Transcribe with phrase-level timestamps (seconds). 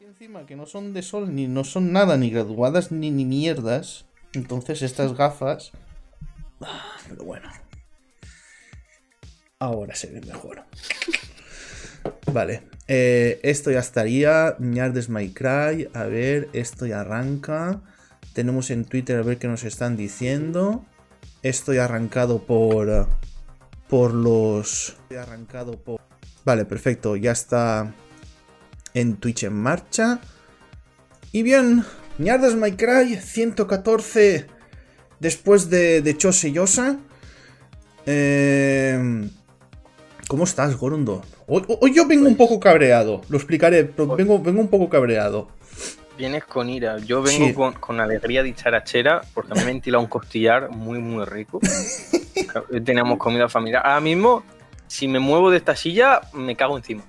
[0.00, 4.04] Encima que no son de sol, ni no son nada, ni graduadas, ni, ni mierdas.
[4.32, 5.72] Entonces estas gafas...
[6.60, 7.50] Ah, pero bueno.
[9.58, 10.62] Ahora se ve mejor.
[12.32, 12.62] Vale.
[12.86, 14.54] eh, esto ya estaría.
[14.60, 15.88] Ñardes My Cry.
[15.92, 17.82] A ver, esto ya arranca.
[18.34, 20.84] Tenemos en Twitter a ver qué nos están diciendo.
[21.42, 23.08] Esto ya arrancado por.
[23.88, 24.96] Por los.
[25.10, 26.00] arrancado por.
[26.44, 27.16] Vale, perfecto.
[27.16, 27.92] Ya está
[28.94, 30.20] en Twitch en marcha.
[31.32, 31.84] Y bien,
[32.18, 34.46] Ñardes My Cry 114
[35.20, 36.98] después de, de Chose Yosa.
[38.06, 39.28] Eh,
[40.28, 41.22] ¿Cómo estás, Gorondo?
[41.46, 45.48] Hoy, hoy yo vengo un poco cabreado, lo explicaré, pero vengo, vengo un poco cabreado.
[46.18, 46.98] Vienes con ira.
[46.98, 47.54] Yo vengo Sí.
[47.54, 51.60] con, con alegría dicharachera porque me he ventilado un costillar muy, muy rico.
[52.72, 53.82] Hoy Teníamos comida familiar.
[53.86, 54.42] Ahora mismo,
[54.88, 57.04] si me muevo de esta silla, me cago encima.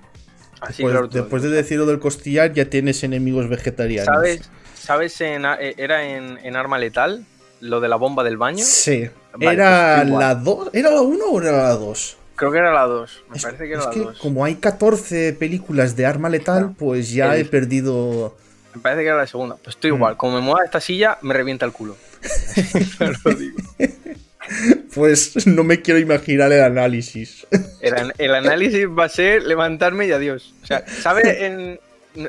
[0.60, 4.06] Así Pues claro después de decir lo del costillar, ya tienes enemigos vegetarianos.
[4.14, 7.24] ¿Sabes, ¿sabes en, eh, era en, en Arma Letal?
[7.60, 8.64] Lo de la bomba del baño.
[8.64, 9.08] Sí.
[9.34, 10.70] Vale, ¿Era pues la 2?
[10.72, 12.16] ¿Era la 1 o era la 2?
[12.36, 13.22] Creo que era la 2.
[13.30, 14.18] Me Es, parece que es era la que 2.
[14.18, 18.36] como hay 14 películas de arma letal, pues ya El- he perdido...
[18.74, 19.56] Me parece que era la segunda.
[19.56, 19.94] Pues estoy Mm.
[19.96, 20.16] igual.
[20.16, 21.96] Como me mueva esta silla, me revienta el culo.
[23.24, 23.56] Lo digo.
[24.94, 27.46] Pues no me quiero imaginar el análisis.
[27.80, 30.52] El, an- el análisis va a ser levantarme y adiós.
[30.62, 31.26] O sea, ¿sabes?
[31.40, 31.78] En,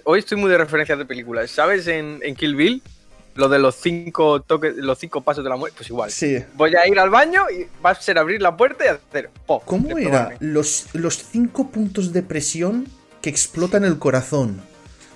[0.03, 1.49] hoy estoy muy de referencias de películas.
[1.49, 2.83] ¿Sabes en, en Kill Bill?
[3.33, 5.77] Lo de los cinco toques, los cinco pasos de la muerte.
[5.77, 6.11] Pues igual.
[6.11, 6.37] Sí.
[6.53, 9.29] Voy a ir al baño y va a ser abrir la puerta y hacer.
[9.47, 9.63] ¡pop!
[9.65, 10.35] ¿Cómo era?
[10.39, 12.87] Los, los cinco puntos de presión
[13.21, 14.61] que explotan el corazón.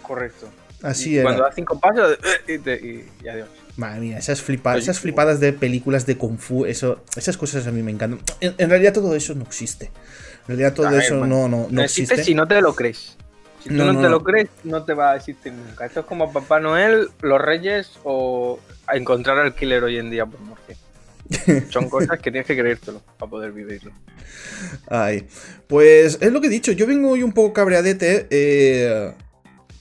[0.02, 0.48] Correcto.
[0.82, 1.24] Así era.
[1.26, 2.18] Cuando da cinco pasos
[2.48, 3.50] y, te- y- y adiós.
[3.78, 7.68] Madre mía, esas, flipa- Oye, esas flipadas de películas de Kung Fu, eso, esas cosas
[7.68, 8.22] a mí me encantan.
[8.40, 9.86] En, en realidad todo eso no existe.
[9.88, 13.18] En realidad todo ver, eso bueno, no, no, no existe si no te lo crees.
[13.62, 15.86] Si tú No, no, no, te lo crees, no te va a existir nunca.
[15.86, 20.26] Esto es como Papá Noel, los Reyes o a encontrar al killer hoy en día
[20.26, 20.78] por Murcia.
[21.72, 23.92] Son cosas que tienes que creértelo para poder vivirlo.
[24.88, 25.28] Ay,
[25.68, 29.12] pues es lo que he dicho, yo vengo hoy un poco cabreadete eh,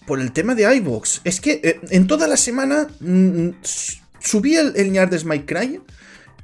[0.06, 1.20] por el tema de iVox.
[1.24, 5.80] Es que eh, en toda la semana mm, s- subí el, el Ñardes My Cry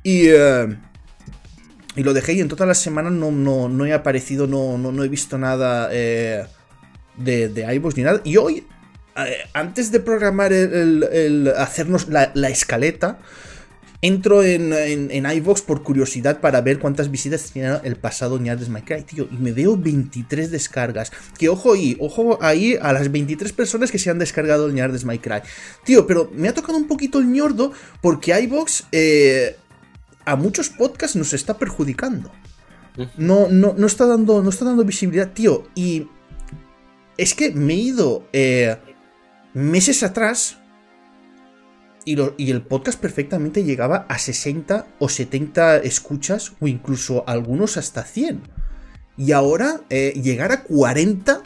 [0.02, 0.76] y, eh,
[1.96, 4.92] y lo dejé y en toda la semana no, no, no he aparecido, no, no,
[4.92, 6.44] no he visto nada eh,
[7.16, 8.20] de, de iVox ni nada.
[8.24, 8.66] Y hoy,
[9.52, 13.18] antes de programar el, el- el hacernos la, la escaleta,
[14.02, 18.70] Entro en, en, en iVoox por curiosidad para ver cuántas visitas tenía el pasado Ñardes
[18.70, 19.28] My Cry, tío.
[19.30, 21.12] Y me veo 23 descargas.
[21.38, 25.04] Que ojo ahí, ojo ahí a las 23 personas que se han descargado el Ñardes
[25.04, 25.42] My Cry.
[25.84, 29.56] Tío, pero me ha tocado un poquito el ñordo porque iVoox eh,
[30.24, 32.30] a muchos podcasts nos está perjudicando.
[33.16, 35.68] No, no, no, está dando, no está dando visibilidad, tío.
[35.74, 36.08] Y
[37.16, 38.76] es que me he ido eh,
[39.52, 40.59] meses atrás
[42.04, 47.76] y, lo- y el podcast perfectamente llegaba a 60 o 70 escuchas o incluso algunos
[47.76, 48.40] hasta 100.
[49.16, 51.42] Y ahora eh, llegar a 40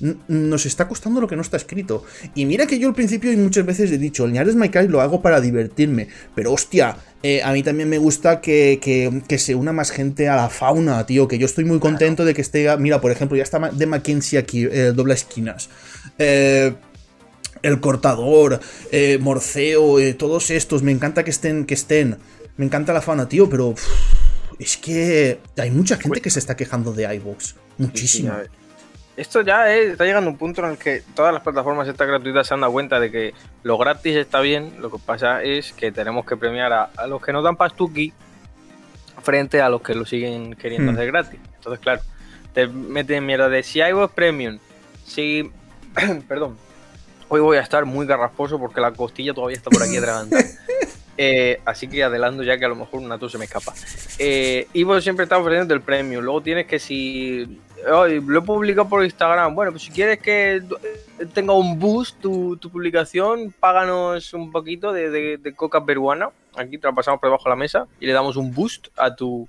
[0.00, 2.04] n- nos está costando lo que no está escrito.
[2.34, 4.88] Y mira que yo al principio y muchas veces he dicho, el Ñares My Cry
[4.88, 6.08] lo hago para divertirme.
[6.34, 10.28] Pero hostia, eh, a mí también me gusta que, que- que se una más gente
[10.28, 11.26] a la fauna, tío.
[11.28, 12.74] Que yo estoy muy contento de que esté...
[12.78, 15.68] Mira, por ejemplo, ya está de Mackenzie aquí, eh, dobla esquinas.
[16.18, 16.72] Eh,
[17.62, 18.60] el cortador,
[18.90, 22.18] eh, Morceo, eh, todos estos, me encanta que estén, que estén.
[22.56, 23.74] Me encanta la fauna, tío, pero
[24.58, 27.54] es que hay mucha gente que se está quejando de iVoox.
[27.78, 28.28] Muchísimo.
[28.30, 28.50] Sí, a ver.
[29.16, 32.06] Esto ya es- está llegando a un punto en el que todas las plataformas estas
[32.08, 33.34] gratuitas se han dado cuenta de que
[33.64, 37.20] lo gratis está bien, lo que pasa es que tenemos que premiar a, a los
[37.22, 38.12] que nos dan pastuki
[39.22, 40.94] frente a los que lo siguen queriendo Hmm.
[40.94, 41.40] hacer gratis.
[41.56, 42.00] Entonces, claro,
[42.54, 44.58] te meten mierda de si hay vos premium,
[45.06, 45.50] si...
[46.28, 46.56] Perdón,
[47.30, 50.44] hoy voy a estar muy garrasposo porque la costilla todavía está por aquí atragantada.
[51.22, 53.74] Eh, así que adelanto ya que a lo mejor una tos se me escapa.
[54.18, 56.24] Eh, Ivo siempre está ofreciendo el premium.
[56.24, 57.60] Luego tienes que si.
[57.92, 59.54] "Ay, lo he publicado por Instagram.
[59.54, 64.94] Bueno, pues si quieres que eh, tenga un boost tu, tu publicación, páganos un poquito
[64.94, 66.30] de, de- de coca peruana.
[66.56, 69.14] Aquí te la pasamos por debajo de la mesa y le damos un boost a
[69.14, 69.46] tu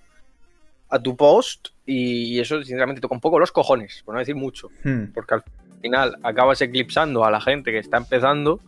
[0.90, 1.70] a tu post.
[1.86, 5.06] Y, eso, sinceramente, toca un poco los cojones, por no decir mucho Hmm.
[5.14, 5.44] porque al
[5.82, 8.60] final acabas eclipsando a la gente que está empezando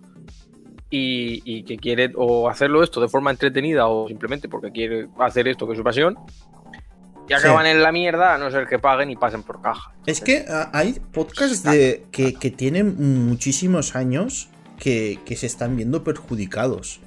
[0.89, 5.47] y, y que quiere o hacerlo esto de forma entretenida o simplemente porque quiere hacer
[5.47, 6.17] esto que es su pasión
[7.27, 9.93] y acaban en la mierda a no ser que paguen y pasen por caja.
[10.05, 16.03] Es que hay podcasts de, que, que tienen muchísimos años que, que se están viendo
[16.03, 16.99] perjudicados.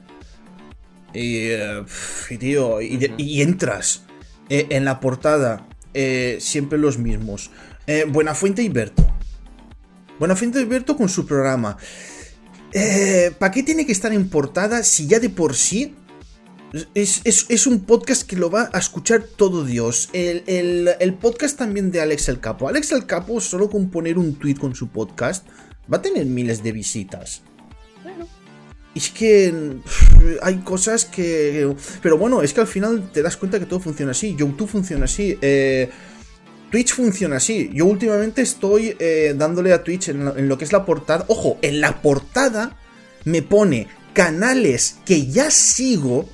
[1.12, 1.84] Y, eh,
[2.30, 4.04] y, tío, y, entras
[4.48, 7.50] eh, en la portada, eh, siempre los mismos.
[7.86, 9.06] Eh, Buenafuente y Berto.
[10.18, 11.76] Buenafuente Alberto con su programa.
[12.72, 15.94] Eh, ¿Para qué tiene que estar en portada si ya de por sí
[16.94, 20.10] es, un podcast que lo va a escuchar todo Dios.
[20.12, 22.68] El, podcast también de Alex el Capo.
[22.68, 25.46] Alex el Capo, solo con poner un tweet con su podcast,
[25.92, 27.42] va a tener miles de visitas.
[28.02, 28.26] Bueno.
[28.94, 29.78] Es que
[30.42, 31.74] hay cosas que...
[32.02, 34.34] Pero bueno, es que al final te das cuenta que todo funciona así.
[34.36, 35.38] YouTube funciona así.
[35.42, 35.90] Eh,
[36.70, 37.70] Twitch funciona así.
[37.72, 41.24] Yo últimamente estoy eh, dándole a Twitch en lo que es la portada.
[41.28, 42.76] Ojo, en la portada
[43.24, 46.28] me pone canales que ya sigo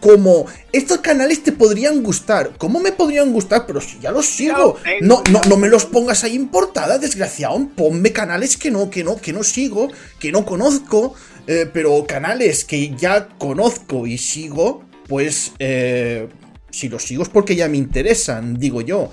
[0.00, 2.52] como estos canales te podrían gustar.
[2.58, 3.66] ¿Cómo me podrían gustar?
[3.66, 4.76] Pero si ya los sigo.
[5.02, 7.68] No, no, no me los pongas ahí en portada, desgraciado.
[7.76, 9.88] Ponme canales que no, que no, que no sigo,
[10.18, 11.14] que no conozco.
[11.46, 16.28] Eh, pero canales que ya conozco y sigo, pues eh,
[16.70, 19.10] si los sigo es porque ya me interesan, digo yo.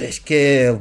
[0.00, 0.76] Es que.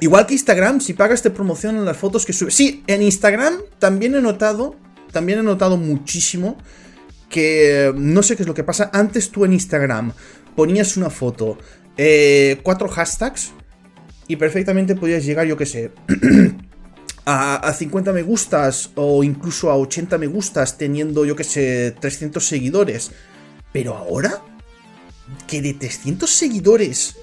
[0.00, 2.54] Igual que Instagram, si pagas te promocionan las fotos que subes.
[2.54, 4.76] Sí, en Instagram también he notado.
[5.12, 6.58] También he notado muchísimo
[7.28, 8.90] que no sé qué es lo que pasa.
[8.92, 10.12] Antes tú en Instagram
[10.54, 11.58] ponías una foto,
[11.96, 13.52] eh, cuatro hashtags
[14.28, 15.90] y perfectamente podías llegar, yo qué sé,
[17.26, 22.46] a, 50 me gustas o incluso a 80 me gustas teniendo, yo qué sé, 300
[22.46, 23.10] seguidores.
[23.72, 24.40] Pero ahora,
[25.46, 27.16] que de 300 seguidores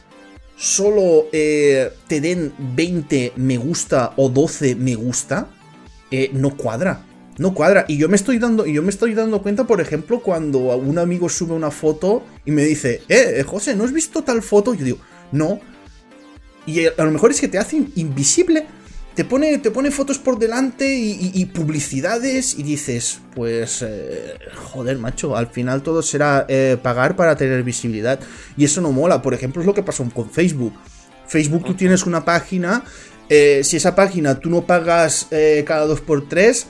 [0.58, 5.50] solo eh, te den 20 me gusta o 12 me gusta,
[6.12, 7.06] eh, no cuadra
[7.42, 7.86] no cuadra.
[7.88, 11.28] Y yo me estoy dando, yo me estoy dando cuenta, por ejemplo, cuando un amigo
[11.28, 14.74] sube una foto y me dice, eh, eh José, ¿no has visto tal foto?
[14.74, 14.98] Yo digo,
[15.32, 15.60] no.
[16.66, 18.68] Y a lo mejor es que te hace invisible.
[19.22, 25.38] Te pone, te pone fotos por delante y, publicidades y dices, pues, eh, joder, macho,
[25.38, 28.20] al final todo será eh, pagar para tener visibilidad.
[28.58, 29.22] Y eso no mola.
[29.22, 30.74] Por ejemplo, es lo que pasó con Facebook.
[31.28, 32.84] Facebook, tú tienes una página.
[33.30, 35.28] si esa página tú no pagas
[35.68, 36.66] cada 2x3,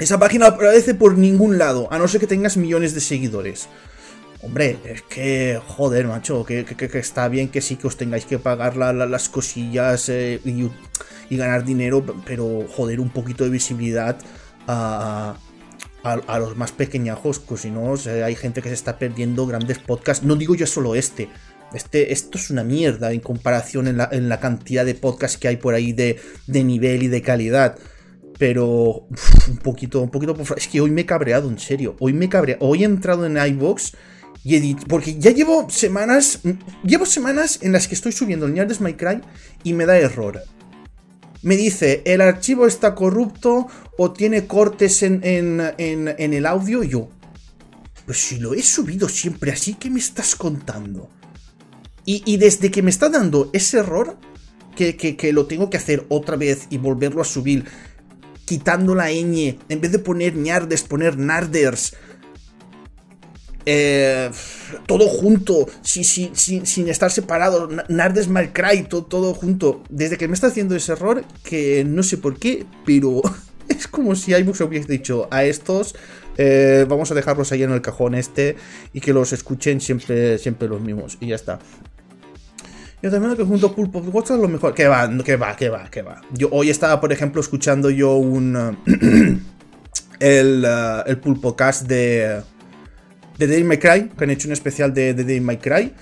[0.00, 3.68] esa página aparece por ningún lado, a no ser que tengas millones de seguidores.
[4.42, 6.64] Hombre, es que, joder, macho, que,
[6.94, 12.04] está bien que sí que os tengáis que pagar las cosillas eh, y, ganar dinero,
[12.24, 14.16] pero joder, un poquito de visibilidad
[14.66, 15.36] a,
[16.38, 17.94] los más pequeñajos, pues si no,
[18.24, 20.24] hay gente que se está perdiendo grandes podcasts.
[20.24, 21.28] No digo yo solo este.
[21.74, 25.74] Este, esto es una mierda en comparación en la, cantidad de podcasts que hay por
[25.74, 27.78] ahí de, de nivel y de calidad.
[28.38, 29.06] Pero
[29.48, 30.34] un poquito, un poquito.
[30.56, 31.94] Es que hoy me he cabreado, en serio.
[32.00, 32.64] Hoy me he cabreado.
[32.66, 33.92] Hoy he entrado en iBox
[34.44, 34.86] y dicho.
[34.88, 36.40] Porque ya llevo semanas.
[36.84, 39.20] Llevo semanas en las que estoy subiendo el de My Cry
[39.64, 40.42] y me da error.
[41.42, 43.66] Me dice, el archivo está corrupto
[43.96, 45.22] o tiene cortes en,
[45.78, 46.82] el audio.
[46.82, 47.08] Y yo,
[48.04, 51.08] pues si lo he subido siempre así, ¿qué me estás contando?
[52.04, 54.16] Y, desde que me está dando ese error,
[54.74, 57.66] que, que, lo tengo que hacer otra vez y volverlo a subir
[58.46, 61.94] quitando la ñ, en vez de poner ñardes, poner narders.
[63.66, 64.30] Eh,
[64.86, 69.82] todo junto, sin estar separado, Nardes Malcry, todo, todo junto.
[69.88, 73.22] Desde que me está haciendo ese error, que no sé por qué, pero
[73.68, 75.94] es como si iBooks hubiese dicho a estos,
[76.38, 78.56] eh, vamos a dejarlos ahí en el cajón este
[78.92, 81.18] y que los escuchen siempre, siempre los mismos.
[81.20, 81.58] Y ya está.
[83.02, 84.74] Yo también que junto Pulpo es lo mejor.
[84.74, 86.20] Que va, que va, que va, que va.
[86.32, 88.76] Yo hoy estaba, por ejemplo, escuchando yo un.
[90.20, 92.42] el, uh, el Pulpocast de.
[93.40, 95.92] De Dave My Cry, que han hecho un especial de, de Dave My Cry.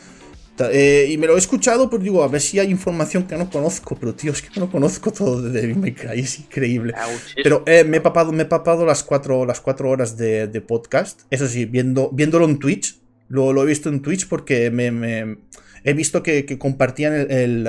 [0.72, 3.48] Eh, y me lo he escuchado, pero digo, a ver si hay información que no
[3.48, 3.96] conozco.
[3.96, 6.94] Pero tío, es que no conozco todo de David May Cry, es increíble.
[7.42, 10.60] Pero eh, me, he papado, me he papado las cuatro, las cuatro horas de, de
[10.60, 11.22] podcast.
[11.30, 13.00] Eso sí, viendo, viéndolo en Twitch.
[13.28, 15.38] Lo, lo he visto en Twitch porque me, me
[15.84, 17.66] he visto que, compartían el,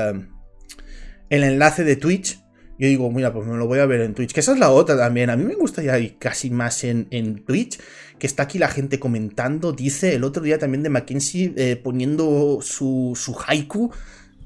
[1.30, 2.39] el, enlace de Twitch.
[2.80, 4.32] Yo digo, mira, pues me lo voy a ver en Twitch.
[4.32, 5.30] Que esa es la otra también.
[5.30, 7.78] A mí me gusta ya ir casi más en, Twitch.
[8.18, 9.74] Que está aquí la gente comentando.
[9.74, 13.92] Dice el otro día también de Mackenzie eh, poniendo su, su haiku.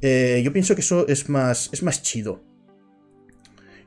[0.01, 2.41] Eh, yo pienso que eso es más, es más chido.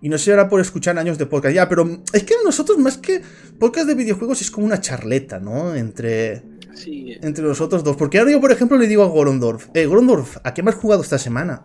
[0.01, 1.53] Y no sé ahora por escuchar años de podcast.
[1.53, 3.23] Ya, pero es que nosotros más que
[3.59, 5.75] podcast de videojuegos es como una charleta, ¿no?
[5.75, 6.43] Entre
[6.87, 7.97] entre nosotros dos.
[7.97, 10.77] Porque ahora yo, por ejemplo, le digo a Gorondorf, eh, Gorondorf, ¿a qué me has
[10.77, 11.65] jugado esta semana?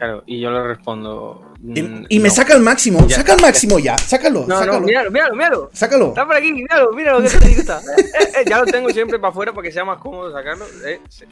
[0.00, 1.52] Claro, y yo le respondo.
[1.62, 4.46] Y, mm, me saca el máximo, saca el máximo ya, sácalo.
[4.48, 4.80] No, sácalo.
[4.80, 5.70] no, míralo, míralo, míralo.
[5.74, 6.08] Sácalo.
[6.08, 7.82] Está por aquí, míralo, míralo, que te gusta.
[7.90, 10.64] Eh, eh, ya lo tengo siempre para afuera para que sea más cómodo sacarlo.
[10.86, 11.26] Eh, sí.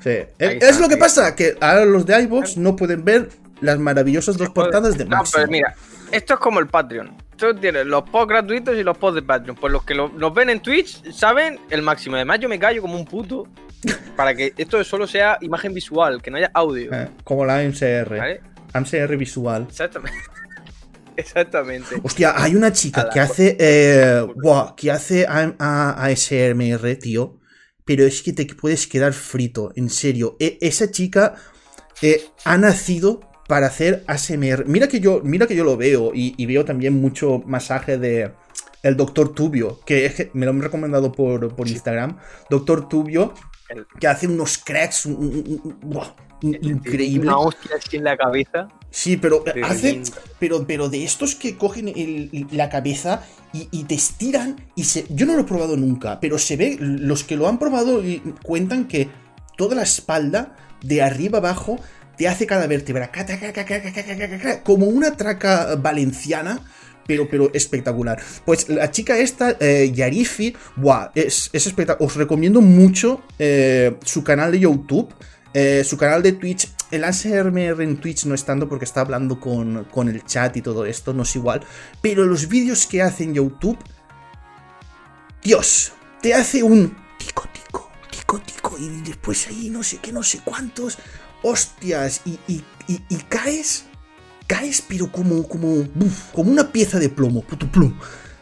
[0.00, 0.10] sí.
[0.38, 3.28] es lo que pasa, que ahora los de iVoox no pueden ver
[3.60, 5.42] las maravillosas dos portadas de Máximo.
[5.42, 5.74] No, pero mira,
[6.12, 7.14] esto es como el Patreon.
[7.36, 9.56] Tú tienes los posts gratuitos y los posts de Patreon.
[9.56, 12.16] Pues los que lo- nos ven en Twitch saben el máximo.
[12.16, 13.46] Además, yo me callo como un puto
[14.16, 16.92] para que esto solo sea imagen visual, que no haya audio.
[16.92, 18.16] Eh, como la MCR.
[18.18, 18.40] ¿Vale?
[18.74, 19.66] MCR visual.
[19.68, 20.18] Exactamente.
[21.16, 21.96] Exactamente.
[22.02, 23.56] Hostia, hay una chica que hace.
[23.60, 24.26] Eh,
[24.76, 27.38] que hace A- A- ASMR, tío.
[27.84, 30.36] Pero es que te puedes quedar frito, en serio.
[30.40, 31.34] E- esa chica
[32.02, 33.20] eh, ha nacido
[33.54, 34.64] para hacer ASMR.
[34.66, 36.10] Mira que yo, mira que yo lo veo.
[36.12, 38.32] Y, y veo también mucho masaje de.
[38.82, 42.18] El doctor Tubio, que es que me lo han recomendado por, por Instagram.
[42.50, 43.32] Doctor Tubio,
[44.00, 46.08] que hace unos cracks un- un- un- buah,
[46.42, 47.28] in- increíble.
[47.28, 48.66] Una hostia así en la cabeza.
[48.90, 49.92] Sí, pero Pero hace.
[49.92, 50.02] bien.
[50.40, 55.06] Pero, pero de estos que cogen el- la cabeza y, y te estiran y se.
[55.10, 56.76] Yo no lo he probado nunca, pero se ve.
[56.80, 58.02] Los que lo han probado
[58.42, 59.08] cuentan que
[59.56, 61.78] toda la espalda, de arriba abajo,
[62.16, 63.10] te hace cada vértebra
[64.62, 66.60] como una traca valenciana.
[67.06, 68.18] Pero, pero espectacular.
[68.46, 72.08] Pues la chica esta, eh, Yarifi, buah, es, es espectacular.
[72.08, 75.14] Os recomiendo mucho eh, su canal de YouTube.
[75.56, 79.38] Eh, su canal de Twitch, el ASMR en Twitch no es tanto porque está hablando
[79.38, 81.60] con, con el chat y todo esto, no es igual.
[82.02, 83.78] Pero los vídeos que hace en YouTube,
[85.44, 90.24] Dios, te hace un tico, tico, tico, tico, y después ahí no sé qué, no
[90.24, 90.98] sé cuántos
[91.44, 93.86] hostias, y, y, y- y caes,
[94.46, 97.94] caes, pero como, como, uf, como una pieza de plomo, puto plum.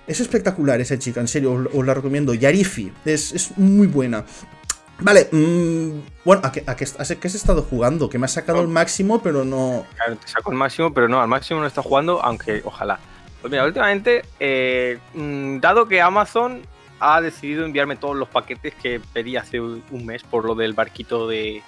[0.06, 2.32] Es espectacular esa chica, en serio, os, os la recomiendo.
[2.34, 4.24] Yarifi, es, es muy buena.
[5.00, 8.08] Vale, mm, bueno, ¿a qué, a, qué, a qué has estado jugando?
[8.08, 9.84] Que me has sacado el máximo, pero no.
[9.96, 13.00] Claro, te saco el máximo, pero no, al máximo no está jugando, aunque ojalá.
[13.40, 16.62] Pues mira, últimamente, eh, mm, dado que Amazon
[17.00, 21.26] ha decidido enviarme todos los paquetes que pedí hace un mes por lo del barquito
[21.26, 21.62] de.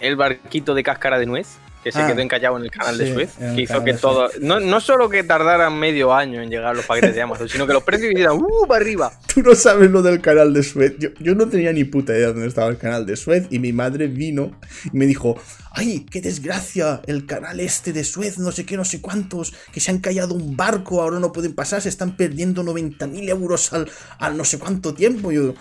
[0.00, 3.04] El barquito de cáscara de nuez, que se Ah, quedó encallado en el canal sí,
[3.04, 4.28] de Suez, que hizo que todo.
[4.40, 7.72] No, no solo que tardaran medio año en llegar los paquetes de Amazon, sino que
[7.72, 8.66] los precios hicieran ¡uh!
[8.66, 9.12] para arriba.
[9.34, 10.94] Tú no sabes lo del canal de Suez.
[10.98, 13.58] Yo, yo no tenía ni puta idea de dónde estaba el canal de Suez y
[13.58, 14.52] mi madre vino
[14.92, 15.36] y me dijo,
[15.72, 17.00] ¡ay, qué desgracia!
[17.06, 20.34] El canal este de Suez, no sé qué, no sé cuántos, que se han callado
[20.34, 23.88] un barco, ahora no pueden pasar, se están perdiendo 90.000 euros al,
[24.18, 25.30] al no sé cuánto tiempo.
[25.30, 25.54] Yo,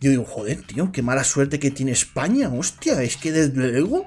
[0.00, 4.06] yo digo, joder, tío, qué mala suerte que tiene España, hostia, es que desde luego...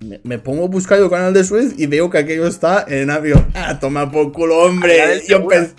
[0.00, 3.10] Me, me pongo a buscar el canal de Suez y veo que aquello está en
[3.10, 3.48] avión.
[3.54, 5.20] ¡Ah, toma por culo, hombre!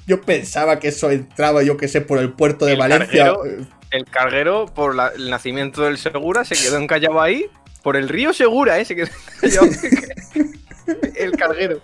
[0.05, 3.07] Yo, pensaba que eso entraba, yo que sé, por el puerto de El Valencia.
[3.33, 3.67] carguero.
[3.91, 7.45] El carguero, por la- el nacimiento del Segura, se quedó encallado ahí.
[7.83, 8.83] Por el río Segura, ¿eh?
[8.85, 9.07] Se quedó
[9.41, 9.67] encallado.
[11.15, 11.79] el carguero.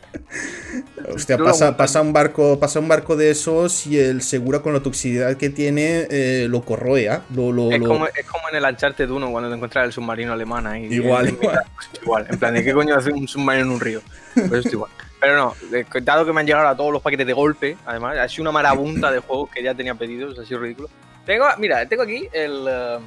[1.13, 4.79] Hostia, pasa, pasa un barco, pasa un barco de esos y el Segura con la
[4.81, 7.23] toxicidad que tiene eh, lo corroe, ¿ah?
[7.35, 9.91] Lo, lo- Es lo- como, es como en el Uncharted 1 cuando te encuentras el
[9.93, 10.85] submarino alemán ahí.
[10.85, 12.27] Igual, mitad, pues igual.
[12.29, 14.01] En plan, ¿de qué coño hace un submarino en un río?
[14.33, 14.91] Pues esto igual.
[15.19, 15.55] Pero no,
[16.01, 18.51] dado que me han llegado a todos los paquetes de golpe, además, ha sido una
[18.51, 20.89] marabunta de juegos que ya tenía pedidos, ha sido ridículo.
[21.25, 22.97] Tengo, mira, tengo aquí el, eh,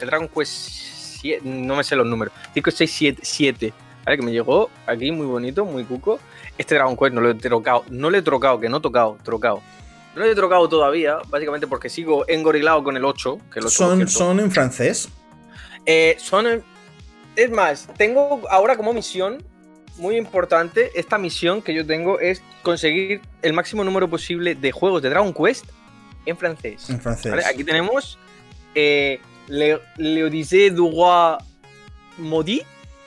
[0.00, 0.52] el Dragon Quest
[1.20, 3.72] 7, no me sé los números, 5, 6, 7, 7,
[4.06, 4.16] ¿vale?
[4.16, 6.18] Que me llegó aquí muy bonito, muy cuco.
[6.56, 9.18] Este Dragon Quest no lo he trocado, no lo he trocado, que no he tocado,
[9.22, 9.60] trocado.
[10.14, 13.76] No lo he trocado todavía, básicamente porque sigo engorilado con el 8, que el 8
[13.78, 15.10] por son, son en francés.
[15.84, 16.62] eh, son.
[17.34, 19.44] Es más, tengo ahora como misión
[19.98, 20.90] muy importante.
[20.94, 25.34] Esta misión que yo tengo es conseguir el máximo número posible de juegos de Dragon
[25.34, 25.66] Quest
[26.24, 26.88] en francés.
[26.88, 27.30] En francés.
[27.32, 27.44] ¿vale?
[27.44, 28.18] Aquí tenemos
[28.74, 31.36] eh, Le, Le Odyssée du Roi
[32.16, 32.64] Maudit.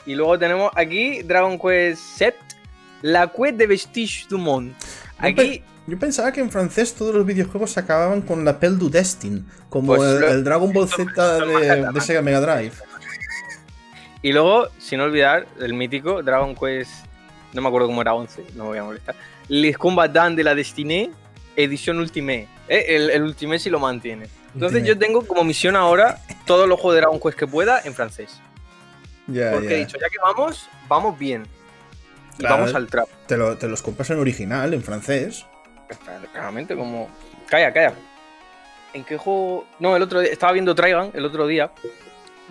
[0.09, 2.37] Y luego tenemos aquí Dragon Quest 7,
[3.03, 4.73] La Quête de Vestige du Monde.
[5.19, 8.89] Aquí, Yo pensaba que en francés todos los videojuegos se acababan con la Pel du
[8.89, 12.71] Destin, como Pues el, lo- el Dragon Ball Z de, de Sega Mega Drive.
[14.23, 16.91] Y luego, sin olvidar, el mítico Dragon Quest,
[17.53, 19.15] no me acuerdo cómo era 11, no me voy a molestar.
[19.47, 21.11] Les Combatants de la Destinée,
[21.55, 22.47] edición Ultimate.
[22.67, 24.25] Eh, El, el Ultimate sí lo mantiene.
[24.55, 24.87] Entonces Ultimate.
[24.87, 28.41] yo tengo como misión ahora todos los juegos de Dragon Quest que pueda en francés.
[29.53, 31.45] Porque he dicho, ya que vamos, vamos bien.
[32.35, 32.57] Y Claro.
[32.57, 33.07] vamos al trap.
[33.27, 35.45] Te, lo- te los compras en original, en francés.
[36.31, 37.09] Claramente como...
[37.47, 37.93] Calla, calla.
[38.93, 39.65] ¿En qué juego...?
[39.79, 40.31] No, el otro día...
[40.31, 41.71] Estaba viendo Trigun el otro día.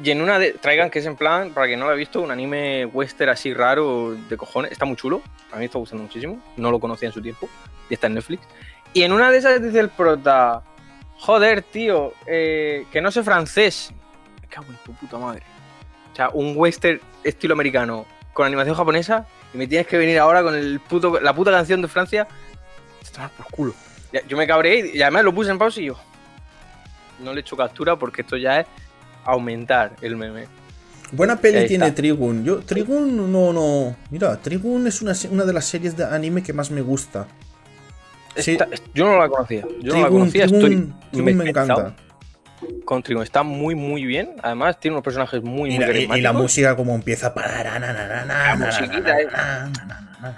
[0.03, 0.53] Y en una de...
[0.53, 3.55] Trigun, que es en plan, para quien no lo ha visto, un anime western así
[3.55, 4.73] raro de cojones.
[4.73, 5.23] Está muy chulo.
[5.51, 6.41] A mí me está gustando muchísimo.
[6.57, 7.49] No lo conocía en su tiempo.
[7.89, 8.43] Y está en Netflix.
[8.93, 10.63] Y en una de esas dice el prota...
[11.21, 12.13] Joder, tío.
[12.27, 13.91] eh, que no sé francés.
[14.43, 15.43] Me cago en tu puta madre.
[16.19, 20.43] O sea, un western estilo americano con animación japonesa y me tienes que venir ahora
[20.43, 22.27] con el puto, la puta canción de Francia.
[23.13, 23.75] Te por culo.
[24.27, 25.97] Yo me cabré y además lo puse en pausa y yo.
[27.23, 28.67] No le echo captura porque esto ya es
[29.25, 30.47] aumentar el meme.
[31.13, 31.95] Buena peli tiene está.
[31.95, 32.45] Trigun.
[32.45, 33.95] Yo, Trigun no, no.
[34.11, 37.29] Mira, Trigun es una, una de las series de anime que más me gusta.
[38.35, 38.59] Sí.
[38.93, 39.65] Yo no la conocía.
[39.81, 40.47] Yo no la conocía.
[40.47, 41.95] Trigun- Estoy Trigun me encanta.
[42.85, 43.23] Con Trigun.
[43.23, 44.31] Está muy, muy bien.
[44.43, 47.33] Además, tiene unos personajes muy, Y muy la, y- y la música como empieza.
[47.35, 49.27] La musiquita, eh.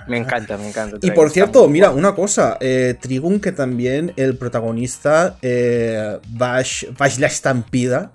[0.07, 0.99] Me encanta, me encanta.
[1.01, 1.99] Y por cierto, mira, guapo.
[1.99, 8.13] una cosa, eh, Trigun que también el protagonista, eh, Vash, Vash la estampida,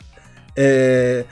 [0.56, 1.26] eh,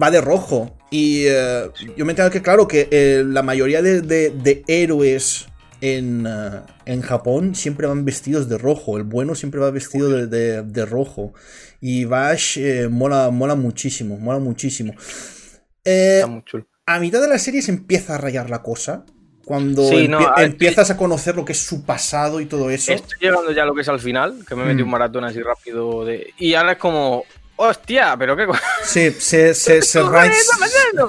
[0.00, 0.74] va de rojo.
[0.90, 5.46] Y eh, yo me enterado que, claro, que eh, la mayoría de, de- de héroes
[5.80, 8.96] en, eh, en Japón siempre van vestidos de rojo.
[8.96, 11.32] El bueno siempre va vestido de, de- de rojo.
[11.80, 14.94] Y Vash eh, mola, mola muchísimo, mola muchísimo.
[15.84, 16.66] Eh, Está muy chulo.
[16.86, 19.04] a mitad de la serie se empieza a rayar la cosa.
[19.44, 22.46] Cuando Sí, no, empie- a ver, empiezas a conocer lo que es su pasado y
[22.46, 22.92] todo eso.
[22.92, 24.86] Estoy llegando ya a lo que es al final, que me metí Mm.
[24.86, 26.32] un maratón así rápido de.
[26.38, 27.22] Y ahora es como.
[27.56, 28.14] ¡Hostia!
[28.18, 28.46] ¿Pero qué
[28.84, 30.32] Sí, se, se, se ¿Qué rayan.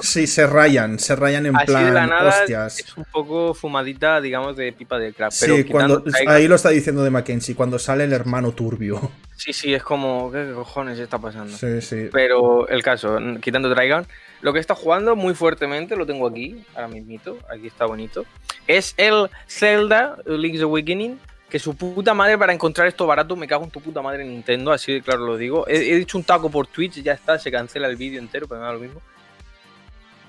[0.02, 0.98] Sí, se rayan.
[0.98, 1.84] Se rayan en Así plan.
[1.84, 2.78] de la nada hostias.
[2.78, 5.32] es un poco fumadita, digamos, de pipa de crack.
[5.40, 9.10] Pero Sí, cuando, ahí lo está diciendo de Mackenzie, cuando sale el hermano turbio.
[9.36, 10.32] Sí, sí, es como.
[10.32, 11.56] ¿Qué cojones está pasando?
[11.56, 12.08] Sí, sí.
[12.10, 14.06] Pero el caso, quitando Trigon,
[14.40, 18.24] lo que está jugando muy fuertemente, lo tengo aquí, ahora mismito, aquí está bonito,
[18.66, 23.64] es el Zelda Link's Awakening, que su puta madre para encontrar esto barato, me cago
[23.64, 25.66] en tu puta madre Nintendo, así de claro lo digo.
[25.66, 28.60] He, he dicho un taco por Twitch, ya está, se cancela el vídeo entero, pero
[28.60, 29.00] me da lo mismo.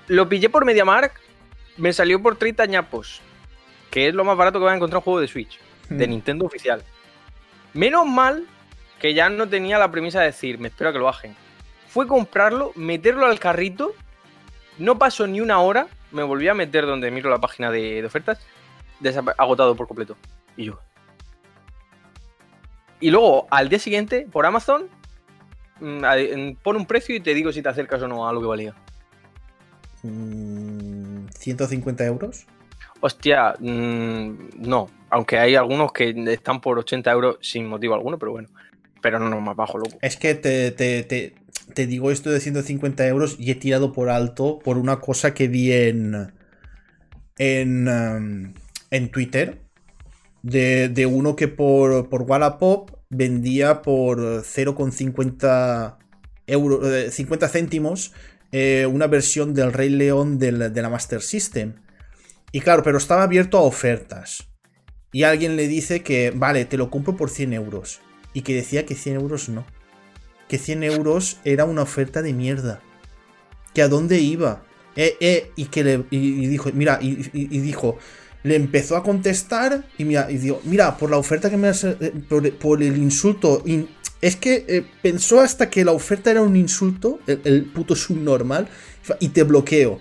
[0.08, 1.20] Lo pillé por MediaMark,
[1.76, 3.20] me salió por 30 ñapos,
[3.90, 5.58] que es lo más barato que va a encontrar un juego de Switch
[5.88, 6.10] de Mm.
[6.10, 6.82] Nintendo oficial.
[7.74, 8.46] Menos mal
[8.98, 11.36] que ya no tenía la premisa de decir, me espero a que lo bajen.
[11.88, 13.92] Fue comprarlo, meterlo al carrito,
[14.78, 18.06] no pasó ni una hora, me volví a meter donde miro la página de, de
[18.06, 18.38] ofertas,
[19.36, 20.16] agotado por completo.
[20.56, 20.80] Y yo.
[23.00, 24.88] Y luego, al día siguiente, por Amazon,
[25.80, 28.46] mm, pone un precio y te digo si te acercas o no a lo que
[28.46, 28.74] valía.
[30.02, 32.46] Mm, 150 euros.
[33.00, 34.88] Hostia, mm, no.
[35.08, 38.48] Aunque hay algunos que están por 80 euros sin motivo alguno, pero bueno.
[39.02, 39.98] Pero no, no, más bajo, loco.
[40.02, 41.34] Es que te, te, te,
[41.74, 45.48] te digo esto de 150 euros y he tirado por alto por una cosa que
[45.48, 46.32] vi en.
[47.38, 47.88] en.
[47.88, 48.52] um,
[48.90, 49.62] en Twitter.
[50.42, 55.98] De, de uno que por, por Wallapop vendía por 0,50
[56.46, 56.86] euros.
[56.86, 58.12] eh, 50 céntimos.
[58.52, 61.74] eh, una versión del Rey León del- de la Master System.
[62.50, 64.48] Y claro, pero estaba abierto a ofertas.
[65.12, 68.00] Y alguien le dice que, vale, te lo compro por 100 euros.
[68.32, 69.64] Y que decía que 100 euros no.
[70.48, 72.80] Que 100 euros era una oferta de mierda.
[73.72, 74.64] Que a dónde iba.
[74.96, 76.04] Eh, eh, y que le.
[76.10, 77.14] Y, dijo, mira, y
[77.60, 77.98] dijo.
[78.42, 81.84] Le empezó a contestar y mira, y dijo, mira, por la oferta que me has.
[81.84, 82.12] eh,
[82.58, 83.62] por, el insulto.
[83.66, 83.88] in-
[84.22, 88.68] es que eh, pensó hasta que la oferta era un insulto, el, puto subnormal,
[89.18, 90.00] y te bloqueo.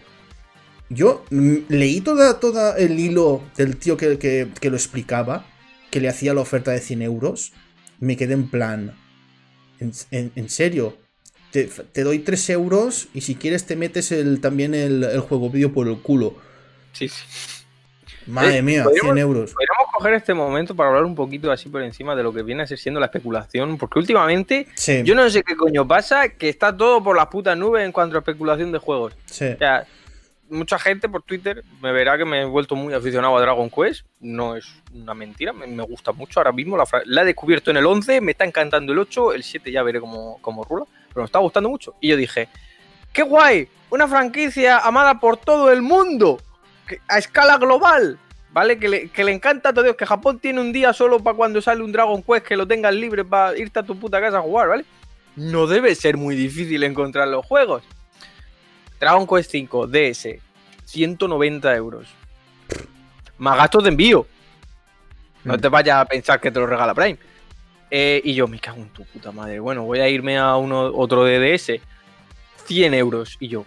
[0.89, 5.45] Yo mm, leí toda, toda el hilo del tío que, que- que lo explicaba,
[5.91, 7.51] que le hacía la oferta de 100 euros.
[7.99, 8.95] Me quedé en plan.
[9.79, 10.97] En, en- serio.
[11.51, 11.69] Te,
[12.03, 15.99] doy 3 euros y si quieres te metes el, también el, juego vídeo por el
[16.01, 16.35] culo.
[16.93, 17.09] Sí.
[18.27, 19.53] Madre Eh, mía, podríamos- 100 euros.
[19.53, 22.63] Podríamos coger este momento para hablar un poquito así por encima de lo que viene
[22.63, 26.49] a ser siendo la especulación, porque últimamente Sí, yo no sé qué coño pasa, que
[26.49, 29.13] está todo por las putas nubes en cuanto a especulación de juegos.
[29.25, 29.45] sí.
[29.45, 29.85] O sea,
[30.51, 34.03] mucha gente por Twitter me verá que me he vuelto muy aficionado a Dragon Quest,
[34.19, 37.77] no es una mentira, me, me gusta mucho ahora mismo, la, la he descubierto en
[37.77, 41.21] el 11, me está encantando el 8, el 7 ya veré cómo, cómo rula, pero
[41.21, 41.93] me está gustando mucho.
[42.01, 42.47] Y yo dije,
[43.13, 43.67] ¡qué guay!
[43.91, 46.39] Una franquicia amada por todo el mundo,
[46.89, 48.19] que- a escala global.
[48.51, 48.79] ¿Vale?
[48.79, 49.95] Que le, que le encanta a todos.
[49.95, 52.93] Que Japón tiene un día solo para cuando sale un Dragon Quest que lo tengas
[52.95, 54.85] libre para irte a tu puta casa a jugar, ¿vale?
[55.35, 57.83] No debe ser muy difícil encontrar los juegos.
[58.99, 60.39] Dragon Quest 5 DS,
[60.85, 62.07] 190 euros.
[63.37, 64.25] Más gastos de envío.
[65.43, 65.59] No Mm.
[65.61, 67.19] te vayas a pensar que te lo regala Prime.
[67.91, 69.59] Eh, y yo, me cago en tu puta madre.
[69.59, 71.79] Bueno, voy a irme a uno, otro de DS.
[72.65, 73.37] 100 euros.
[73.39, 73.63] Y yo,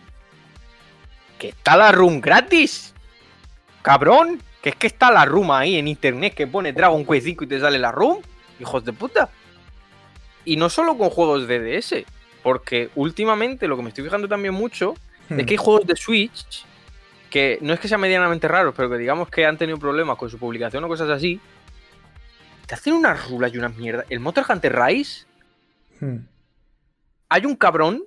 [1.39, 2.92] ¿que está la room gratis?
[3.83, 7.45] Cabrón, que es que está la room ahí en internet que pone Dragon Quest 5
[7.45, 8.19] y te sale la room.
[8.61, 9.29] Hijos de puta.
[10.45, 12.05] Y no solo con juegos de DS.
[12.43, 14.95] Porque últimamente lo que me estoy fijando también mucho
[15.29, 15.39] Hmm.
[15.39, 16.65] es que hay juegos de Switch
[17.31, 20.29] que no es que sean medianamente raros, pero que digamos que han tenido problemas con
[20.29, 21.41] su publicación o cosas así.
[22.67, 24.05] Te hacen unas rulas y unas mierdas.
[24.11, 25.25] El Monster Hunter Rise,
[26.01, 26.27] Hmm.
[27.29, 28.03] hay un cabrón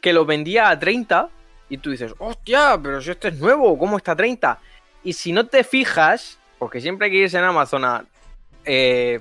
[0.00, 1.28] que lo vendía a 30
[1.70, 4.58] y tú dices, hostia, pero si este es nuevo, ¿cómo está a 30?
[5.04, 8.04] Y si no te fijas, porque siempre hay que irse en Amazon a,
[8.66, 9.20] eh,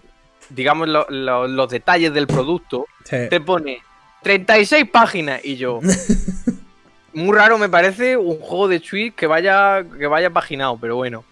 [0.50, 3.16] digamos, lo- lo- los detalles del producto, Sí.
[3.30, 3.82] te pone
[4.24, 5.80] 36 páginas y yo.
[7.14, 11.24] Muy raro me parece un juego de Switch que vaya, que vaya paginado, pero bueno.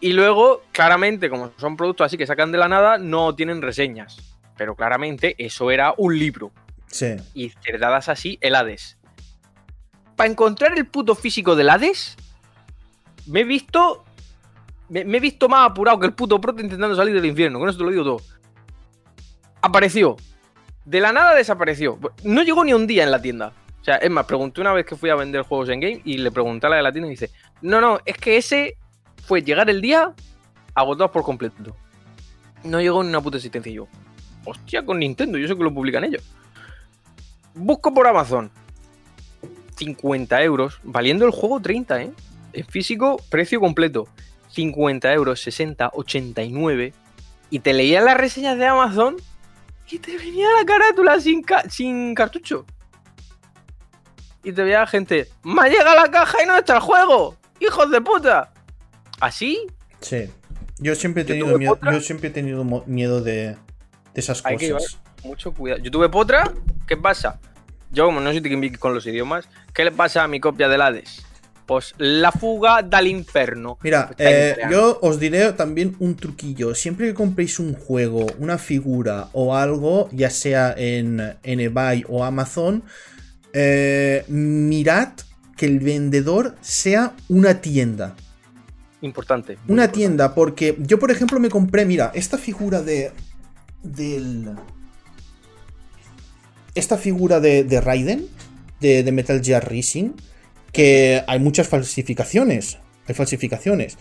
[0.00, 4.16] Y luego, claramente, como son productos así que sacan de la nada, no tienen reseñas.
[4.56, 6.50] Pero claramente eso era un libro.
[6.86, 7.16] Sí.
[7.34, 8.96] Y cerdadas así, el Hades.
[10.20, 12.14] Para encontrar el puto físico del Hades,
[13.24, 14.04] me he visto.
[14.90, 17.58] Me, he visto más apurado que el puto proto intentando salir del infierno.
[17.58, 18.20] Con eso te lo digo todo.
[19.62, 20.18] Apareció.
[20.84, 21.98] De la nada desapareció.
[22.22, 23.54] No llegó ni un día en la tienda.
[23.80, 26.18] O sea, es más, pregunté una vez que fui a vender juegos en game y
[26.18, 27.30] le pregunté a la de la tienda y dice:
[27.62, 28.76] No, no, es que ese
[29.24, 30.12] fue llegar el día
[30.74, 31.74] agotados por completo.
[32.64, 33.72] No llegó ni una puta existencia.
[33.72, 33.88] Y yo,
[34.44, 36.22] hostia, con Nintendo, yo sé que lo publican ellos.
[37.54, 38.50] Busco por Amazon
[39.80, 42.12] 50 euros, valiendo el juego 30, ¿eh?
[42.52, 44.06] En físico, precio completo.
[44.50, 46.92] 50 euros, 60, 89.
[47.48, 49.16] Y te leía las reseñas de Amazon
[49.90, 52.66] y te venía la carátula sin, ca sin cartucho.
[54.42, 57.36] Y te veía gente, ¡me llega la caja y no está el juego!
[57.58, 58.52] ¡Hijos de puta!
[59.18, 59.66] ¿Así?
[60.00, 60.30] Sí.
[60.78, 63.56] Yo siempre he tenido miedo, yo siempre he tenido miedo de, de
[64.14, 64.92] esas Hay que cosas.
[64.92, 65.82] llevar mucho cuidado.
[65.82, 66.52] Yo tuve Potra,
[66.86, 67.38] ¿qué pasa?
[67.92, 70.80] Yo, como no soy tiquimbiqui con los idiomas, ¿qué le pasa a mi copia del
[70.80, 71.22] Hades?
[71.66, 73.78] Pues la fuga del infierno.
[73.82, 76.74] Mira, eh, yo os diré también un truquillo.
[76.74, 82.24] Siempre que compréis un juego, una figura o algo, ya sea en, en eBay o
[82.24, 82.82] Amazon,
[83.52, 85.12] eh, mirad
[85.56, 88.16] que el vendedor sea una tienda.
[89.02, 89.52] Importante.
[89.52, 89.98] Una importante.
[89.98, 93.12] tienda, porque yo, por ejemplo, me compré, mira, esta figura de.
[93.82, 94.50] del.
[96.74, 98.26] Esta figura de, de Raiden,
[98.80, 100.10] de, de Metal Gear Rising,
[100.72, 102.78] que hay muchas falsificaciones.
[103.06, 103.98] Hay falsificaciones.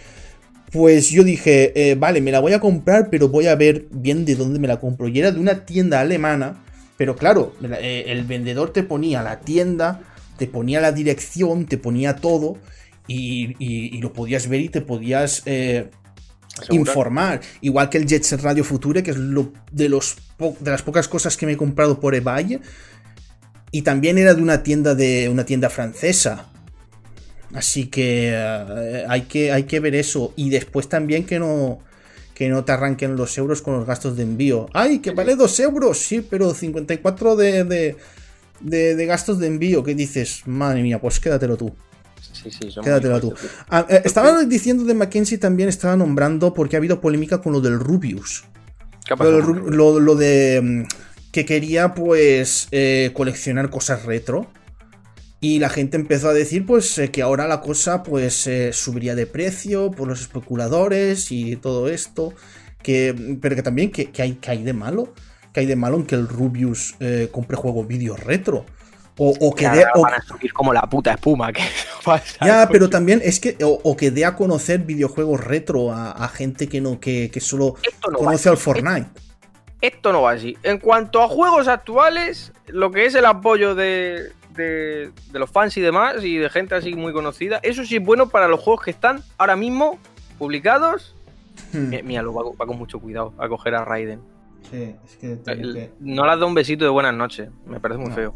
[0.71, 4.23] Pues yo dije, eh, vale, me la voy a comprar, pero voy a ver bien
[4.23, 5.07] de dónde me la compro.
[5.07, 6.63] Y era de una tienda alemana,
[6.95, 10.01] pero claro, eh, el vendedor te ponía la tienda,
[10.37, 12.57] te ponía la dirección, te ponía todo,
[13.07, 15.89] y lo podías ver y te podías eh,
[16.69, 17.41] Informar.
[17.61, 20.17] Igual que el Jet Set Radio Future, que es lo, de, los
[20.59, 22.59] de las pocas cosas que me he comprado por eBay.
[23.71, 26.47] Y también era de una tienda de una tienda francesa.
[27.53, 30.33] Así que eh, hay que hay que ver eso.
[30.35, 31.79] Y después también que no
[32.33, 34.67] que no te arranquen los euros con los gastos de envío.
[34.73, 35.97] ¡Ay, que vale 2 euros!
[35.97, 37.97] Sí, pero 54 de, de,
[38.61, 39.83] de, de gastos de envío.
[39.83, 40.43] ¿Qué dices?
[40.45, 41.75] Madre mía, pues quédatelo tú.
[42.33, 43.33] Sí, sí, somos Quédatelo tú.
[43.69, 47.61] Ah, eh, estaba diciendo de Mackenzie también, estaba nombrando porque ha habido polémica con lo
[47.61, 48.45] del Rubius.
[49.05, 49.55] ¿Qué ha Lo, del pasado?
[49.55, 50.83] Ru- lo- lo de mm,
[51.31, 54.51] que quería pues eh, coleccionar cosas retro.
[55.41, 59.25] Y la gente empezó a decir pues eh, que ahora la cosa pues subiría de
[59.25, 62.33] precio por los especuladores y todo esto.
[62.83, 65.13] Que, pero que también que, que hay, que hay de malo.
[65.53, 66.95] Que hay de malo en que el Rubius
[67.31, 68.65] compre juegos vídeos retro.
[69.21, 71.51] O, o que Que dé- ahora o- van a subir como la puta espuma.
[71.51, 71.61] ¿Qué
[72.05, 72.45] pasa?
[72.45, 76.27] ya, pero también es que, o, o que dé a conocer videojuegos retro a, a
[76.29, 77.75] gente que no, que, que solo
[78.09, 79.07] no conoce al Fortnite.
[79.81, 80.57] Esto no va así.
[80.63, 85.75] En cuanto a juegos actuales, lo que es el apoyo de, de, de los fans
[85.77, 88.83] y demás, y de gente así muy conocida, eso sí es bueno para los juegos
[88.85, 89.99] que están ahora mismo
[90.37, 91.15] publicados.
[91.73, 91.89] Hmm.
[91.89, 94.21] Mi- Mira, lo va, va con mucho cuidado a coger a Raiden.
[94.69, 97.49] Sí, es que El- No le has dado un besito de buenas noches.
[97.65, 98.15] Me parece muy No.
[98.15, 98.35] feo.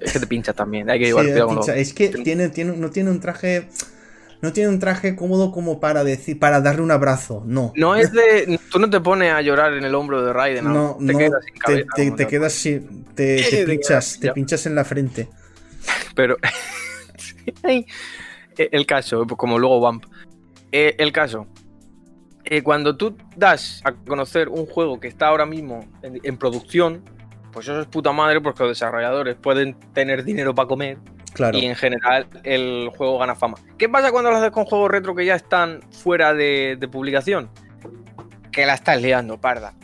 [0.00, 0.88] Es que te pinchas también.
[0.90, 3.10] Hay que Sí, llevar es, cuidado con lo- pincha- es que tiene, tiene, no tiene
[3.10, 3.68] un traje.
[4.40, 7.42] No tiene un traje cómodo como para decir, para darle un abrazo.
[7.44, 7.72] No.
[7.74, 8.60] No es de.
[8.70, 10.96] Tú no te pones a llorar en el hombro de Raiden, ¿no?
[11.00, 12.14] No, te no, quedas sin cabeza.
[12.16, 15.28] te- quedas sin- te, pinchas, te pinchas en la frente.
[16.14, 16.36] Pero.
[17.64, 20.04] Eh, el caso, como luego Vamp.
[20.72, 21.46] Eh, el caso.
[22.44, 27.02] Eh, cuando tú das a conocer un juego que está ahora mismo en, en producción,
[27.52, 30.98] pues eso es puta madre porque los desarrolladores pueden tener dinero para comer
[31.34, 31.56] Claro.
[31.58, 33.58] y en general el juego gana fama.
[33.76, 37.48] ¿Qué pasa cuando lo haces con juegos retro que ya están fuera de, de publicación?
[38.50, 39.74] Que la estás liando, parda.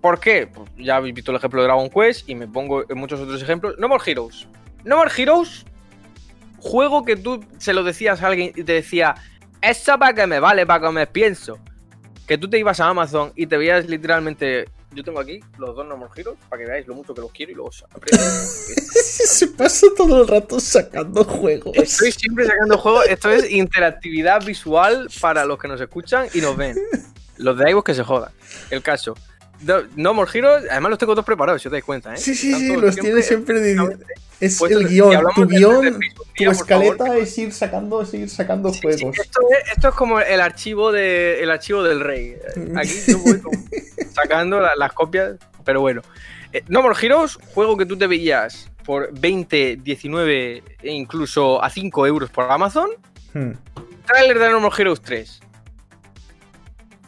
[0.00, 0.46] ¿Por qué?
[0.46, 3.42] Pues ya habéis visto el ejemplo de Dragon Quest y me pongo en muchos otros
[3.42, 3.74] ejemplos.
[3.78, 4.48] No More Heroes.
[4.84, 5.66] No More Heroes,
[6.58, 9.14] juego que tú se lo decías a alguien y te decía,
[9.60, 11.58] eso para que me vale, para que me pienso.
[12.26, 14.66] Que tú te ibas a Amazon y te veías literalmente.
[14.92, 17.30] Yo tengo aquí los dos No More Heroes para que veáis lo mucho que los
[17.30, 21.76] quiero y luego Se pasa todo el rato sacando juegos.
[21.76, 23.06] Estoy siempre sacando juegos.
[23.08, 26.76] Esto es interactividad visual para los que nos escuchan y nos ven.
[27.36, 28.32] Los de iVoox que se jodan.
[28.70, 29.14] El caso.
[29.96, 32.16] No, More Heroes, además los tengo todos preparados, si os dais cuenta, ¿eh?
[32.16, 33.98] Sí, sí, sí, los tiene siempre de-
[34.40, 35.16] Es el guion.
[35.16, 35.98] hablamos Tu de guion, un tu
[36.38, 37.18] día, escaleta favor.
[37.18, 39.18] es ir sacando, seguir sacando Sí, sí, juegos.
[39.18, 42.36] esto, es, esto es como el archivo de el archivo del rey.
[42.76, 43.40] Aquí yo voy
[44.14, 46.02] sacando la- las copias, pero bueno.
[46.52, 51.68] Eh, no More Heroes, juego que tú te veías por 20, 19 e incluso a
[51.68, 52.88] 5 euros por Amazon.
[53.34, 53.52] Hmm.
[54.06, 55.40] Trailer de No More Heroes 3.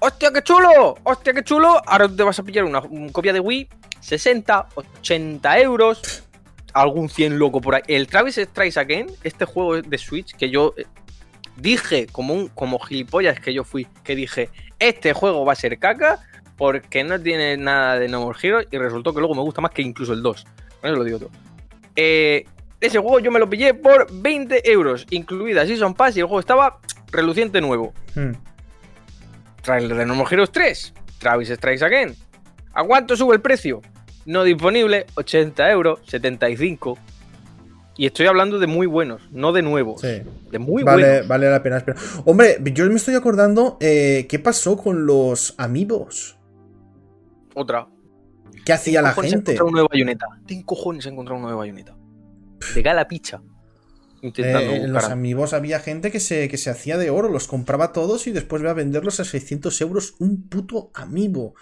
[0.03, 0.97] ¡Hostia, qué chulo!
[1.05, 1.81] ¡Hostia, qué chulo!
[1.87, 2.83] Ahora te vas a pillar una,
[3.13, 3.69] copia de Wii,
[4.01, 6.25] 60, 80 euros,
[6.73, 7.83] algún 100 loco por ahí.
[7.87, 10.87] El Travis Strikes Again, este juego de Switch que yo eh,
[11.57, 15.79] dije como un como gilipollas que yo fui, que dije, este juego va a ser
[15.79, 16.19] caca
[16.57, 19.73] porque no tiene nada de No More Heroes y resultó que luego me gusta más
[19.73, 20.47] que incluso el 2.
[20.83, 21.31] Eso lo digo todo.
[21.95, 22.47] Eh,
[22.81, 26.41] ese juego yo me lo pillé por 20 euros, incluida Season Pass y el juego
[26.41, 26.81] estaba
[27.13, 27.93] reluciente nuevo.
[28.15, 28.33] Hmm.
[29.61, 32.15] Trailer de No More Heroes 3, Travis Strikes Again.
[32.73, 33.81] ¿A cuánto sube el precio?
[34.27, 36.99] No disponible, 80 euros, 75.
[37.97, 40.01] Y estoy hablando de muy buenos, no de nuevos.
[40.01, 40.23] Sí.
[40.51, 41.27] De muy buenos.
[41.29, 42.01] Vale la pena esperar.
[42.25, 46.39] Hombre, yo me estoy acordando eh, qué pasó con los amigos.
[47.55, 47.89] Otra.
[48.65, 49.57] ¿Qué hacía la gente?
[49.57, 50.27] Se una nueva bayoneta.
[50.47, 51.97] Ten cojones encontrar una nueva bayoneta.
[52.75, 53.43] De gala picha.
[54.23, 57.49] Intentando eh, en los amigos había gente que se, que se hacía de oro, los
[57.49, 61.55] compraba todos y después iba a venderlos a 600 euros un puto amigo.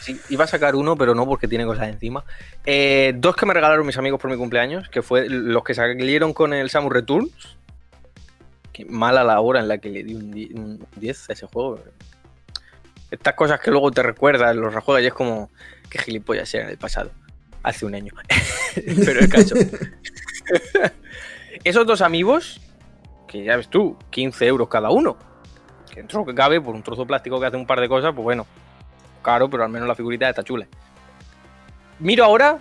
[0.00, 2.24] Sí, iba a sacar uno, pero no porque tiene cosas encima.
[2.66, 6.34] Eh, dos que me regalaron mis amigos por mi cumpleaños, que fue los que salieron
[6.34, 7.56] con el Samus Returns.
[8.70, 10.14] Qué mala la hora en la que le di
[10.52, 11.80] un 10 a ese juego.
[13.10, 15.48] Estas cosas que luego te recuerdas, los rejuegas y es como,
[15.88, 17.10] qué gilipollas era en el pasado,
[17.62, 18.12] hace un año.
[18.74, 19.54] Pero el caso.
[21.64, 22.60] Esos dos amigos,
[23.26, 25.16] que ya ves tú, 15 euros cada uno,
[25.90, 27.88] que dentro lo que cabe, por un trozo de plástico que hace un par de
[27.88, 28.46] cosas, pues bueno,
[29.22, 30.66] caro, pero al menos la figurita está chula.
[32.00, 32.58] Miro ahora,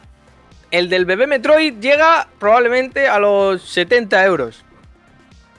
[0.71, 4.63] el del bebé Metroid llega probablemente a los 70 euros.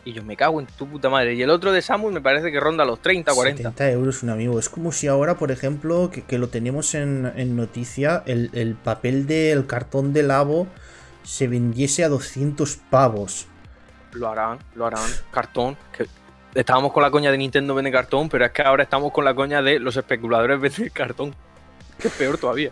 [0.07, 1.35] Y yo me cago en tu puta madre.
[1.35, 3.59] Y el otro de Samus me parece que ronda los 30, 40.
[3.59, 4.59] 70 euros un amigo.
[4.59, 10.13] Es como si ahora, por ejemplo, que, lo tenemos en, noticia, el, papel del cartón
[10.13, 10.67] de lavo
[11.25, 13.49] se vendiese a 200 pavos.
[14.13, 15.11] Lo harán, lo harán.
[15.33, 15.77] Cartón.
[15.97, 16.07] Que
[16.55, 19.35] estábamos con la coña de Nintendo vende cartón, pero es que ahora estamos con la
[19.35, 21.35] coña de los especuladores venden cartón.
[21.99, 22.71] Que es peor todavía.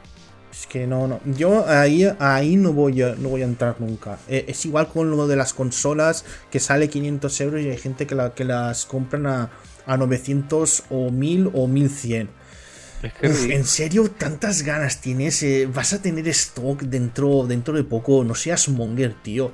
[0.52, 1.20] Es que no, no.
[1.24, 4.18] Yo ahí, ahí no, voy a, no voy a entrar nunca.
[4.28, 8.06] Eh, es igual con lo de las consolas que sale 500 euros y hay gente
[8.06, 9.50] que, la, que las compran a,
[9.86, 12.41] a 900 o 1000 o 1100.
[13.22, 15.42] ¿En serio tantas ganas tienes?
[15.42, 18.24] Eh, ¿Vas a tener stock dentro, dentro de poco?
[18.24, 19.52] No seas monger, tío.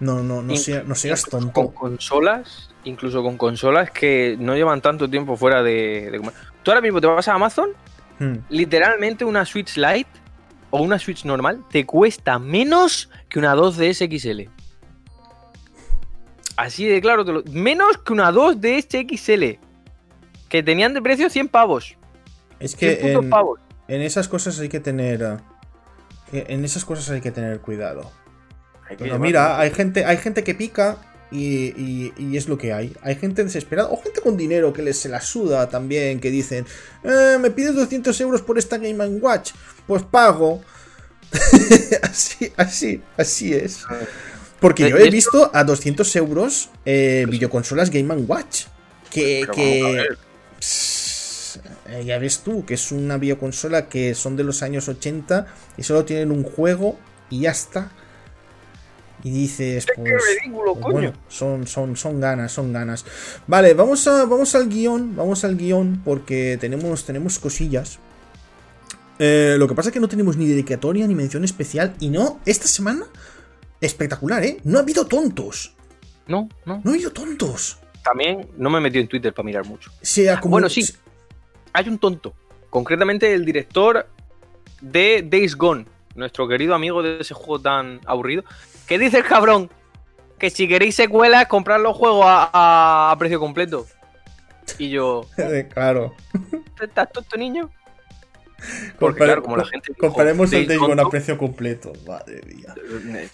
[0.00, 0.54] No, no, no,
[0.86, 1.52] no seas tonto.
[1.52, 6.20] Con consolas, incluso con consolas que no llevan tanto tiempo fuera de, de...
[6.62, 7.70] Tú ahora mismo te vas a Amazon,
[8.18, 8.34] hmm.
[8.48, 10.08] literalmente una Switch Lite
[10.70, 14.50] o una Switch normal te cuesta menos que una 2DS XL.
[16.56, 19.58] Así de claro, menos que una 2DS XL.
[20.48, 21.96] Que tenían de precio 100 pavos.
[22.60, 23.12] Es que
[23.88, 25.38] en, esas cosas hay que tener.
[26.32, 28.12] En esas cosas hay que tener cuidado.
[28.98, 30.98] Pero mira, hay gente, hay gente que pica
[31.30, 32.94] y, es lo que hay.
[33.02, 36.66] Hay gente desesperada o gente con dinero que les se la suda también, que dicen,
[37.04, 39.52] eh, me pides 200 euros por esta Game Watch,
[39.86, 40.62] pues pago.
[42.02, 43.84] así, así, así es.
[44.60, 48.66] Porque yo he visto a 200 euros eh, videoconsolas Game Watch.
[49.10, 50.06] Que, que
[52.04, 56.04] ya ves tú, que es una videoconsola que son de los años 80 y solo
[56.04, 56.98] tienen un juego
[57.28, 57.90] y ya está.
[59.22, 63.04] Y dices, pues, pues bueno, son, son, son ganas, son ganas.
[63.46, 67.98] Vale, vamos, a, vamos al guion, vamos al guion porque tenemos, tenemos cosillas.
[69.18, 71.94] Eh, lo que pasa es que no tenemos ni dedicatoria ni mención especial.
[72.00, 73.04] Y no, esta semana,
[73.80, 74.58] espectacular, ¿eh?
[74.64, 75.74] No ha habido tontos.
[76.26, 76.80] No, no.
[76.82, 77.78] No ha habido tontos.
[78.02, 79.90] También no me he metido en Twitter para mirar mucho.
[80.00, 80.52] Sea como...
[80.52, 80.82] Bueno, sí.
[81.72, 82.34] Hay un tonto.
[82.68, 84.06] Concretamente el director
[84.80, 85.86] de Days Gone.
[86.14, 88.44] Nuestro querido amigo de ese juego tan aburrido.
[88.86, 89.70] ¿Qué dice el cabrón?
[90.38, 93.86] Que si queréis secuelas, comprar los juegos a, precio completo.
[94.78, 95.26] Y yo.
[95.72, 96.14] claro.
[96.80, 97.70] ¿Estás tonto, niño?
[98.98, 99.94] Porque, claro, como la gente.
[99.94, 101.92] comparemos el Days Gone a precio completo.
[102.06, 102.74] Madre mía.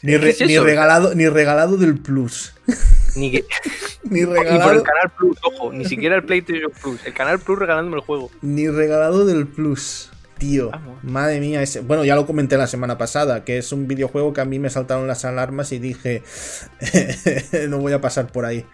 [0.02, 2.54] Ni, regalado, ni regalado del Plus.
[3.16, 3.44] Ni, que...
[4.04, 4.58] ni regalado.
[4.58, 5.72] Ni por el Canal Plus, ojo.
[5.72, 7.04] Ni siquiera el PlayStation Plus.
[7.06, 8.30] El Canal Plus regalándome el juego.
[8.42, 10.10] Ni regalado del Plus.
[10.38, 10.70] Tío,
[11.02, 11.80] madre mía, ese...
[11.80, 14.68] bueno, ya lo comenté la semana pasada, que es un videojuego que a mí me
[14.68, 16.22] saltaron las alarmas y dije,
[17.70, 18.66] no voy a pasar por ahí.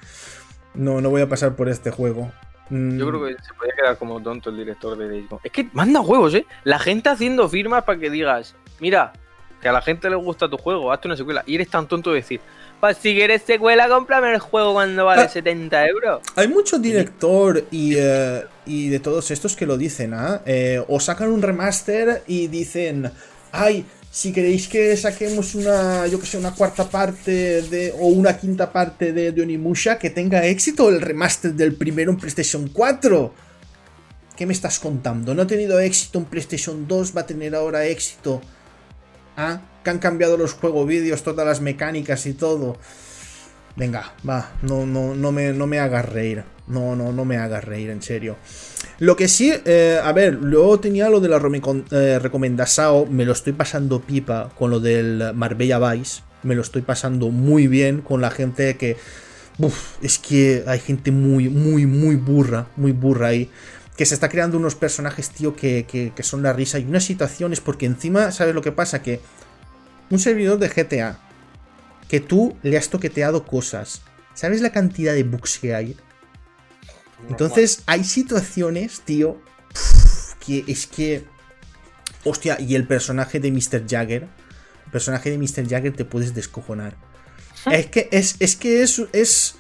[0.74, 2.32] No, no voy a pasar por este juego.
[2.72, 2.98] Mm.
[2.98, 6.00] Yo creo que se podía quedar como tonto el director de Days Es que manda
[6.00, 6.46] huevos, ¿eh?
[6.64, 9.12] La gente haciendo firmas para que digas, mira,
[9.60, 11.44] que a la gente le gusta tu juego, hazte una secuela.
[11.46, 12.40] Y eres tan tonto de decir,
[12.80, 16.22] pues si quieres secuela, cómprame el juego cuando vale 70 ah, euros.
[16.34, 20.40] Hay mucho director y, eh, y de todos estos que lo dicen, ¿ah?
[20.46, 20.82] ¿eh?
[20.88, 23.12] o sacan un remaster y dicen,
[23.52, 28.36] ay, si queréis que saquemos una, yo que sé, una cuarta parte de, o una
[28.36, 33.32] quinta parte de, de Onimusha que tenga éxito el remaster del primero en PlayStation 4.
[34.36, 35.34] ¿Qué me estás contando?
[35.34, 37.16] ¿No ha tenido éxito en PlayStation 2?
[37.16, 38.42] ¿Va a tener ahora éxito?
[39.34, 39.62] ¿Ah?
[39.82, 42.76] Que han cambiado los juegos vídeos, todas las mecánicas y todo.
[43.76, 46.44] Venga, va, no, no, no, me, no me hagas reír.
[46.66, 48.36] No, no, no me hagas reír, en serio.
[49.02, 51.42] Lo que sí, eh, a ver, luego tenía lo de la
[51.90, 56.82] eh, recomendasao, me lo estoy pasando pipa con lo del Marbella Vice, me lo estoy
[56.82, 58.96] pasando muy bien con la gente que...
[59.58, 63.50] Uf, es que hay gente muy, muy, muy burra, muy burra ahí.
[63.96, 66.78] Que se está creando unos personajes, tío, que, que, que son la risa.
[66.78, 69.02] Y unas situaciones, porque encima, ¿sabes lo que pasa?
[69.02, 69.18] Que
[70.10, 71.18] un servidor de GTA,
[72.08, 74.02] que tú le has toqueteado cosas.
[74.34, 75.96] ¿Sabes la cantidad de bugs que hay?
[77.28, 79.40] Entonces, hay situaciones, tío,
[80.44, 81.24] que es que.
[82.24, 83.86] Hostia, y el personaje de Mr.
[83.88, 84.28] Jagger.
[84.86, 85.68] El personaje de Mr.
[85.68, 86.96] Jagger te puedes descojonar.
[87.70, 89.54] Es que es, es que es, es.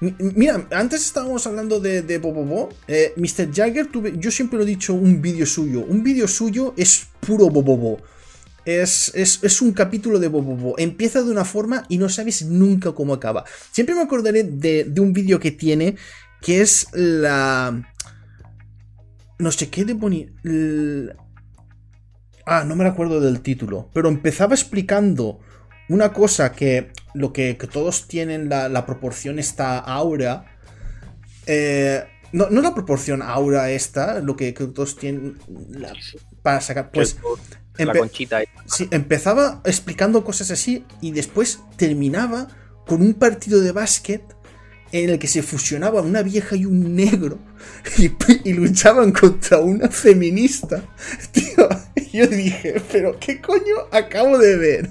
[0.00, 2.68] Mira, antes estábamos hablando de, de Bobobo.
[2.86, 3.52] Eh, Mr.
[3.52, 5.84] Jagger, tuve, yo siempre lo he dicho, un vídeo suyo.
[5.84, 8.00] Un vídeo suyo es puro Bobobo.
[8.64, 10.74] Es, un capítulo de Bobobo.
[10.78, 13.44] Empieza de una forma y no sabes nunca cómo acaba.
[13.72, 15.96] Siempre me acordaré de, un vídeo que tiene
[16.40, 17.82] que es la...
[19.38, 20.32] No sé qué de bonito...
[22.44, 23.90] Ah, no me acuerdo del título.
[23.92, 25.40] Pero empezaba explicando
[25.88, 30.44] una cosa que lo que, todos tienen la, proporción esta aura.
[31.46, 35.38] Eh, no, no la proporción aura esta, lo que, todos tienen
[36.42, 36.90] para sacar.
[36.90, 37.18] Pues
[37.76, 38.40] la conchita.
[38.66, 42.48] Sí, empezaba explicando cosas así y después terminaba
[42.86, 44.22] con un partido de básquet
[44.92, 47.38] en el que se fusionaba una vieja y un negro
[48.44, 50.82] y, luchaban contra una feminista.
[51.32, 51.68] Tío,
[52.12, 54.90] yo dije, pero ¿qué coño acabo de ver?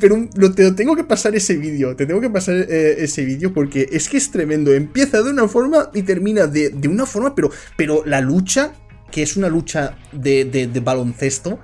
[0.00, 3.52] Pero lo, te tengo que pasar ese vídeo, te tengo que pasar eh, ese vídeo
[3.52, 4.72] porque es que es tremendo.
[4.72, 8.72] Empieza de una forma y termina de, de, una forma, pero, pero la lucha,
[9.10, 11.58] que es una lucha de, de baloncesto,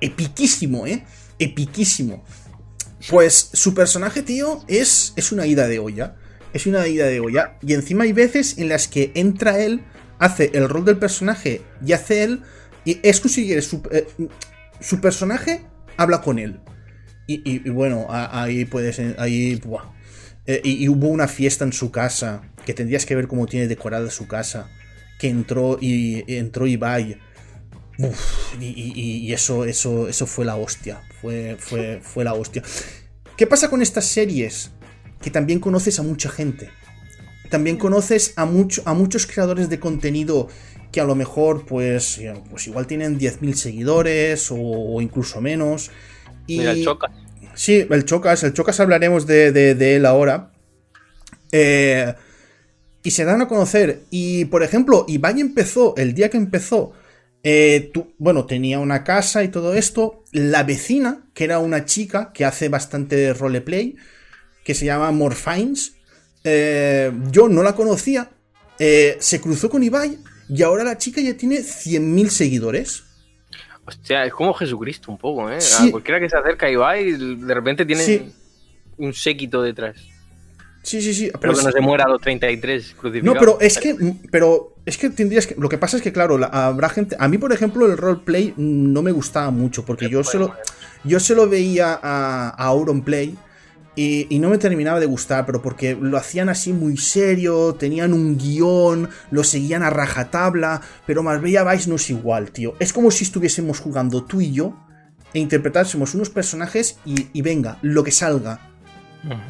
[0.00, 1.04] epiquísimo, ¿eh?
[1.38, 2.24] Epiquísimo.
[3.10, 6.16] Pues su personaje, tío, es, es una ida de olla.
[6.54, 7.58] Es una ida de olla.
[7.60, 9.82] Y encima hay veces en las que entra él,
[10.18, 12.42] hace el rol del personaje y hace él.
[12.84, 14.06] Y es que si su, eh,
[14.80, 15.62] su personaje
[15.96, 16.60] habla con él.
[17.26, 19.00] Y, bueno, ahí puedes.
[19.18, 19.60] Ahí.
[20.46, 22.42] Eh, y, hubo una fiesta en su casa.
[22.64, 24.70] Que tendrías que ver cómo tiene decorada su casa.
[25.18, 27.18] Que entró y entró Ibai
[28.60, 31.00] y, eso, eso, eso fue la hostia.
[31.20, 32.62] Fue, fue, fue la hostia.
[33.36, 34.70] ¿Qué pasa con estas series?
[35.24, 36.68] Que también conoces a mucha gente.
[37.48, 40.48] También conoces a, mucho, a muchos creadores de contenido
[40.92, 45.90] que a lo mejor, pues, pues igual tienen 10.000 seguidores o, incluso menos.
[46.46, 47.10] Y, Mira, el Chocas.
[47.54, 48.44] Sí, el Chocas.
[48.44, 50.52] El Chocas hablaremos de, de, él ahora.
[51.52, 52.12] Eh,
[53.02, 54.02] y se dan a conocer.
[54.10, 56.92] Y, por ejemplo, Ibai empezó, el día que empezó,
[57.42, 60.22] eh, bueno, tenía una casa y todo esto.
[60.32, 63.96] La vecina, que era una chica que hace bastante roleplay,
[64.64, 65.96] que se llama Morfines,
[66.42, 68.30] eh, yo no la conocía,
[68.78, 73.04] eh, se cruzó con Ibai y ahora la chica ya tiene 100.000 seguidores.
[73.86, 75.58] Hostia, es como Jesucristo un poco, ¿eh?
[75.58, 78.32] A cualquiera que se acerca a Ibai, de repente tiene
[78.96, 79.96] un séquito detrás.
[80.84, 81.30] Sí, sí, sí.
[81.40, 83.34] Pero pues que no se muera a los 33 crucificados.
[83.34, 83.96] No, pero es que.
[84.30, 85.54] Pero es que tendrías que.
[85.58, 87.16] Lo que pasa es que, claro, habrá gente.
[87.18, 89.84] A mí, por ejemplo, el roleplay no me gustaba mucho.
[89.86, 90.54] Porque yo se lo.
[91.02, 93.34] Yo se lo veía a, a Auronplay.
[93.96, 98.12] Y, y, no me terminaba de gustar, pero porque lo hacían así muy serio, tenían
[98.12, 102.74] un guion, lo seguían a rajatabla, pero Marbella Vice no es igual, tío.
[102.80, 104.76] Es como si estuviésemos jugando tú y yo
[105.32, 108.70] e interpretásemos unos personajes y, y venga, lo que salga.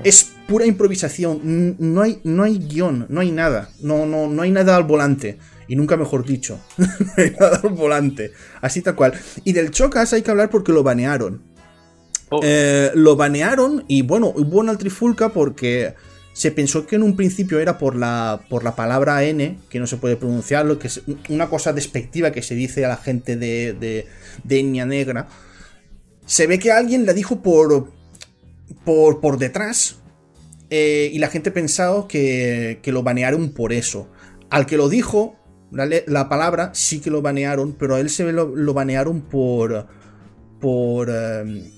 [0.05, 4.51] Es pura improvisación, no hay, no hay guion, no hay nada, no, no, no hay
[4.51, 5.39] nada al volante.
[5.67, 8.33] Y nunca mejor dicho, no hay nada al volante.
[8.61, 9.15] Así tal cual.
[9.45, 11.43] Y del Chocas hay que hablar porque lo banearon.
[12.37, 12.41] Oh.
[12.43, 15.95] Eh, lo banearon y bueno, hubo una trifulca porque
[16.33, 19.87] se pensó que en un principio era por la, por la palabra N, que no
[19.87, 23.37] se puede pronunciar, lo que es una cosa despectiva que se dice a la gente
[23.37, 24.07] de, de,
[24.43, 25.29] de Negra.
[26.27, 27.93] Se ve que alguien la dijo por,
[28.85, 29.99] por, por detrás
[30.71, 34.09] eh, y la gente pensaba que, que, lo banearon por eso.
[34.51, 35.37] Al que lo dijo,
[35.71, 39.87] la, palabra, sí que lo banearon, pero a él se ve lo, lo banearon por,
[40.61, 41.71] por em,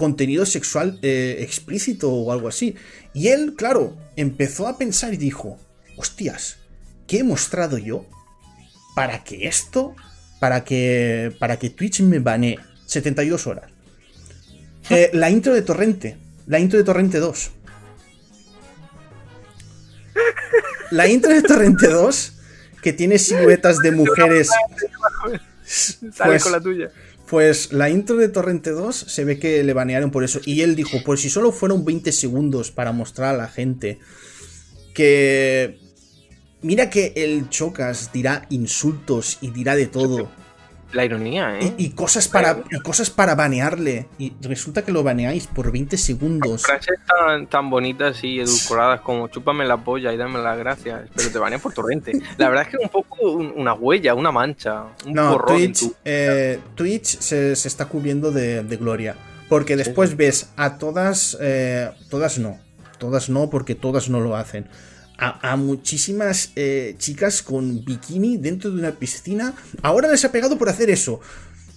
[0.00, 2.74] contenido sexual eh, explícito o algo así.
[3.12, 5.58] Y él, claro, empezó a pensar y dijo,
[5.96, 6.56] hostias,
[7.06, 8.06] ¿qué he mostrado yo
[8.96, 9.94] para que esto,
[10.40, 13.70] para que, para que Twitch me banee 72 horas?
[14.88, 16.16] Eh, la intro de Torrente.
[16.48, 17.50] La intro de Torrente 2.
[20.90, 22.32] La intro de Torrente 2.
[22.82, 24.48] que tiene siluetas de mujeres.
[25.64, 26.90] Sale Pues- con la tuya.
[27.30, 30.40] Pues la intro de Torrente 2 se ve que le banearon por eso.
[30.44, 34.00] Y él dijo, pues si solo fueron 20 segundos para mostrar a la gente
[34.94, 35.78] que...
[36.60, 40.28] Mira que el Chocas dirá insultos y dirá de todo.
[40.92, 41.74] La ironía, ¿eh?
[41.78, 44.08] Y, y cosas para, y cosas para banearle.
[44.18, 46.62] Y resulta que lo baneáis por 20 segundos.
[46.62, 51.30] Frases tan, tan bonitas y edulcoradas como chúpame la polla y dame las gracias, pero
[51.30, 52.12] te banean por torrente.
[52.38, 55.56] La verdad es que es un poco un- una huella, una mancha, un No, borrón
[55.58, 59.14] Twitch, tu- eh, Twitch se, se está cubriendo de, de gloria.
[59.48, 62.58] Porque después ves a todas, eh, todas no,
[62.98, 64.66] todas no, porque todas no lo hacen.
[65.20, 69.52] A, a muchísimas eh, chicas con bikini dentro de una piscina.
[69.82, 71.20] Ahora les ha pegado por hacer eso.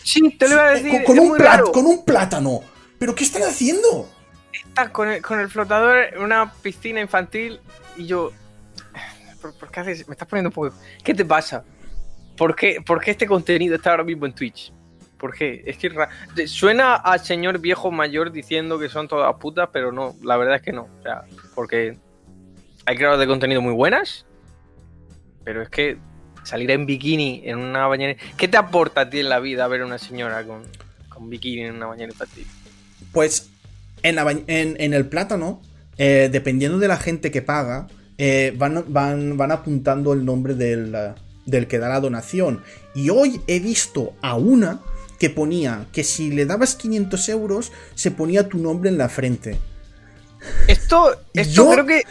[0.04, 0.92] Sí, te lo iba a decir.
[0.92, 1.72] con, con es un muy plát- raro.
[1.72, 2.62] con un plátano.
[3.00, 4.10] ¿Pero qué están haciendo?
[4.54, 7.60] Estás con el, con el flotador en una piscina infantil
[7.98, 8.32] y yo.
[9.42, 10.08] ¿Por, por qué haces?
[10.08, 10.74] Me estás poniendo un poco.
[11.04, 11.66] ¿Qué te pasa?
[12.38, 14.72] ¿Por qué, por qué este contenido está ahora mismo en Twitch?
[15.18, 15.64] ¿Por qué?
[15.66, 15.92] Es que
[16.38, 20.56] es suena a señor viejo mayor diciendo que son todas putas, pero no, la verdad
[20.56, 20.84] es que no.
[21.00, 21.24] O sea,
[21.56, 21.98] porque
[22.86, 24.26] hay creadores de contenido muy buenas,
[25.44, 25.98] pero es que
[26.44, 28.16] salir en bikini en una bañera.
[28.38, 30.64] ¿Qué te aporta a ti en la vida ver a una señora con,
[31.10, 32.46] con bikini en una bañera infantil?
[33.12, 33.50] Pues
[34.02, 35.62] en, la ba- en- en el plátano,
[35.98, 40.96] eh, dependiendo de la gente que paga, eh, van, van, van apuntando el nombre del,
[41.46, 42.62] del que da la donación.
[42.96, 44.80] Y hoy he visto a una
[45.20, 49.58] que ponía que si le dabas 500 euros, se ponía tu nombre en la frente.
[50.68, 52.02] Esto, esto Yo- creo que.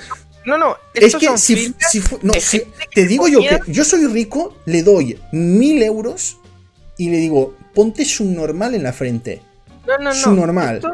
[0.45, 3.41] No, no, Es estos que son si, si fu- no, si- que te digo yo
[3.41, 6.39] que yo soy rico, le doy 1000 euros
[6.99, 9.41] y le digo, ponte subnormal en la frente.
[9.87, 10.15] No, no, no.
[10.15, 10.77] subnormal.
[10.77, 10.93] Esto-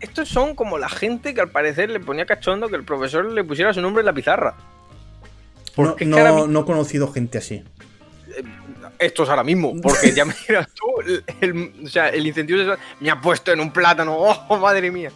[0.00, 3.44] estos son como la gente que al parecer le ponía cachondo que el profesor le
[3.44, 4.56] pusiera su nombre en la pizarra.
[5.76, 7.62] No, es no, que no he conocido gente así.
[8.98, 12.78] Esto es ahora mismo, porque ya miras tú, el, el- o sea, el incentivo sexual
[13.00, 15.10] me ha puesto en un plátano, oh, madre mía.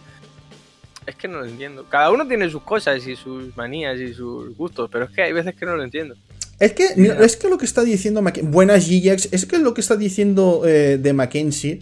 [1.05, 1.85] Es que no lo entiendo.
[1.89, 5.33] Cada uno tiene sus cosas y sus manías y sus gustos, pero es que hay
[5.33, 6.15] veces que no lo entiendo.
[6.59, 9.73] Es que, mira, es que lo que está diciendo Mac- Buenas GX, es que lo
[9.73, 11.81] que está diciendo eh, de Mackenzie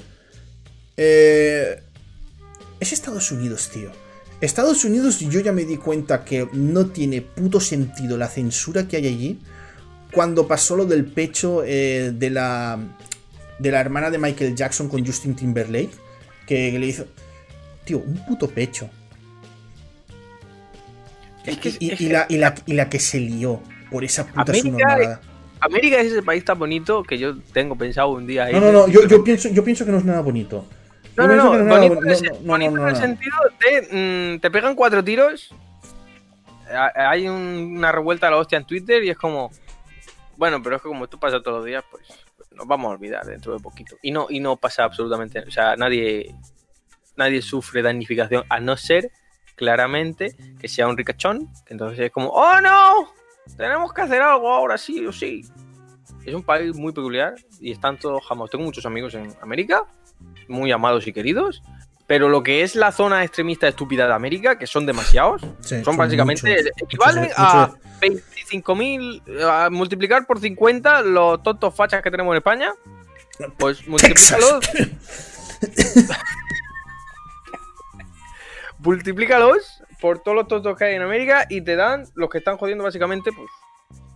[0.98, 1.82] eh,
[2.80, 3.92] es Estados Unidos, tío.
[4.42, 8.98] Estados Unidos, yo ya me di cuenta que no tiene puto sentido la censura que
[8.98, 9.40] hay allí.
[10.12, 12.78] Cuando pasó lo del pecho eh, de la
[13.60, 15.92] de la hermana de Michael Jackson con Justin Timberlake,
[16.46, 17.06] que le hizo,
[17.86, 18.90] tío, un puto pecho.
[21.46, 24.04] Es que, y, es y que la, y, la, y la que se lió por
[24.04, 25.20] esa puta América.
[25.60, 28.56] América es ese país tan bonito que yo tengo pensado un día ir.
[28.56, 30.66] No, no, no, yo, yo pienso, yo pienso que no es nada bonito.
[31.16, 35.54] No, no, no, es no, bonito en el sentido de mm, te pegan cuatro tiros,
[36.74, 39.52] ha- hay un- una revuelta a la hostia en Twitter y es como,
[40.38, 42.04] bueno, pero es que como esto pasa todos los días, pues
[42.52, 43.96] nos vamos a olvidar dentro de poquito.
[44.02, 46.34] Y no, y no pasa absolutamente, o sea, nadie,
[47.16, 49.12] nadie sufre damnificación, a no ser
[49.64, 53.10] claramente que sea un ricachón, entonces es como, ¡oh no!
[53.56, 55.46] Tenemos que hacer algo ahora sí o sí.
[56.26, 58.50] Es un país muy peculiar y están todos jamás.
[58.50, 59.84] Tengo muchos amigos en América,
[60.48, 61.62] muy amados y queridos,
[62.08, 65.96] pero lo que es la zona extremista estúpida de América, que son demasiados, Sí, son
[65.98, 72.12] básicamente, muchos, equivalen muchos- a muchos- 25.000, a multiplicar por 50 los tontos fachas que
[72.12, 72.72] tenemos en España,
[73.58, 74.66] pues multiplícalos.
[78.84, 82.58] multiplícalos por todos los tontos que hay en América y te dan los que están
[82.58, 83.50] jodiendo básicamente, pues,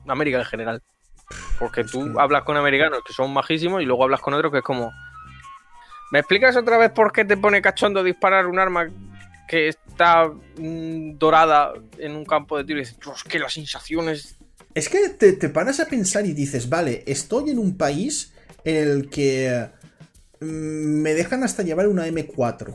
[0.08, 0.84] América en general.
[1.60, 4.64] Porque tú hablas con americanos que son majísimos y luego hablas con otros que es
[4.64, 4.92] como.
[6.12, 8.90] ¿Me explicas otra vez por qué te pone cachondo disparar un arma
[9.48, 12.80] que está mm, dorada en un campo de tiro?
[12.80, 14.38] Y dices, "Dios, que las sensaciones.
[14.74, 18.76] Es que te, te paras a pensar y dices, vale, estoy en un país en
[18.76, 19.70] el que
[20.40, 20.46] mm,
[21.02, 22.74] me dejan hasta llevar una M4.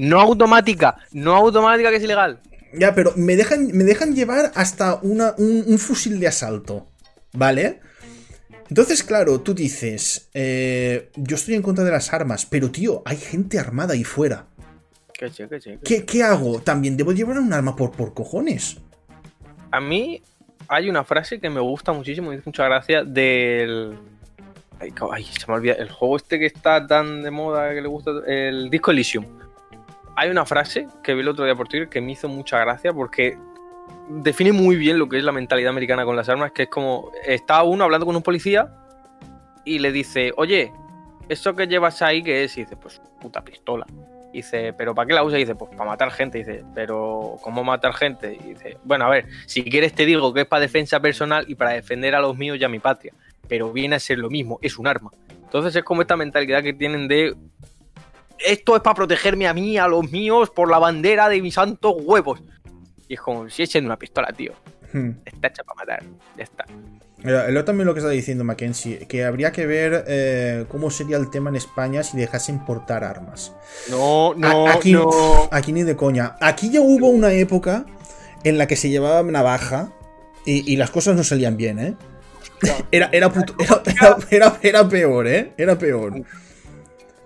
[0.00, 2.40] No automática, no automática que es ilegal.
[2.72, 6.86] Ya, pero me dejan, me dejan llevar hasta una, un, un fusil de asalto.
[7.34, 7.80] ¿Vale?
[8.70, 13.18] Entonces, claro, tú dices, eh, yo estoy en contra de las armas, pero tío, hay
[13.18, 14.46] gente armada ahí fuera.
[15.12, 16.60] Que che, que che, que ¿Qué, qué hago?
[16.60, 18.78] También debo llevar un arma por, por cojones.
[19.70, 20.22] A mí
[20.66, 23.98] hay una frase que me gusta muchísimo, me dice mucha gracia, del...
[25.12, 28.12] Ay, se me olvida, el juego este que está tan de moda que le gusta,
[28.26, 29.39] el Disco Elysium.
[30.16, 32.92] Hay una frase que vi el otro día por Twitter que me hizo mucha gracia
[32.92, 33.38] porque
[34.08, 37.10] define muy bien lo que es la mentalidad americana con las armas, que es como,
[37.24, 38.72] está uno hablando con un policía
[39.64, 40.72] y le dice, oye,
[41.28, 42.56] ¿eso que llevas ahí qué es?
[42.58, 43.86] Y dice, pues puta pistola.
[44.32, 45.38] dice, ¿pero para qué la usa?
[45.38, 46.38] Y dice, pues para matar gente.
[46.38, 48.34] dice, ¿pero cómo matar gente?
[48.34, 51.54] Y dice, bueno, a ver, si quieres te digo que es para defensa personal y
[51.54, 53.12] para defender a los míos y a mi patria.
[53.48, 55.10] Pero viene a ser lo mismo, es un arma.
[55.28, 57.34] Entonces es como esta mentalidad que tienen de.
[58.44, 61.94] Esto es para protegerme a mí, a los míos, por la bandera de mis santos
[62.00, 62.40] huevos.
[63.08, 64.52] Y es como si echen una pistola, tío.
[64.92, 65.10] Hmm.
[65.24, 66.02] Está hecha para matar.
[66.36, 66.64] Ya está.
[67.22, 71.28] Lo también lo que está diciendo Mackenzie, que habría que ver eh, cómo sería el
[71.30, 73.52] tema en España si dejase importar armas.
[73.90, 75.10] No, no, A- aquí, no.
[75.50, 76.36] aquí ni de coña.
[76.40, 77.84] Aquí ya hubo una época
[78.42, 79.92] en la que se llevaba navaja
[80.46, 81.94] y, y las cosas no salían bien, ¿eh?
[82.90, 85.52] Era, era, puto- era, era- era- era peor, ¿eh?
[85.58, 86.22] Era peor.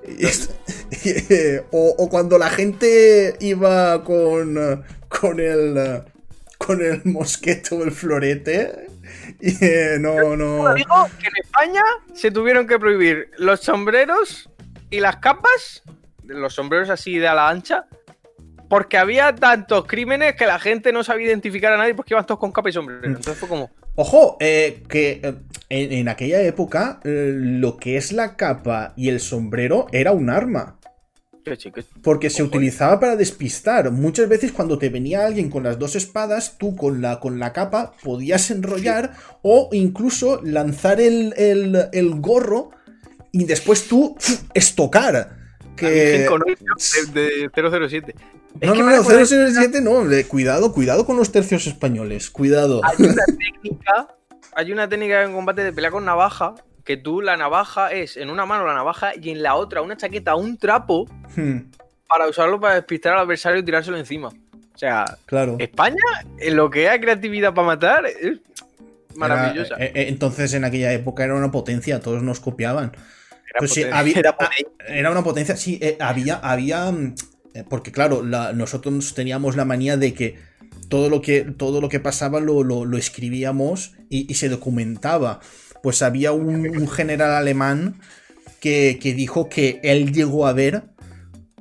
[1.70, 6.04] O, o cuando la gente iba con, con el
[6.58, 8.86] con el mosqueto o el florete.
[9.40, 10.74] Y, eh, no, no.
[10.74, 11.82] Digo que en España
[12.14, 14.48] se tuvieron que prohibir los sombreros
[14.90, 15.82] y las capas,
[16.24, 17.86] los sombreros así de ala ancha,
[18.68, 22.40] porque había tantos crímenes que la gente no sabía identificar a nadie porque iban todos
[22.40, 23.04] con capa y sombrero.
[23.04, 25.34] Entonces fue como, Ojo, eh, que eh,
[25.82, 30.30] en, en aquella época eh, lo que es la capa y el sombrero era un
[30.30, 30.78] arma.
[32.02, 33.90] Porque se utilizaba para despistar.
[33.90, 37.52] Muchas veces cuando te venía alguien con las dos espadas, tú con la, con la
[37.52, 39.12] capa podías enrollar
[39.42, 42.70] o incluso lanzar el, el- el gorro
[43.30, 44.16] y después tú
[44.54, 45.36] estocar.
[45.76, 46.26] Que...
[47.12, 48.14] De, de 007.
[48.60, 50.04] Es No, que no, no, recuerda- 007 no.
[50.28, 52.30] Cuidado, cuidado con los tercios españoles.
[52.30, 52.80] Cuidado.
[52.84, 54.08] hay una técnica,
[54.56, 58.30] hay una técnica en combate de pelea con navaja, que tú la navaja es en
[58.30, 61.70] una mano la navaja y en la otra una chaqueta, un trapo Hmm,
[62.08, 64.28] para usarlo para despistar al adversario y tirárselo encima.
[64.28, 65.56] O sea, claro.
[65.58, 66.02] España,
[66.38, 68.38] en lo que es creatividad para matar, es
[69.16, 69.76] maravillosa.
[69.76, 72.92] Era- eh, eh, entonces en aquella época era una potencia, todos nos copiaban.
[73.48, 74.50] Era Pues sí, potente, había- era ah.
[74.88, 77.14] Era una potencia, sí, eh, había, había, mm,
[77.54, 80.38] eh, porque claro, la- nosotros teníamos la manía de que
[80.88, 85.40] todo lo que, todo lo que pasaba lo, lo- escribíamos y, y se documentaba.
[85.82, 88.00] Pues había un, un general alemán
[88.60, 90.84] que, que dijo que él llegó a ver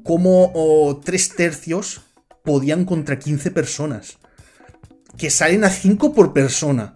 [0.04, 2.02] cómo oh, tres tercios
[2.44, 4.18] podían contra 15 personas.
[5.18, 6.96] Que salen a 5 por persona.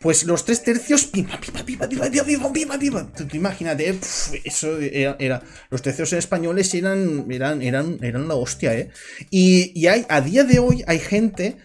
[0.00, 5.42] Pues los tres tercios, pima, pima, pima, pima, pima, pima, pima, Imagínate, pf, eso era,
[5.70, 8.90] Los tercios españoles eran, eran, eran, la hostia, ¿eh?
[9.30, 11.56] Y, hay, a día de hoy hay gente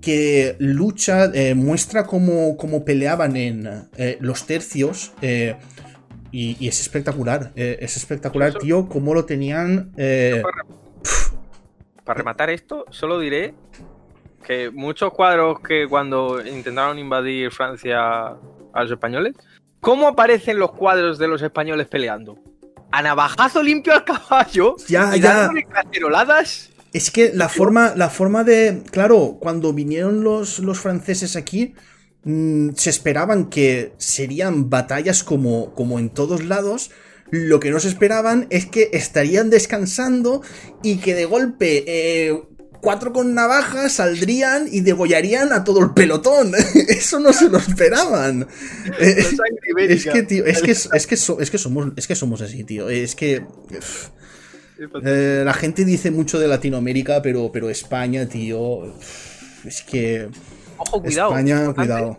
[0.00, 5.12] que lucha, eh, muestra cómo, cómo, peleaban en eh, los tercios.
[5.20, 5.56] Eh,
[6.30, 9.92] y, es espectacular, es espectacular, tío, cómo lo tenían.
[12.04, 13.54] Para rematar esto, solo diré
[14.42, 19.34] que muchos cuadros que cuando intentaron invadir Francia a los españoles,
[19.80, 22.38] ¿cómo aparecen los cuadros de los españoles peleando?
[22.90, 25.50] A navajazo limpio al caballo Ya, y ya.
[25.70, 26.70] caceroladas.
[26.92, 28.82] Es que la forma, la forma de.
[28.90, 31.74] Claro, cuando vinieron los, los franceses aquí,
[32.24, 36.90] mm, se esperaban que serían batallas como, como en todos lados.
[37.30, 40.42] Lo que no se esperaban es que estarían descansando
[40.82, 42.42] y que de golpe eh,
[42.82, 46.52] cuatro con navaja saldrían y degollarían a todo el pelotón.
[46.88, 48.46] Eso no se lo esperaban.
[48.98, 52.64] Es que, tío, es que, es que, so- es que somos, es que somos así,
[52.64, 52.90] tío.
[52.90, 53.46] Es que.
[55.04, 58.94] eh, la gente dice mucho de Latinoamérica, pero, pero España, tío.
[59.64, 60.28] Es que.
[60.76, 61.30] Ojo, cuidado.
[61.30, 62.18] España, cuidado.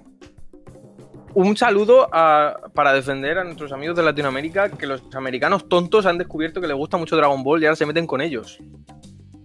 [1.36, 6.18] Un saludo a- para defender a nuestros amigos de Latinoamérica, que los americanos tontos han
[6.20, 8.60] descubierto que les gusta mucho Dragon Ball y ahora se meten con ellos.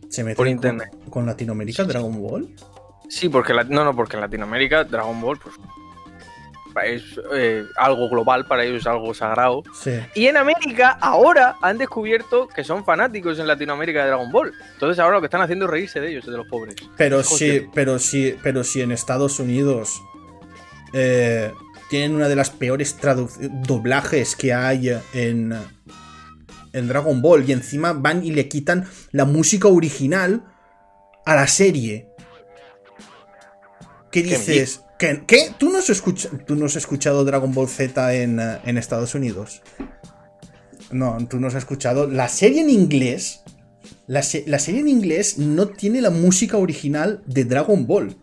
[0.08, 0.90] Se meten Por con- internet.
[1.10, 2.48] Con, Latinoamérica, Dragon Ball.
[3.08, 5.54] Sí, porque la- no, no, porque en Latinoamérica Dragon Ball pues,
[6.84, 7.02] es
[7.34, 9.62] eh, algo global, para ellos es algo sagrado.
[9.74, 9.98] Sí.
[10.14, 14.52] Y en América ahora han descubierto que son fanáticos en Latinoamérica de Dragon Ball.
[14.74, 16.76] Entonces ahora lo que están haciendo es reírse de ellos, de los pobres.
[16.96, 20.00] Pero sí, de- pero sí, pero sí en Estados Unidos
[20.92, 21.52] eh,
[21.90, 22.96] tienen una de las peores
[23.66, 25.54] doblajes que hay en,
[26.72, 27.48] en Dragon Ball.
[27.48, 30.44] Y encima van y le quitan la música original
[31.24, 32.08] a la serie.
[34.10, 34.82] ¿Qué dices?
[34.98, 35.22] ¿Qué?
[35.26, 35.50] ¿Qué?
[35.58, 39.62] ¿Tú, no has escucha- ¿Tú no has escuchado Dragon Ball Z en, en Estados Unidos?
[40.90, 42.06] No, tú no has escuchado.
[42.06, 43.42] La serie en inglés.
[44.06, 48.16] La, se- la serie en inglés no tiene la música original de Dragon Ball.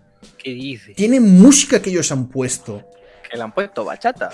[0.43, 0.93] ¿Qué dice?
[0.96, 2.84] Tiene música que ellos han puesto.
[3.36, 4.29] Le han puesto bachata.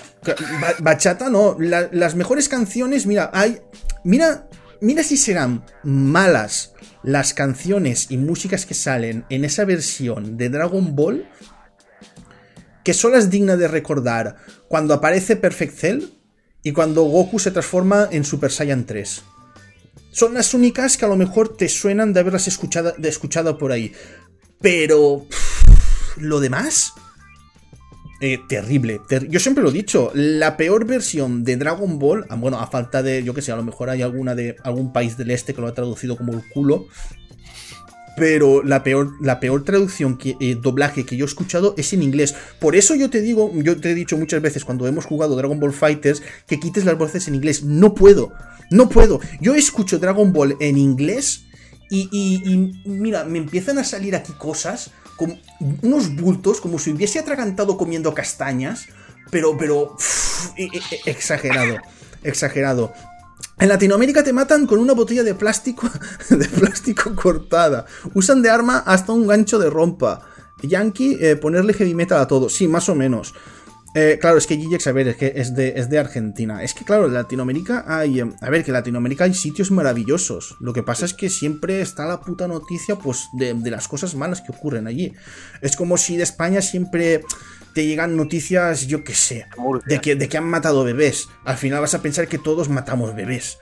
[0.78, 1.56] Bachata no.
[1.58, 3.60] La- las mejores canciones, mira, hay.
[4.04, 4.48] Mira.
[4.80, 6.72] Mira si serán malas
[7.04, 11.28] las canciones y músicas que salen en esa versión de Dragon Ball.
[12.82, 14.36] Que solo es digna de recordar
[14.66, 16.04] cuando aparece Perfect Cell
[16.64, 19.22] y cuando Goku se transforma en Super Saiyan 3.
[20.10, 23.70] Son las únicas que a lo mejor te suenan de haberlas escuchado, de escuchado por
[23.70, 23.92] ahí.
[24.60, 25.26] Pero...
[26.16, 26.92] Lo demás...
[28.24, 32.60] Eh, terrible, Yo siempre lo he dicho, la peor versión de Dragon Ball, ah, bueno,
[32.60, 35.32] a falta de, yo que sé, a lo mejor hay alguna de algún país del
[35.32, 36.86] este que lo ha traducido como el culo,
[38.16, 42.04] pero la peor, la peor traducción, que, eh, doblaje que yo he escuchado es en
[42.04, 42.36] inglés.
[42.60, 45.58] Por eso yo te digo, yo te he dicho muchas veces cuando hemos jugado Dragon
[45.58, 47.64] Ball Fighters que quites las voces en inglés.
[47.64, 48.32] No puedo,
[48.70, 49.18] no puedo.
[49.40, 51.46] Yo escucho Dragon Ball en inglés
[51.90, 54.92] y, y mira, me empiezan a salir aquí cosas
[55.82, 58.86] unos bultos, como si hubiese atragantado comiendo castañas,
[59.30, 59.96] pero, pero,
[60.56, 61.78] e, e, e, exagerado,
[62.22, 62.92] exagerado.
[63.58, 65.88] En Latinoamérica te matan con una botella de plástico,
[66.30, 67.86] de plástico cortada.
[68.14, 70.22] Usan de arma hasta un gancho de rompa.
[70.62, 72.48] Yankee, eh, ponerle heavy metal a todo.
[72.48, 73.34] Sí, más o menos.
[73.94, 76.62] Eh, claro, es que Gigex, a ver, es que es de, es de Argentina.
[76.62, 78.20] Es que, claro, en Latinoamérica hay.
[78.20, 80.56] Em, a ver, que en Latinoamérica hay sitios maravillosos.
[80.60, 84.40] Lo que pasa es que siempre está la puta noticia, pues, de, las cosas malas
[84.40, 85.12] que ocurren allí.
[85.60, 87.22] Es como si de España siempre
[87.74, 89.46] te llegan noticias, yo qué sé,
[89.86, 91.28] de que, de que han matado bebés.
[91.44, 93.58] Al final vas a pensar que todos matamos bebés.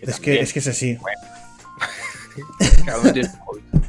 [0.00, 0.98] es, que, es que es así.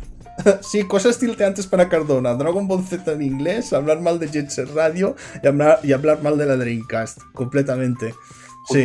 [0.62, 2.34] sí, cosas tilteantes para Cardona.
[2.36, 6.22] Dragon Ball Z en inglés, hablar mal de Jet Set Radio y hablar, y hablar
[6.22, 7.20] mal de la Dreamcast.
[7.34, 8.14] Completamente.
[8.70, 8.84] Sí.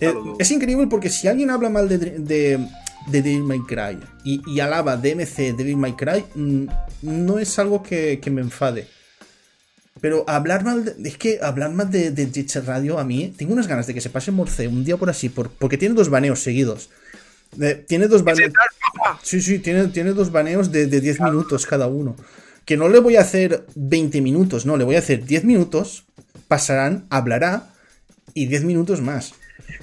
[0.00, 2.68] Eh, es increíble porque si alguien habla mal de, de,
[3.08, 6.66] Devil May Cry y, alaba DMC Devil May Cry, mm,
[7.02, 8.86] no es algo que, me enfade.
[10.00, 13.34] Pero hablar mal de, Es que hablar mal de, de Jet Radio a mí.
[13.36, 15.94] Tengo unas ganas de que se pase Morce un día por así, por, porque tiene
[15.94, 16.88] dos baneos seguidos
[17.86, 18.52] tiene dos baneos.
[19.22, 22.16] Sí, sí, tiene, tiene dos baneos de, 10 minutos cada uno.
[22.64, 26.04] Que no le voy a hacer 20 minutos, no, le voy a hacer 10 minutos,
[26.48, 27.70] pasarán, hablará
[28.34, 29.34] y 10 minutos más.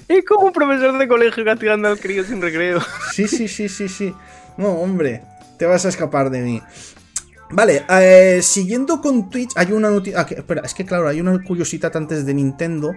[0.08, 2.80] Es como un profesor de colegio castigando al crío sin recreo.
[3.12, 4.14] Sí, sí, sí, sí, sí.
[4.56, 5.22] No, hombre,
[5.58, 6.62] te vas a escapar de mí.
[7.50, 10.20] Vale, eh, siguiendo con Twitch, hay una noticia.
[10.20, 12.92] Ah, espera, es que claro, hay una curiosidad antes de Nintendo.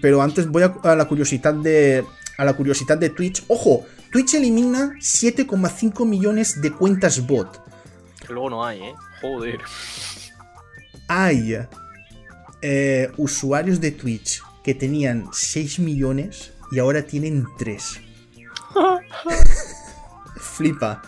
[0.00, 2.04] Pero antes voy a la curiosidad de,
[2.38, 3.44] a la curiosidad de Twitch.
[3.48, 7.62] Ojo, Twitch elimina 7,5 millones de cuentas bot.
[8.28, 8.94] luego no hay, ¿eh?
[9.20, 9.60] Joder.
[11.08, 11.56] Hay
[12.62, 18.00] eh, usuarios de Twitch que tenían 6 millones y ahora tienen 3.
[20.36, 21.02] flipa,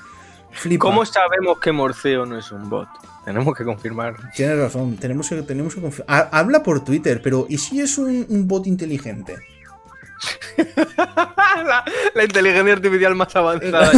[0.50, 0.82] flipa.
[0.82, 2.88] ¿Cómo sabemos que Morceo no es un bot?
[3.24, 4.16] Tenemos que confirmar.
[4.34, 6.28] Tienes razón, tenemos que, tenemos que confirmar.
[6.32, 9.36] Habla por Twitter, pero ¿y si es un bot inteligente?
[12.14, 13.92] la, inteligencia artificial más avanzada.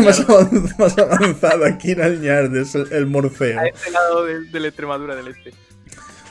[0.78, 3.58] más, avanzada aquí en el es el, Morfeo.
[3.58, 5.52] A este lado de, la Extremadura del Este.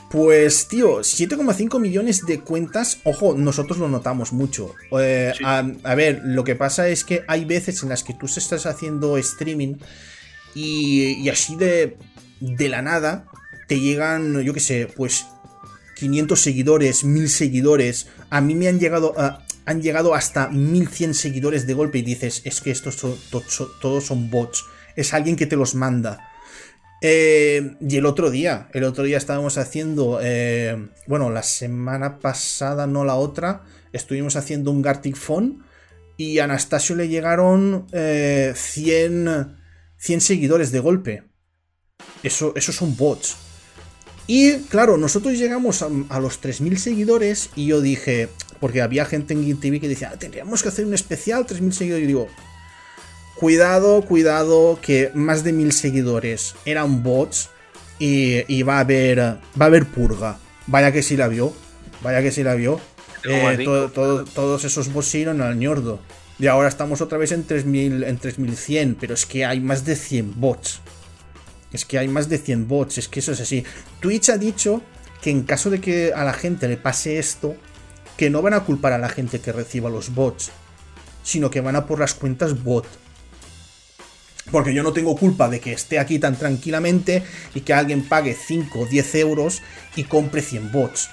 [0.09, 2.99] Pues, tío, 7,5 millones de cuentas.
[3.03, 4.75] Ojo, nosotros lo notamos mucho.
[4.99, 8.67] Eh, a, ver, lo que pasa es que hay veces en las que tú estás
[8.67, 9.77] haciendo streaming
[10.53, 11.97] y, así de,
[12.39, 13.25] de la nada
[13.67, 15.25] te llegan, yo qué sé, pues
[15.95, 18.07] 500 seguidores, 1000 seguidores.
[18.29, 22.41] A mí me han llegado a han llegado hasta 1100 seguidores de golpe y dices,
[22.45, 26.29] es que estos todos son bots, es alguien que te los manda.
[27.05, 32.87] Eh, y el otro día, el otro día estábamos haciendo, eh, bueno, la semana pasada,
[32.87, 35.65] no la otra, estuvimos haciendo un Gartic Phone
[36.15, 38.53] y a Anastasio le llegaron 100, eh,
[39.97, 41.23] 100 seguidores de golpe.
[42.23, 43.35] Eso, esos son bots.
[44.25, 48.29] Y claro, nosotros llegamos a, a los 3.000 seguidores y yo dije,
[48.63, 52.03] porque había gente en TV que decía, ah, tendríamos que hacer un especial, 3.000 seguidores.
[52.05, 52.29] Y digo,
[53.35, 57.49] cuidado, cuidado, que más de 1.000 seguidores eran bots
[57.99, 60.37] y, va, a haber, va a haber purga.
[60.67, 61.53] Vaya que sí la vio,
[62.01, 62.79] vaya que sí la vio.
[63.25, 65.99] Eh, todos esos bots iron al ñordo.
[66.39, 69.97] Y ahora estamos otra vez en 3000, en 3100, pero es que hay más de
[69.97, 70.79] 100 bots.
[71.73, 73.65] Es que hay más de 100 bots, es que eso es así.
[73.99, 74.81] Twitch ha dicho
[75.21, 77.57] que en caso de que a la gente le pase esto,
[78.17, 80.51] que no van a culpar a la gente que reciba los bots,
[81.23, 82.85] sino que van a por las cuentas bot.
[84.51, 87.23] Porque yo no tengo culpa de que esté aquí tan tranquilamente
[87.55, 89.61] y que alguien pague 5 o 10 euros
[89.95, 91.09] y compre 100 bots.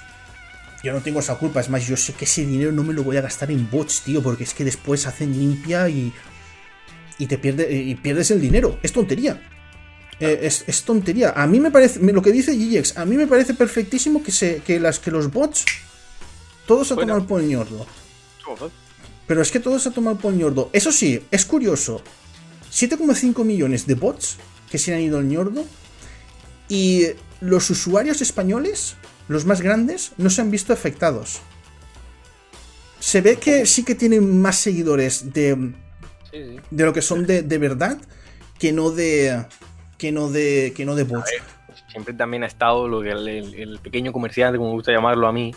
[0.83, 3.03] Yo no tengo esa culpa, es más, yo sé que ese dinero no me lo
[3.03, 6.11] voy a gastar en bots, tío, porque es que después hacen limpia y.
[7.19, 8.79] y te pierde, y pierdes el dinero.
[8.81, 9.39] Es tontería.
[10.19, 11.33] Eh, es, tontería.
[11.35, 11.99] A mí me parece.
[11.99, 15.31] Lo que dice GGX, a mí me parece perfectísimo que, se, que, las, que los
[15.31, 15.65] bots
[16.71, 17.85] todos a tomar por ñordo.
[19.27, 20.69] Pero es que todos a tomar por ñordo.
[20.71, 22.01] Eso sí, es curioso.
[22.71, 24.37] 7,5 millones de bots
[24.69, 25.65] que se han ido al ñordo.
[26.69, 27.07] Y
[27.41, 28.95] los usuarios españoles,
[29.27, 31.41] los más grandes, no se han visto afectados.
[33.01, 35.73] Se ve que sí que tienen más seguidores de,
[36.71, 37.97] de lo que son de, verdad
[38.59, 39.45] que no de
[39.97, 41.31] que no de que no de bots.
[41.89, 45.53] siempre también ha estado lo que el, pequeño comerciante, como me gusta llamarlo a mí,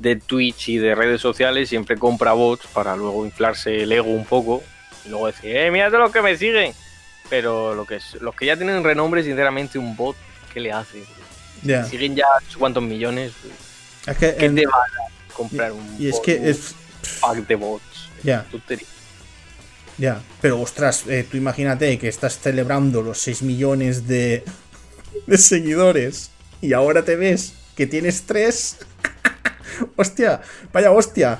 [0.00, 4.24] de Twitch y de redes sociales, siempre compra bots para luego inflarse el ego un
[4.24, 4.62] poco
[5.04, 6.72] y luego decir, eh, mira los que me siguen.
[7.28, 10.16] Pero lo que es, los que ya tienen renombre, sinceramente, un bot,
[10.52, 11.04] ¿qué le hace?
[11.88, 12.24] Siguen ya
[12.58, 13.32] cuántos millones.
[14.06, 16.74] Es que ¿Qué te va a comprar un Y es que es.
[17.20, 18.08] Pack de bots.
[18.24, 18.46] Ya.
[19.96, 24.44] Ya, pero ostras, eh, tú imagínate que estás celebrando los 6 millones de,
[25.26, 26.30] de seguidores
[26.62, 28.78] y ahora te ves que tienes 3.
[29.96, 30.40] Hostia,
[30.72, 31.38] vaya hostia.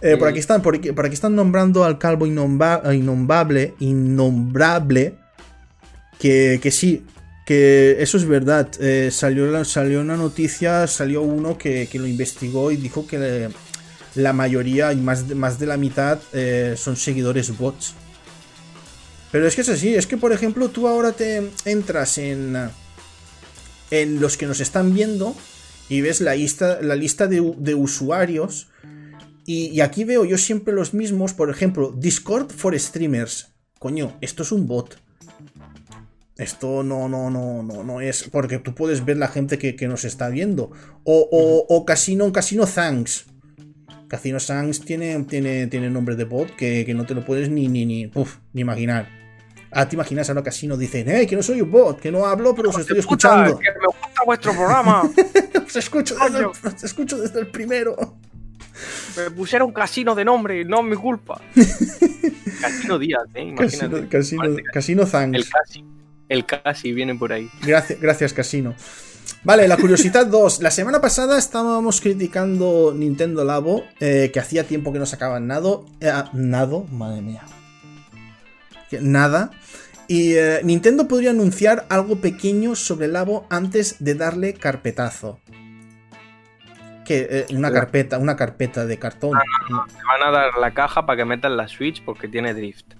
[0.00, 5.14] Eh, por, aquí están, por, aquí, están nombrando al calvo innombrable, innombrable,
[6.18, 7.04] que, que sí,
[7.46, 8.68] que eso es verdad.
[8.80, 13.48] Eh, salió, salió una noticia, salió uno que, lo investigó y dijo que
[14.16, 17.94] la mayoría y más de, más de la mitad eh, son seguidores bots.
[19.30, 22.70] Pero es que es así, es que por ejemplo tú ahora te entras en,
[23.90, 25.34] en los que nos están viendo
[25.92, 28.68] y ves la lista, la lista de, usuarios.
[29.44, 33.52] Y, y, aquí veo yo siempre los mismos, por ejemplo, Discord for Streamers.
[33.78, 34.98] Coño, esto es un bot.
[36.38, 38.24] Esto no, no, no, no, no es.
[38.32, 40.70] Porque tú puedes ver la gente que, nos está viendo.
[41.04, 43.26] O, o, o, Casino, Casino Thanks.
[44.08, 47.84] Casino Thanks tiene, tiene, tiene nombre de bot que, no te lo puedes ni, ni,
[47.84, 48.10] ni,
[48.54, 49.10] ni imaginar.
[49.70, 52.54] Ah, te imaginas ahora Casino dicen, hey, que no soy un bot, que no hablo,
[52.54, 53.58] pero os estoy escuchando.
[53.58, 53.86] Que me
[54.24, 55.02] vuestro programa.
[55.64, 57.96] os, escucho desde el, os escucho desde el primero.
[59.16, 61.40] Me pusieron casino de nombre, no es mi culpa.
[62.60, 63.42] casino Díaz, ¿eh?
[63.42, 64.08] Imagínate.
[64.08, 65.36] Casino, casino, casino Thanks.
[65.36, 66.02] El Casino.
[66.28, 67.50] El casi viene por ahí.
[67.62, 68.74] Gracias, gracias Casino.
[69.44, 70.62] Vale, la curiosidad 2.
[70.62, 75.80] La semana pasada estábamos criticando Nintendo Labo, eh, que hacía tiempo que no sacaban nada.
[76.00, 77.42] Eh, nado, madre mía.
[79.00, 79.50] Nada.
[80.12, 85.40] Y eh, Nintendo podría anunciar algo pequeño sobre Labo antes de darle carpetazo.
[87.06, 89.38] Que una carpeta, una carpeta de cartón.
[89.38, 92.92] Ah, Te van a dar la caja para que metan la Switch porque tiene drift.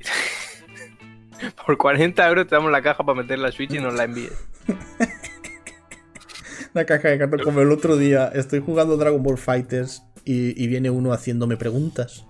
[1.64, 4.32] Por 40 euros te damos la caja para meter la Switch y nos la envíes.
[6.74, 10.90] la caja de cartón, como el otro día, estoy jugando Dragon Ball Fighters y, viene
[10.90, 12.26] uno haciéndome preguntas.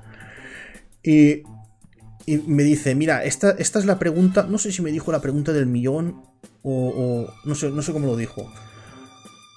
[1.02, 1.44] Y,
[2.26, 5.52] me dice, mira, esta, esta es la pregunta, no sé si me dijo la pregunta
[5.52, 6.22] del millón
[6.62, 8.50] o, no, sé, no sé cómo lo dijo.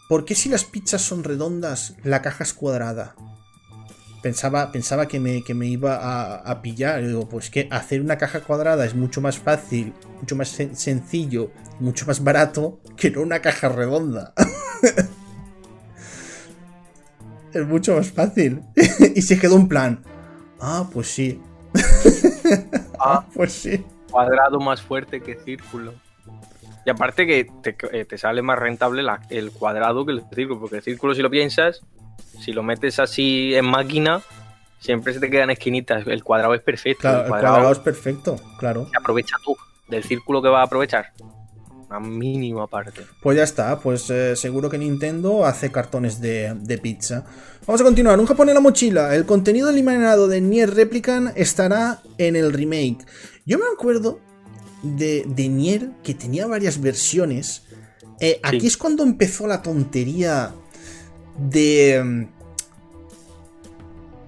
[0.10, 3.16] ¿Por qué si las pizzas son redondas, la caja es cuadrada?
[4.26, 7.06] pensaba, pensaba que, me, que me iba a, pillar.
[7.06, 12.08] digo, pues que hacer una caja cuadrada es mucho más fácil, mucho más sencillo, mucho
[12.08, 14.34] más barato que no una caja redonda.
[17.54, 18.64] es mucho más fácil.
[19.16, 20.02] y se quedó un plan.
[20.60, 21.40] Ah, pues sí.
[23.00, 23.86] ah, pues sí.
[24.10, 25.94] Cuadrado más fuerte que círculo.
[26.86, 30.84] Y aparte que te, eh, sale más rentable el cuadrado que el círculo, porque el
[30.84, 31.82] círculo si lo piensas
[32.40, 34.22] si lo metes así en máquina,
[34.80, 36.06] siempre se te quedan esquinitas.
[36.08, 37.10] El cuadrado es perfecto.
[37.10, 38.88] el, cuadrado, es perfecto, claro.
[38.98, 39.56] aprovecha tú
[39.88, 41.12] del círculo que va a aprovechar.
[41.90, 43.02] Una mínima parte.
[43.22, 47.26] Pues ya está, pues eh, seguro que Nintendo hace cartones de, pizza.
[47.66, 48.20] Vamos a continuar.
[48.20, 49.16] Un Japón en la mochila.
[49.16, 53.06] El contenido eliminado de Nier Replicant estará en el remake.
[53.46, 54.20] Yo me acuerdo
[54.82, 57.64] de, de Nier que tenía varias versiones.
[58.20, 60.54] Eh, aquí es cuando empezó la tontería
[61.38, 62.30] de...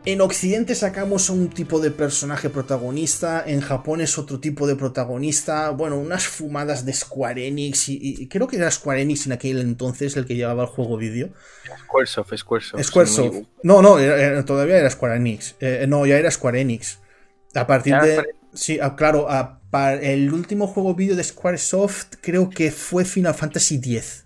[0.07, 5.71] En Occidente sacamos un tipo de personaje protagonista, en Japón es otro tipo de protagonista,
[5.71, 10.15] bueno, unas fumadas de Square Enix, y, creo que era Square Enix en aquel entonces
[10.15, 11.31] el que llevaba el juego vídeo.
[11.83, 12.83] Squaresoft, Squaresoft.
[12.85, 13.35] Squaresoft.
[13.63, 13.97] No, no,
[14.45, 15.55] todavía era Square Enix.
[15.59, 16.99] Eh, no, ya era Square Enix.
[17.53, 18.23] A partir de...
[18.53, 19.27] Sí, ah, claro,
[20.01, 24.23] el último juego vídeo de Squaresoft creo que fue Final Fantasy X.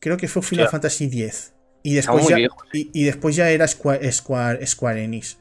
[0.00, 1.52] Creo que fue Final Fantasy X.
[1.86, 2.36] Y después, ya,
[2.72, 5.38] y, después ya era Square, Square, Enix.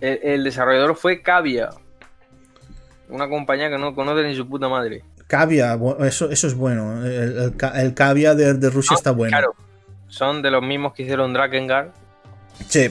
[0.00, 1.70] El, desarrollador fue Cavia.
[3.08, 5.04] Una compañía que no conoce ni su puta madre.
[5.28, 7.06] Cavia, eso, eso es bueno.
[7.06, 9.36] El, el, Cavia de, Rusia ah, está bueno.
[9.36, 9.54] Claro,
[10.08, 11.90] son de los mismos que hicieron Drakengard.
[12.66, 12.90] Sí.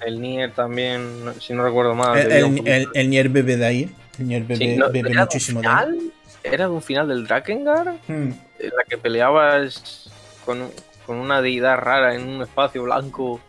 [0.00, 1.04] El Nier también,
[1.40, 2.18] si no recuerdo mal.
[2.18, 3.94] El, Nier bebe de ahí.
[4.18, 6.10] El Nier bebe, muchísimo de ahí.
[6.42, 7.96] ¿Era un final del Drakengard?
[8.08, 8.30] Hmm.
[8.58, 10.10] En la que peleabas
[10.46, 10.70] con,
[11.08, 13.40] una deidad rara en un espacio blanco.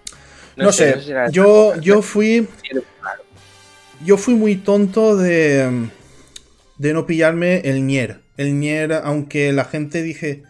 [0.55, 0.95] No, sé,
[1.31, 2.47] yo, yo fui.
[4.03, 5.89] Yo fui muy tonto de.
[6.77, 8.21] de no pillarme el Nier.
[8.37, 10.43] El Nier, aunque la gente dije.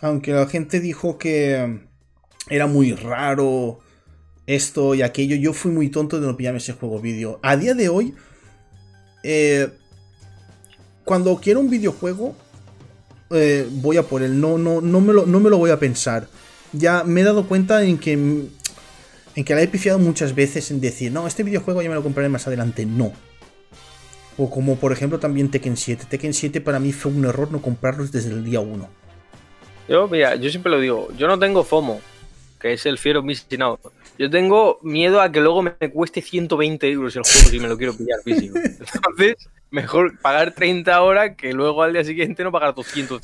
[0.00, 1.80] Aunque la gente dijo que
[2.48, 3.80] era muy raro.
[4.46, 5.36] esto y aquello.
[5.36, 7.40] Yo fui muy tonto de no pillarme ese juego vídeo.
[7.42, 8.14] A día de hoy,
[9.22, 9.68] eh,
[11.04, 12.36] cuando quiero un videojuego,
[13.30, 14.40] eh, voy a por él.
[14.40, 16.28] No, no, no, me lo, no me lo voy a pensar.
[16.72, 20.80] Ya me he dado cuenta en que, en que la he pifiado muchas veces en
[20.80, 22.86] decir, no, este videojuego ya me lo compraré más adelante.
[22.86, 23.12] No.
[24.38, 26.06] O como por ejemplo también Tekken 7.
[26.08, 28.88] Tekken 7 para mí fue un error no comprarlos desde el día 1.
[29.88, 32.00] Yo, mira, yo siempre lo digo, yo no tengo FOMO,
[32.60, 33.80] que es el Fear of Missing Out.
[34.18, 37.78] Yo tengo miedo a que luego me cueste 120 euros el juego si me lo
[37.78, 38.58] quiero pillar físico.
[38.94, 43.22] Entonces, mejor pagar 30 horas que luego al día siguiente no pagar 250.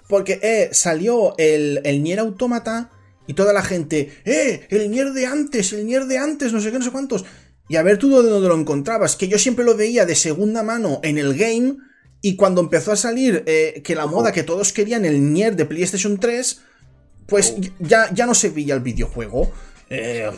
[0.00, 2.90] Sí, porque eh, salió el, el Nier Automata
[3.26, 4.66] y toda la gente, ¡eh!
[4.70, 7.24] El Nier de antes, el Nier de antes, no sé qué, no sé cuántos.
[7.68, 11.00] Y a ver tú dónde lo encontrabas, que yo siempre lo veía de segunda mano
[11.02, 11.76] en el game
[12.20, 15.64] y cuando empezó a salir eh, que la moda que todos querían el Nier de
[15.64, 16.62] PlayStation 3,
[17.26, 19.50] pues ya, ya no se veía el videojuego.
[19.88, 20.30] Eh,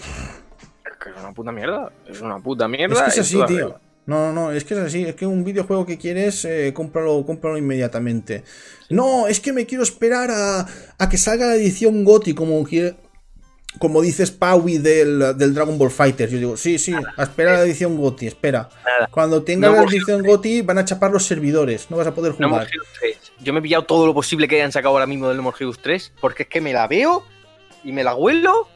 [0.84, 1.92] es que es una puta mierda.
[2.06, 2.94] Es una puta mierda.
[2.94, 3.80] Es que es así, tío.
[4.06, 5.04] No, no, es que es así.
[5.04, 8.44] Es que un videojuego que quieres, eh, cómpralo, cómpralo inmediatamente.
[8.88, 10.66] No, es que me quiero esperar a,
[10.98, 12.64] a que salga la edición GOTI, como,
[13.78, 16.30] como dices Paui del, del, Dragon Ball Fighter.
[16.30, 18.68] Yo digo, sí, sí, a esperar la edición GOTI, espera.
[19.10, 22.68] Cuando tenga la edición GOTI van a chapar los servidores, no vas a poder jugar.
[23.40, 25.56] Yo me he pillado todo lo posible que hayan sacado ahora mismo del No More
[25.82, 27.24] 3, porque es que me la veo
[27.82, 28.68] y me la huelo,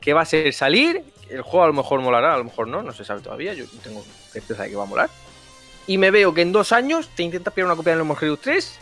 [0.00, 2.82] que va a ser salir, el juego a lo mejor molará, a lo mejor no,
[2.82, 5.10] no se sabe todavía, yo tengo certeza de que va a molar.
[5.86, 8.36] Y me veo que en dos años te intentas pillar una copia del No More
[8.36, 8.78] 3,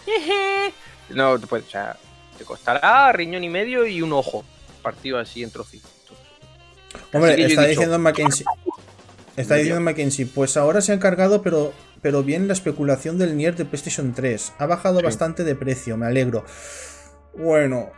[1.10, 1.96] no, pues, o sea,
[2.38, 4.44] te costará riñón y medio y un ojo
[4.82, 5.90] partido así en trocitos.
[7.12, 8.46] Hombre, está diciendo Mackenzie.
[9.36, 11.72] Está diciendo Mackenzie, pues ahora se ha encargado, pero,
[12.02, 14.54] pero bien la especulación del Nier de PlayStation 3.
[14.58, 16.44] Ha bajado bastante de precio, me alegro.
[17.36, 17.90] Bueno,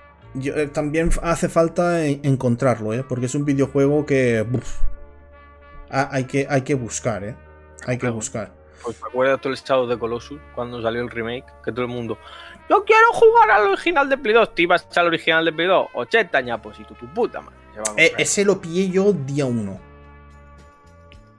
[0.43, 3.05] eh, también hace falta encontrarlo, ¿eh?
[3.09, 4.47] porque es un videojuego que,
[5.91, 7.37] hay que hay que buscar, ¿eh?
[7.87, 8.53] Hay que buscar.
[8.83, 11.91] Pues te acuerdas todo el estado de Colossus cuando salió el remake, que todo el
[11.91, 12.19] mundo,
[12.69, 14.55] yo quiero jugar al original de Play 2.
[14.55, 15.89] ¿Te ibas al original de Play 2?
[15.95, 17.57] 80 ñapos y tu, tu puta madre.
[17.97, 19.81] Eh, ese lo pillé yo día 1.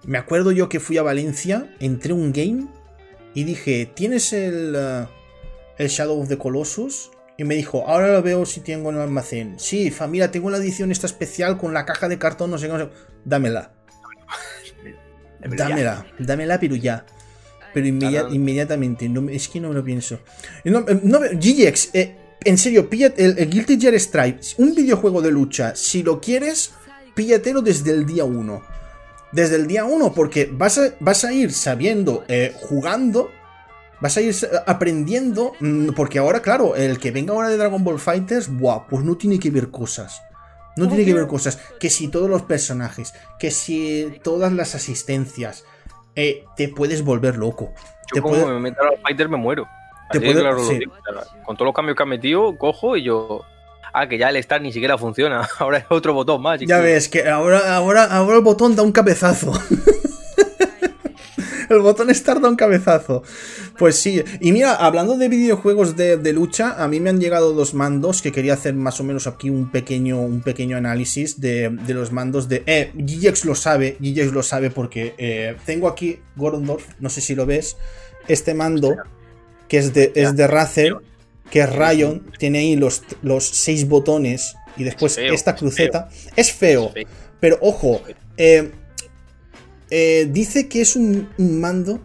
[0.05, 2.67] Me acuerdo yo que fui a Valencia, entré un game
[3.33, 5.07] y dije, ¿tienes el, uh,
[5.77, 7.11] el Shadow of the Colossus?
[7.37, 9.59] Y me dijo, ahora lo veo si tengo en el almacén.
[9.59, 12.89] Sí, familia, tengo la edición esta especial con la caja de cartón, no sé qué,
[13.25, 13.73] Dámela.
[15.45, 17.05] dámela, dámela, pero ya
[17.77, 19.07] pero inmediatamente.
[19.07, 20.19] No, es que no me lo pienso.
[20.63, 25.31] No, eh, no, GGX, eh, en serio, píllate el, Guilty Gear Stripe, un videojuego de
[25.31, 25.75] lucha.
[25.75, 26.71] Si lo quieres,
[27.13, 28.63] píllatelo desde el día 1.
[29.31, 33.29] Desde el día 1, porque vas a, vas a ir sabiendo, eh, jugando,
[33.99, 34.35] vas a ir
[34.65, 39.03] aprendiendo, mm, porque ahora, claro, el que venga ahora de Dragon Ball Fighters, buah, pues
[39.03, 40.21] no tiene que ver cosas.
[40.75, 41.59] No tiene que ver cosas.
[41.79, 45.65] Que si todos los personajes, que si todas las asistencias,
[46.15, 47.73] eh, te puedes volver loco.
[48.13, 49.67] Yo te como me meto a los fighters me muero.
[50.11, 50.19] Te
[51.43, 53.41] Con todos los cambios que han metido, cojo y yo.
[53.93, 55.47] Ah, que ya el start ni siquiera funciona.
[55.59, 56.59] Ahora es otro botón más.
[56.61, 59.51] Ya ves, que ahora, ahora, ahora el botón da un cabezazo.
[61.69, 63.23] el botón Start da un cabezazo.
[63.77, 64.23] Pues sí.
[64.39, 68.31] Y mira, hablando de videojuegos de, lucha, a mí me han llegado dos mandos que
[68.31, 72.63] quería hacer más o menos aquí un pequeño, un pequeño análisis de, los mandos de...
[72.65, 72.91] Eh,
[73.43, 77.77] lo sabe, GGX lo sabe porque eh, tengo aquí Gorondorf, no sé si lo ves,
[78.27, 78.95] este mando
[79.67, 80.95] que es de, es de Razer,
[81.49, 86.09] que es Rayon, tiene ahí los, los seis botones y después esta cruceta.
[86.35, 86.93] Es feo,
[87.39, 88.01] pero ojo,
[88.37, 88.71] eh,
[89.89, 92.01] eh, dice que es un, mando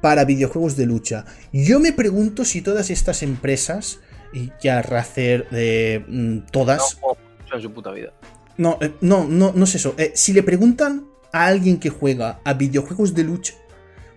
[0.00, 1.24] para videojuegos de lucha.
[1.52, 4.00] Yo me pregunto si todas estas empresas,
[4.32, 6.98] y ya Razer, de mm, todas.
[7.02, 8.12] No, en su puta vida.
[8.56, 9.94] No, eh, no, no, no es eso.
[9.98, 13.54] Eh, si le preguntan a alguien que juega a videojuegos de lucha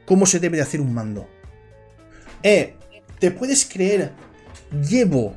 [0.06, 1.28] cómo se debe de hacer un mando.
[2.42, 2.76] Eh,
[3.20, 4.12] ¿te puedes creer?
[4.90, 5.36] Llevo.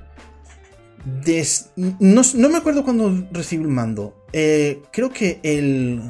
[1.23, 1.71] Des...
[1.77, 4.25] No, no me acuerdo cuando recibí el mando.
[4.33, 6.03] creo que el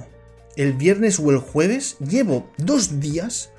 [0.57, 3.51] el viernes o el jueves, llevo dos días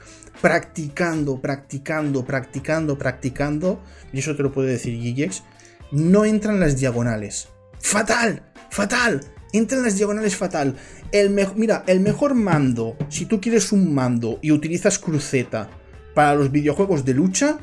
[0.42, 3.82] practicando, practicando, practicando, practicando,
[4.14, 5.44] y eso te lo puede decir Gigex,
[5.92, 7.50] no entran las diagonales.
[7.80, 8.44] ¡Fatal!
[8.70, 9.22] ¡Fatal!
[9.54, 10.76] Entran las diagonales fatal.
[11.12, 15.70] El mira, el mejor mando, si tú quieres un mando y utilizas cruceta
[16.14, 17.58] para los videojuegos de lucha,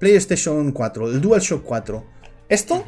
[0.00, 2.06] PlayStation 4, el DualShock 4.
[2.48, 2.84] Esto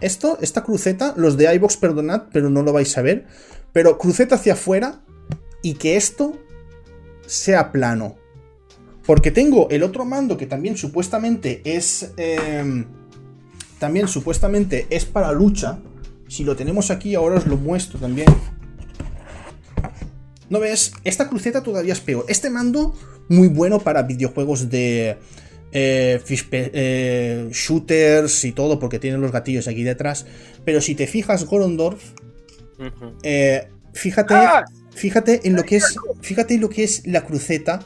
[0.00, 3.26] esto, esta cruceta, los de iBox, perdonad, pero no lo vais a ver.
[3.72, 5.02] Pero cruceta hacia afuera
[5.62, 6.38] y que esto
[7.26, 8.16] sea plano.
[9.06, 12.12] Porque tengo el otro mando que también supuestamente es.
[12.16, 12.86] Em,
[13.78, 15.78] también supuestamente es para lucha.
[16.28, 18.28] si lo tenemos aquí, ahora os lo muestro también.
[20.48, 20.92] ¿No ves?
[21.04, 22.24] Esta cruceta todavía es peor.
[22.28, 22.94] Este mando,
[23.28, 25.16] muy bueno para videojuegos de
[25.72, 26.20] eh,
[26.52, 30.26] eh, shooters y todo, porque tiene los gatillos aquí detrás.
[30.64, 32.02] Pero si te fijas, Gorondorf,
[33.22, 34.64] eh, fíjate, ¡Ah!
[34.94, 37.84] fíjate en lo que es, fíjate en lo que es la cruceta.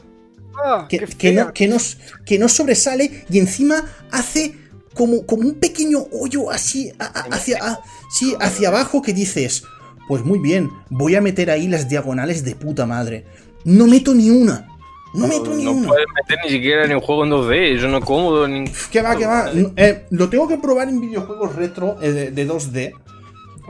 [0.63, 0.87] ¡Ah!
[0.89, 4.55] Que, no, que, nos, que no sobresale y encima hace
[4.93, 7.79] como, como un pequeño hoyo así hacia,
[8.09, 9.63] sí, hacia abajo que dices,
[10.07, 13.25] pues muy bien, voy a meter ahí las diagonales de puta madre.
[13.65, 14.74] No meto ni una.
[15.15, 15.63] No, meto ni.
[15.63, 18.47] No puedes meter ni siquiera en un juego en 2D, eso no cómodo.
[18.47, 18.65] Ni...
[18.91, 19.49] ¿Qué va, qué va?
[19.75, 22.93] Eh, lo tengo que probar en videojuegos retro eh, de, 2D.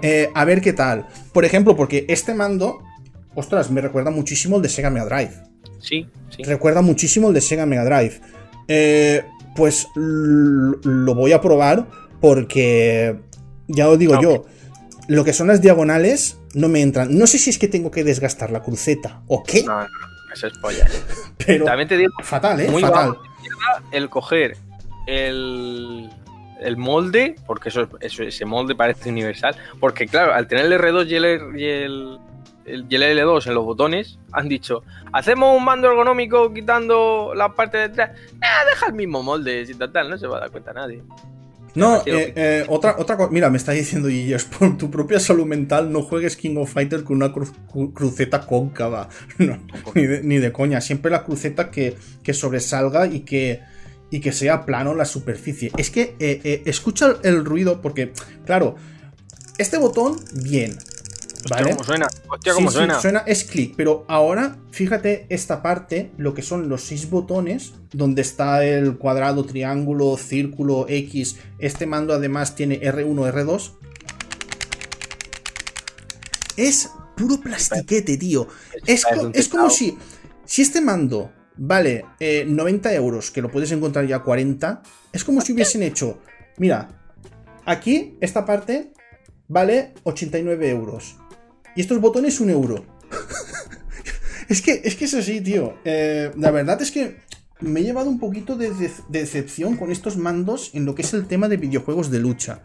[0.01, 1.07] Eh, a ver qué tal.
[1.31, 2.79] Por ejemplo, porque este mando,
[3.35, 5.33] ostras, me recuerda muchísimo el de Sega Mega Drive.
[5.79, 6.43] Sí, sí.
[6.43, 8.21] Recuerda muchísimo el de Sega Mega Drive.
[9.55, 11.87] pues lo voy a probar
[12.19, 13.19] porque,
[13.67, 14.45] ya os digo yo,
[15.07, 17.15] lo que son las diagonales no me entran.
[17.15, 19.63] No sé si es que tengo que desgastar la cruceta o qué.
[19.63, 19.87] No, no,
[20.35, 20.87] eso es polla.
[21.45, 22.69] Pero También te digo, fatal, ¿eh?
[22.79, 23.17] fatal.
[23.91, 24.57] el coger
[25.07, 26.09] el,
[26.59, 31.15] el molde, porque eso, ese molde parece universal, porque claro, al tener el R2 y
[31.15, 32.19] el, y el,
[32.65, 37.83] el, L2 en los botones, han dicho, hacemos un mando ergonómico quitando la parte de
[37.85, 38.11] atrás.
[38.33, 41.03] Deja el mismo molde, sin tal, no se va a dar cuenta nadie.
[41.75, 43.29] No, eh, eh, otra, otra cosa.
[43.31, 47.03] Mira, me está diciendo y por tu propia salud mental no juegues King of Fighters
[47.03, 49.09] con una cruceta cóncava.
[49.37, 49.59] No,
[49.93, 50.79] ni, de, coña.
[50.81, 53.61] Siempre la cruceta que, que sobresalga y que,
[54.09, 55.71] y que sea plano la superficie.
[55.77, 58.13] Es que eh, escucha el ruido porque,
[58.45, 58.75] claro,
[59.57, 60.77] este botón, bien.
[61.49, 61.71] ¿Vale?
[61.71, 62.07] ¿Cómo suena?
[62.27, 62.99] Hostia, ¿cómo suena?
[62.99, 68.23] suena es clic, pero ahora fíjate esta parte, lo que son los seis botones, donde
[68.23, 71.37] está el cuadrado, triángulo, círculo, X.
[71.59, 73.71] Este mando además tiene R1, R2.
[76.57, 78.47] Es puro plastiquete, tío.
[78.85, 79.05] Es,
[79.49, 79.97] como si,
[80.45, 84.81] si este mando vale 90 eh, euros, que lo puedes encontrar ya a 40,
[85.13, 86.19] es como si hubiesen hecho,
[86.57, 86.89] mira,
[87.65, 88.93] aquí esta parte
[89.47, 91.17] vale 89 euros.
[91.75, 92.85] Y estos botones, un euro.
[94.49, 95.75] es, que, es que es así, tío.
[95.83, 97.17] Eh, la verdad es que
[97.61, 98.71] me he llevado un poquito de,
[99.09, 102.61] decepción con estos mandos en lo que es el tema de videojuegos de lucha.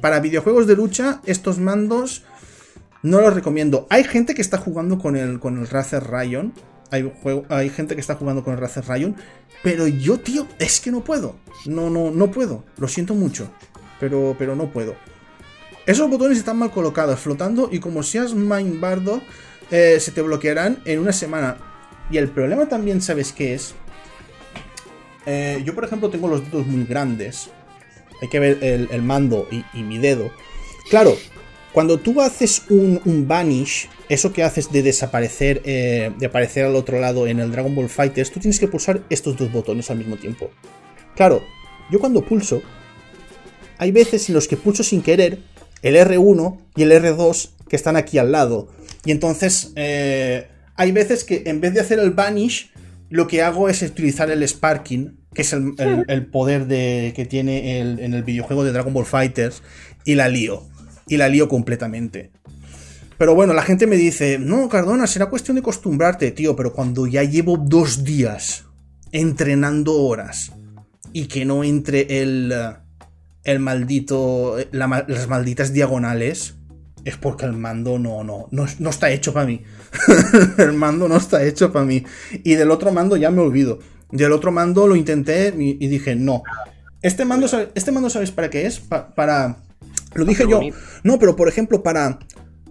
[0.00, 2.24] Para videojuegos de lucha, estos mandos
[3.02, 3.86] no los recomiendo.
[3.90, 6.52] Hay gente que está jugando con el, con el Razer Rayon.
[6.90, 7.10] Hay,
[7.48, 9.16] hay gente que está jugando con el Razer Rayon.
[9.62, 11.36] Pero yo, tío, es que no puedo.
[11.66, 12.64] No, no, no puedo.
[12.78, 13.50] Lo siento mucho.
[14.00, 14.94] Pero, pero no puedo.
[15.86, 19.20] Esos botones están mal colocados, flotando, y como seas Mindbardo,
[19.70, 21.58] eh, se te bloquearán en una semana.
[22.10, 23.74] Y el problema también, ¿sabes qué es?
[25.26, 27.50] Eh, yo, por ejemplo, tengo los dedos muy grandes.
[28.22, 30.30] Hay que ver el, mando y, mi dedo.
[30.88, 31.16] Claro,
[31.72, 36.98] cuando tú haces un, vanish, eso que haces de desaparecer, eh, de aparecer al otro
[36.98, 40.16] lado en el Dragon Ball Fighters, tú tienes que pulsar estos dos botones al mismo
[40.16, 40.50] tiempo.
[41.14, 41.42] Claro,
[41.90, 42.62] yo cuando pulso,
[43.76, 45.42] hay veces en los que pulso sin querer
[45.84, 48.68] el R1 y el R2 que están aquí al lado.
[49.04, 52.72] Y entonces eh, hay veces que en vez de hacer el Vanish,
[53.10, 58.14] lo que hago es utilizar el Sparking, que es el, poder de, que tiene en
[58.14, 59.62] el videojuego de Dragon Ball Fighters,
[60.04, 60.64] y la lío.
[61.06, 62.30] Y la lío completamente.
[63.18, 67.06] Pero bueno, la gente me dice, no, Cardona, será cuestión de acostumbrarte, tío, pero cuando
[67.06, 68.64] ya llevo dos días
[69.12, 70.52] entrenando horas
[71.12, 72.52] y que no entre el
[73.44, 74.56] el maldito.
[74.72, 76.54] las malditas diagonales.
[77.04, 79.62] Es porque el mando no, no, no, está hecho para mí.
[80.58, 82.02] el mando no está hecho para mí.
[82.42, 83.78] Y del otro mando ya me olvido.
[84.10, 86.42] Del otro mando lo intenté y, dije, no.
[87.02, 88.80] Este mando, este mando, ¿sabes para qué es?
[88.80, 89.58] para.
[90.14, 90.60] Lo dije yo.
[91.02, 92.18] No, pero por ejemplo, para.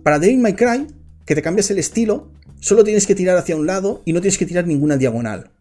[0.01, 0.88] Para Devil May Cry,
[1.26, 4.39] que te cambias el estilo, solo tienes que tirar hacia un lado y no tienes
[4.39, 5.51] que tirar ninguna diagonal.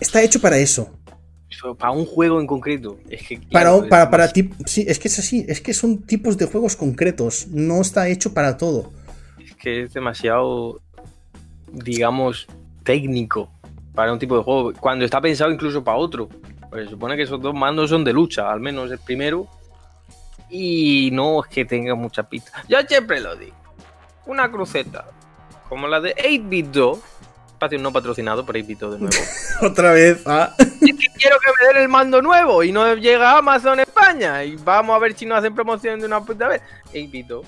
[0.00, 1.01] Está hecho para eso
[1.78, 2.98] para un juego en concreto.
[3.08, 4.50] Es que, para, para, para sí,
[4.86, 8.56] es que es así, es que son tipos de juegos concretos, no está hecho para
[8.56, 8.92] todo.
[9.38, 10.80] Es que es demasiado,
[11.72, 12.46] digamos,
[12.84, 13.50] técnico
[13.94, 16.28] para un tipo de juego, cuando está pensado incluso para otro.
[16.70, 19.46] Pues se supone que esos dos mandos son de lucha, al menos el primero.
[20.48, 22.62] Y no es que tenga mucha pista.
[22.68, 23.56] Yo siempre lo digo.
[24.26, 25.06] Una cruceta,
[25.68, 26.98] como la de 8-Bit 2,
[27.62, 29.16] espacio no patrocinado por 8-Bit de nuevo.
[29.62, 30.54] Otra vez, ah
[31.22, 34.42] quiero que me den el mando nuevo y no llega a Amazon España.
[34.44, 36.62] Y vamos a ver si nos hacen promoción de una puta vez.
[36.92, 37.42] E invito.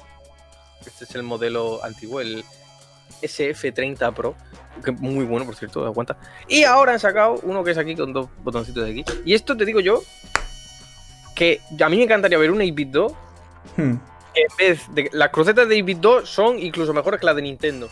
[0.86, 2.44] Este es el modelo antiguo, el
[3.22, 4.36] SF30 Pro.
[4.84, 6.16] Que muy bueno, por cierto, aguanta.
[6.48, 9.04] Y ahora han sacado uno que es aquí con dos botoncitos de aquí.
[9.24, 10.02] Y esto te digo yo.
[11.34, 13.16] Que a mí me encantaría ver un 8
[13.76, 13.82] hmm.
[13.82, 15.10] en vez de.
[15.12, 17.88] Las crucetas de 8-bit 2 son incluso mejores que las de Nintendo.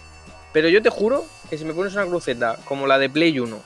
[0.53, 3.61] Pero yo te juro que si me pones una cruceta como la de Play 1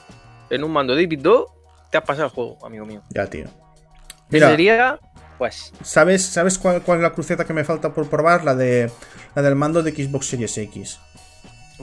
[0.49, 1.45] en un mando de 8-bit 2,
[1.91, 3.01] te has pasado el juego, amigo mío.
[3.09, 3.45] Ya, tío.
[4.29, 4.99] Mira, sería,
[5.37, 5.73] pues.
[5.83, 8.43] ¿Sabes, ¿sabes cuál, cuál, es la cruceta que me falta por probar?
[8.43, 8.91] La de
[9.35, 10.99] la del mando de Xbox Series X.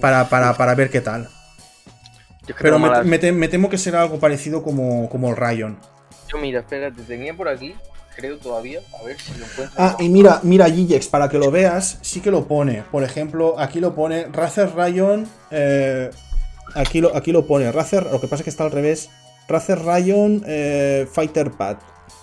[0.01, 1.29] Para, para, para ver qué tal.
[2.61, 5.79] Pero me, me, me, temo que será algo parecido como, como el Rayon.
[6.29, 7.75] Yo, mira, espérate, tenía por aquí,
[8.15, 9.75] creo todavía, a ver si lo encuentro.
[9.77, 12.85] Ah, y mira, mira, Gigex, para que lo veas, sí que lo pone.
[12.91, 15.29] Por ejemplo, aquí lo pone Razer Rayon.
[15.51, 16.11] Eh,
[16.75, 17.71] aquí, lo, aquí lo pone.
[17.73, 19.11] Razer, lo que pasa es que está al revés.
[19.49, 21.77] Razer Rayon eh, Fighter Pad.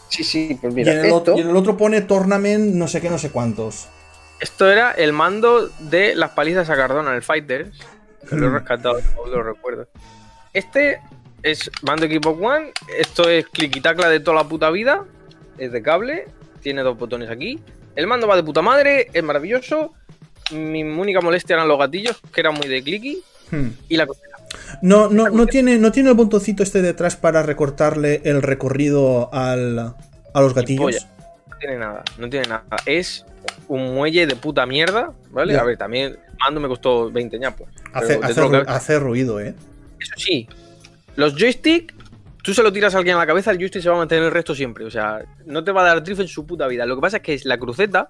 [0.09, 0.93] Sí, sí, pues mira.
[0.93, 3.29] Y en, el otro, y en el otro pone Tournament, no sé qué, no sé
[3.29, 3.87] cuántos.
[4.39, 7.77] Esto era el mando de las palizas a Cardona, el Fighters.
[8.27, 8.99] Que lo he rescatado,
[9.31, 9.87] lo recuerdo.
[10.53, 10.99] Este
[11.43, 12.71] es mando equipo One.
[12.97, 15.05] Esto es click y tacla de toda la puta vida.
[15.57, 16.25] Es de cable.
[16.61, 17.59] Tiene dos botones aquí.
[17.95, 19.09] El mando va de puta madre.
[19.13, 19.93] Es maravilloso.
[20.51, 23.21] Mi única molestia eran los gatillos, que eran muy de clicky.
[23.51, 23.69] Hmm.
[23.89, 24.27] Y la cosita.
[24.81, 29.79] No, no, no tiene, no tiene el botoncito este detrás para recortarle el recorrido al,
[29.79, 31.07] a los gatillos.
[31.49, 32.65] No tiene nada, no tiene nada.
[32.85, 33.25] Es
[33.67, 35.57] un muelle de puta mierda, ¿vale?
[35.57, 37.69] A ver, también el mando me costó 20 ñapos.
[37.93, 39.53] Hace, hace, hace, ruido, ¿eh?
[39.99, 40.47] Eso sí,
[41.15, 41.93] los joystick,
[42.41, 44.25] tú se lo tiras a alguien a la cabeza, el joystick se va a mantener
[44.25, 44.85] el resto siempre.
[44.85, 46.85] O sea, no te va a dar drift en su puta vida.
[46.85, 48.09] Lo que pasa es que es la cruceta.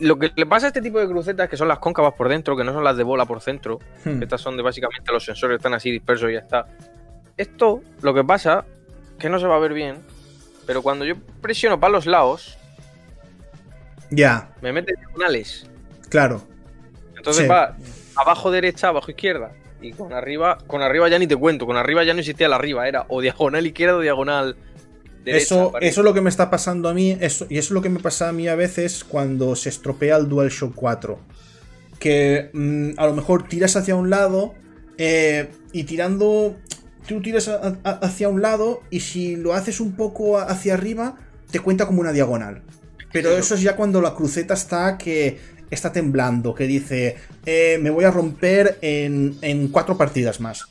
[0.00, 2.56] Lo que le pasa a este tipo de crucetas que son las cóncavas por dentro,
[2.56, 3.78] que no son las de bola por centro.
[4.04, 4.22] Hmm.
[4.22, 6.66] Estas son de básicamente los sensores están así dispersos y ya está.
[7.36, 8.64] Esto, lo que pasa,
[9.18, 9.96] que no se va a ver bien,
[10.66, 12.58] pero cuando yo presiono para los lados,
[14.10, 14.50] ya.
[14.60, 15.66] Me mete diagonales.
[16.08, 16.42] Claro.
[17.16, 17.76] Entonces va
[18.16, 19.52] abajo derecha, abajo izquierda.
[19.82, 22.56] Y con arriba, con arriba ya ni te cuento, con arriba ya no existía la
[22.56, 24.56] arriba, era o diagonal izquierda o diagonal
[25.24, 25.42] derecha.
[25.42, 27.82] Eso, eso es lo que me está pasando a mí, eso, y eso es lo
[27.82, 31.18] que me pasa a mí a veces cuando se estropea el DualShock 4.
[31.98, 34.54] Que mm, a lo mejor tiras hacia un lado
[34.98, 36.56] eh, y tirando,
[37.06, 41.16] tú tiras hacia un lado y si lo haces un poco hacia arriba,
[41.50, 42.62] te cuenta como una diagonal.
[43.12, 45.38] Pero eso es ya cuando la cruceta está que
[45.70, 47.16] está temblando, que dice,
[47.46, 50.66] eh, me voy a romper en, cuatro partidas más.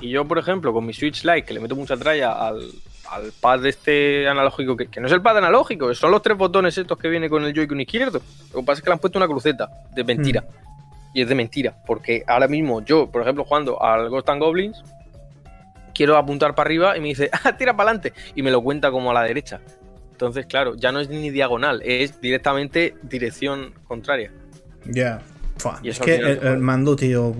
[0.00, 2.70] Y yo, por ejemplo, con mi Switch Lite, que le meto mucha tralla al,
[3.10, 6.76] al pad de este analógico, que, no es el pad analógico, son los tres botones
[6.76, 8.20] estos que viene con el Joy-Con izquierdo.
[8.52, 10.40] Lo que pasa es que le han puesto una cruceta de mentira.
[10.42, 10.64] Mm.
[11.14, 14.82] Y es de mentira, porque ahora mismo yo, por ejemplo, jugando al Ghost and Goblins,
[15.94, 18.12] quiero apuntar para arriba y me dice, ah, tira para adelante.
[18.34, 19.60] Y me lo cuenta como a la derecha.
[20.14, 24.30] Entonces, claro, ya no es ni diagonal, es directamente dirección contraria.
[24.88, 25.20] Ya.
[25.82, 27.34] Es que el, mando, tío.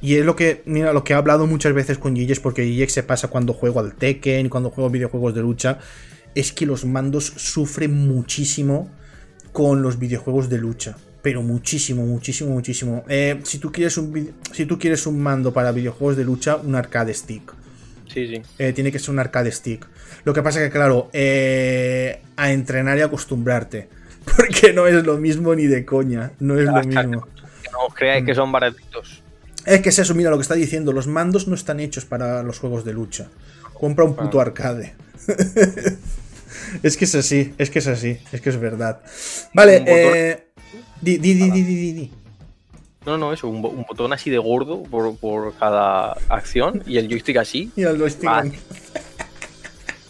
[0.00, 2.92] Y es lo que, mira, lo que he hablado muchas veces con Giggs, porque Giggs
[2.92, 5.78] se pasa cuando juego al Tekken, cuando juego videojuegos de lucha,
[6.36, 8.88] es que los mandos sufren muchísimo
[9.52, 10.96] con los videojuegos de lucha.
[11.22, 13.04] Pero muchísimo, muchísimo, muchísimo.
[13.08, 16.76] Eh, si, tú quieres un, si tú quieres un mando para videojuegos de lucha, un
[16.76, 17.52] arcade stick.
[18.16, 18.42] Sí, sí.
[18.58, 19.86] Eh, tiene que ser un arcade stick.
[20.24, 23.90] Lo que pasa que, claro, eh, a entrenar y acostumbrarte.
[24.24, 26.30] Porque no es lo mismo ni de coña.
[26.40, 27.26] No es lo mismo.
[27.72, 29.22] no creáis que son baratitos.
[29.66, 30.92] Es que es eso, mira lo que está diciendo.
[30.92, 33.28] Los mandos no están hechos para los juegos de lucha.
[33.74, 34.94] Compra un puto arcade.
[36.82, 39.02] es que es así, es que es así, es que es verdad.
[39.52, 40.46] Vale, eh.
[41.02, 42.12] Di, di, di, di, di, di.
[43.06, 47.70] No, no, eso, un, botón así de gordo por, cada acción y el joystick así.
[47.76, 48.28] Y el joystick.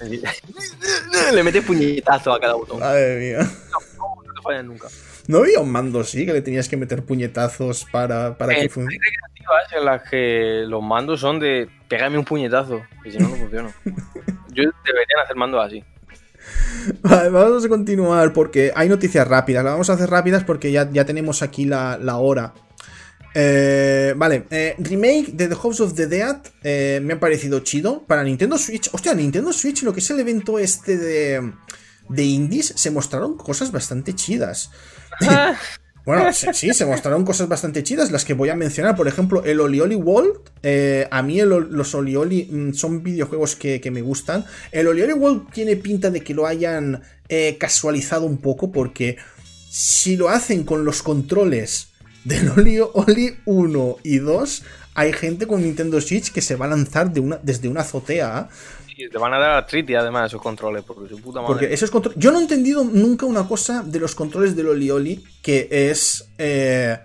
[1.34, 2.80] Le metes puñetazo a cada botón.
[2.80, 3.38] Madre mía.
[3.38, 4.88] No, no, te fallan nunca.
[5.26, 8.94] ¿No había un mando así que le tenías que meter puñetazos para, para que funcione?
[8.94, 13.28] Hay recreativas en las que los mandos son de pégame un puñetazo, que si no,
[13.28, 13.74] no funciona.
[14.52, 15.84] Yo deberían hacer mandos así.
[17.02, 19.64] Vale, vamos a continuar porque hay noticias rápidas.
[19.64, 22.54] Las vamos a hacer rápidas porque ya, ya tenemos aquí la, la hora.
[23.38, 28.02] Eh, vale, eh, remake de The House of the Dead eh, me ha parecido chido
[28.06, 28.88] para Nintendo Switch.
[28.92, 31.52] Hostia, Nintendo Switch, lo que es el evento este de,
[32.08, 34.70] de indies, se mostraron cosas bastante chidas.
[35.20, 35.54] Ah.
[36.06, 38.96] bueno, sí, se mostraron cosas bastante chidas, las que voy a mencionar.
[38.96, 40.40] Por ejemplo, el Olioli World.
[41.10, 44.46] a mí los Olioli mm, son videojuegos que, que, me gustan.
[44.72, 47.02] El Olioli World tiene pinta de que lo hayan
[47.58, 49.18] casualizado un poco porque
[49.68, 51.88] si lo hacen con los controles
[52.26, 54.62] del Oli, Oli 1 y 2
[54.96, 58.48] hay gente con Nintendo Switch que se va a lanzar de una, desde una azotea.
[58.96, 61.52] Y te van a dar artritis además esos controles, porque su puta madre.
[61.52, 62.18] Porque esos controles.
[62.18, 66.30] Yo no he entendido nunca una cosa de los controles del Oli Oli, que es.
[66.38, 66.98] Eh,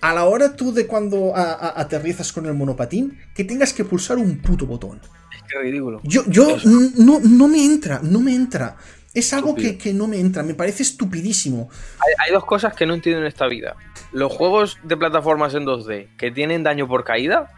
[0.00, 4.40] a la hora tú de cuando aterrizas con el monopatín, que tengas que pulsar un
[4.40, 5.02] puto botón.
[5.36, 6.00] Es que ridículo.
[6.02, 6.56] Yo, yo
[6.96, 8.78] no, no me entra, no me entra.
[9.12, 11.68] Es algo que, que no me entra, me parece estupidísimo.
[11.98, 13.76] Hay, hay dos cosas que no entiendo en esta vida.
[14.12, 17.50] Los juegos de plataformas en 2D que tienen daño por caída,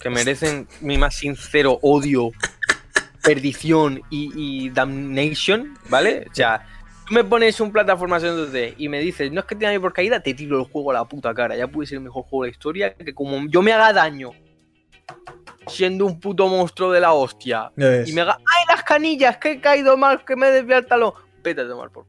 [0.00, 2.30] que merecen mi más sincero odio,
[3.22, 6.26] perdición y, y damnation, ¿vale?
[6.30, 6.64] O sea,
[7.08, 9.80] tú me pones un plataformas en 2D y me dices, no es que tiene daño
[9.80, 11.56] por caída, te tiro el juego a la puta cara.
[11.56, 14.30] Ya puede ser el mejor juego de la historia, que como yo me haga daño
[15.68, 17.70] siendo un puto monstruo de la hostia
[18.06, 19.36] y me haga, ¡ay, las canillas!
[19.38, 21.12] Que he caído mal, que me he desviado el talón.
[21.42, 22.06] Vete a tomar por.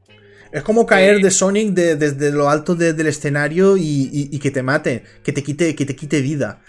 [0.52, 4.28] Es como caer Eh, de Sonic de- desde lo alto de- del escenario y, y-
[4.32, 6.60] y que te mate, que te quite, que te quite vida.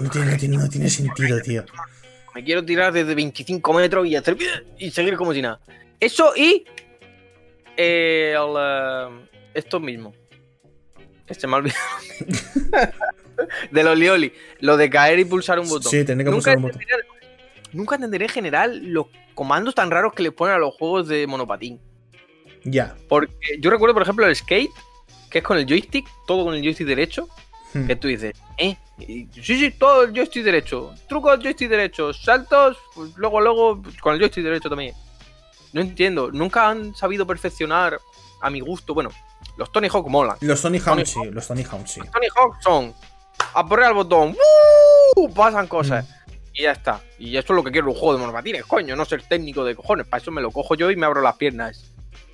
[0.00, 1.64] No tiene, no tiene- no tiene sentido, tío.
[2.34, 4.36] Me quiero tirar desde 25 metros y hacer
[4.78, 5.60] y seguir como si nada.
[6.00, 6.64] Eso y
[7.76, 10.14] eh, el, eh, esto mismo.
[11.26, 11.56] Este me
[13.38, 13.70] olvidado.
[13.70, 14.32] Del Olioli.
[14.60, 15.90] Lo de caer y pulsar un botón.
[15.90, 16.82] Sí, tener que nunca, pulsar un botón.
[17.72, 21.26] nunca entenderé en general los comandos tan raros que le ponen a los juegos de
[21.26, 21.80] monopatín.
[22.64, 22.96] Ya.
[23.08, 24.70] Porque yo recuerdo, por ejemplo, el skate,
[25.30, 27.28] que es con el joystick, todo con el joystick derecho.
[27.72, 27.86] Hmm.
[27.86, 28.76] Que tú dices, ¿eh?
[28.98, 30.94] Y, sí, sí, todo el joystick derecho.
[31.08, 32.12] Trucos joystick derecho.
[32.12, 34.94] Saltos, pues luego, luego, pues, con el joystick derecho también.
[35.72, 36.30] No entiendo.
[36.32, 37.98] Nunca han sabido perfeccionar
[38.40, 38.94] a mi gusto.
[38.94, 39.10] Bueno,
[39.56, 40.36] los Tony Hawk molan.
[40.40, 42.00] Los Tony Tony Hawk sí, los Tony Hawk sí.
[42.00, 42.94] Los Tony Hawk son
[43.54, 44.36] aporrear el botón.
[45.16, 45.32] ¡uh!
[45.32, 46.06] Pasan cosas.
[46.52, 47.00] Y ya está.
[47.18, 48.96] Y esto es lo que quiero un juego de monopatines, coño.
[48.96, 50.06] No ser técnico de cojones.
[50.06, 51.92] Para eso me lo cojo yo y me abro las piernas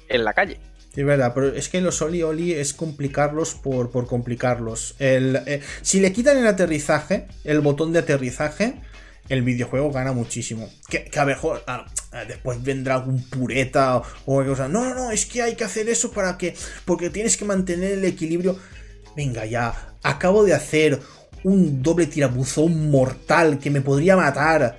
[0.09, 0.59] en la calle.
[0.95, 4.95] Sí, es verdad, pero es que los Oli Oli es complicarlos por, por complicarlos.
[4.99, 8.81] El, eh, si le quitan el aterrizaje, el botón de aterrizaje,
[9.29, 10.71] el videojuego gana muchísimo.
[10.89, 11.85] Que, que a ver, ah,
[12.29, 14.69] después vendrá algún pureta o, o cosa.
[14.69, 16.55] No, no, no, es que hay que hacer eso para que.
[16.85, 18.59] Porque tienes que mantener el equilibrio.
[19.17, 19.94] Venga, ya.
[20.05, 21.01] Acabo de hacer
[21.45, 24.79] un doble tirabuzón mortal que me podría matar.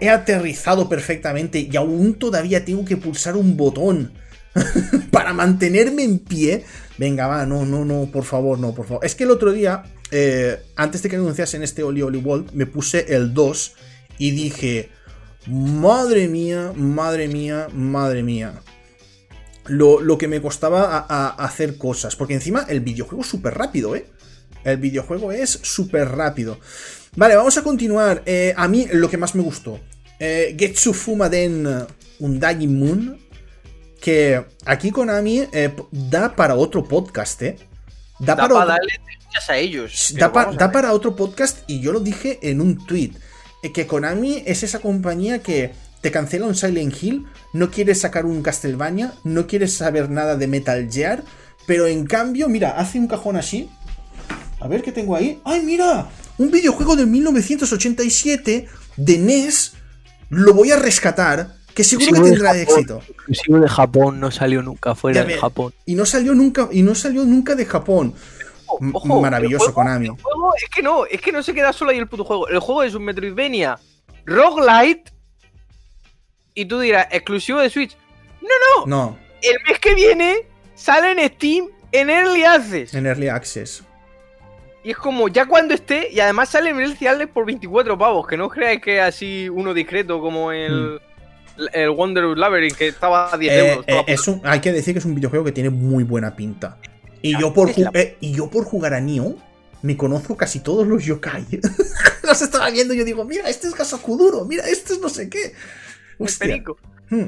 [0.00, 4.12] He aterrizado perfectamente y aún todavía tengo que pulsar un botón
[5.10, 6.64] para mantenerme en pie.
[6.98, 9.04] Venga, va, no, no, no, por favor, no, por favor.
[9.04, 12.66] Es que el otro día, eh, antes de que anunciasen este Oli Oli World, me
[12.66, 13.74] puse el 2
[14.18, 14.90] y dije,
[15.46, 18.54] madre mía, madre mía, madre mía.
[19.66, 22.16] Lo, lo que me costaba hacer cosas.
[22.16, 24.06] Porque encima el videojuego es súper rápido, ¿eh?
[24.64, 26.58] El videojuego es súper rápido.
[27.16, 28.22] Vale, vamos a continuar.
[28.26, 29.78] Eh, a mí lo que más me gustó.
[30.18, 31.86] Eh, Getsu Fumaden
[32.18, 33.18] Undagi Moon.
[34.00, 37.56] Que aquí Konami eh, da para otro podcast, ¿eh?
[38.18, 38.92] Da, Da para para otro- darle
[39.48, 40.14] a ellos.
[40.18, 43.12] da, pa- a para otro podcast y yo lo dije en un tweet.
[43.62, 45.72] eh, Que Konami es esa compañía que
[46.02, 47.24] te cancela un Silent Hill,
[47.54, 51.24] no quieres sacar un Castlevania, no quieres saber nada de Metal Gear,
[51.66, 53.70] pero en cambio, mira, hace un cajón así.
[54.64, 55.40] A ver qué tengo ahí.
[55.44, 56.08] ¡Ay, mira!
[56.38, 58.66] Un videojuego de 1987
[58.96, 59.74] de NES.
[60.30, 62.62] Lo voy a rescatar, que seguro que tendrá Japón.
[62.62, 63.02] éxito.
[63.08, 65.74] Exclusivo de Japón, no salió nunca fuera de Japón.
[65.84, 68.14] Y no salió nunca, y no salió nunca de Japón.
[68.66, 70.08] Ojo, maravilloso juego- Konami.
[70.08, 72.48] juego- es que no, es que no se queda solo ahí el puto juego.
[72.48, 73.78] El juego es un Metroidvania
[74.24, 75.12] roguelite.
[76.54, 77.96] Y tú dirás, exclusivo de Switch.
[78.86, 78.86] No,
[79.42, 80.36] El mes que viene
[80.74, 82.94] sale en Steam en Early Access.
[82.94, 83.82] en Early Access.
[84.84, 88.26] Y es como, ya cuando esté, y además sale en Access por 24 pavos.
[88.26, 91.00] Que no creáis que es así uno discreto como el,
[91.72, 93.56] el Wonder Labyrinth, que estaba a 10 Hmm.
[93.56, 93.84] Eh, euros.
[93.86, 96.36] eh, toda es un- hay que decir que es un videojuego que tiene muy buena
[96.36, 96.76] pinta.
[97.22, 99.36] Y yo por, la- eh, y yo por jugar a Nioh,
[99.80, 101.46] me conozco casi todos los yokai.
[102.22, 105.30] los estaba viendo y yo digo, mira, este es Gasakuduro, mira, este es no sé
[105.30, 105.44] qué.
[105.46, 105.54] el
[106.18, 106.46] Hostia.
[106.48, 106.76] perico.
[107.08, 107.24] Hmm.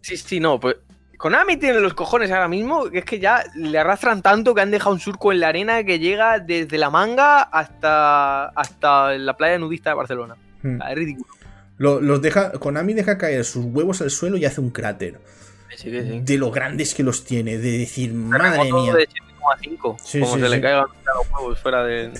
[0.00, 0.76] Sí, sí, no, pues
[1.20, 4.70] Konami tiene los cojones ahora mismo, que es que ya le arrastran tanto que han
[4.70, 9.58] dejado un surco en la arena que llega desde la manga hasta, hasta la playa
[9.58, 10.36] nudista de Barcelona.
[10.62, 10.80] Hmm.
[10.80, 11.28] Es ridículo.
[11.76, 15.20] Lo- los deja, Konami deja caer sus huevos al suelo y hace un cráter.
[15.76, 16.20] Sí, que sí.
[16.20, 18.94] De lo grandes que los tiene, de decir, madre mía.
[18.94, 19.96] de 7,5.
[20.02, 20.50] Sí, como sí, se sí.
[20.54, 22.10] le caigan los huevos fuera de,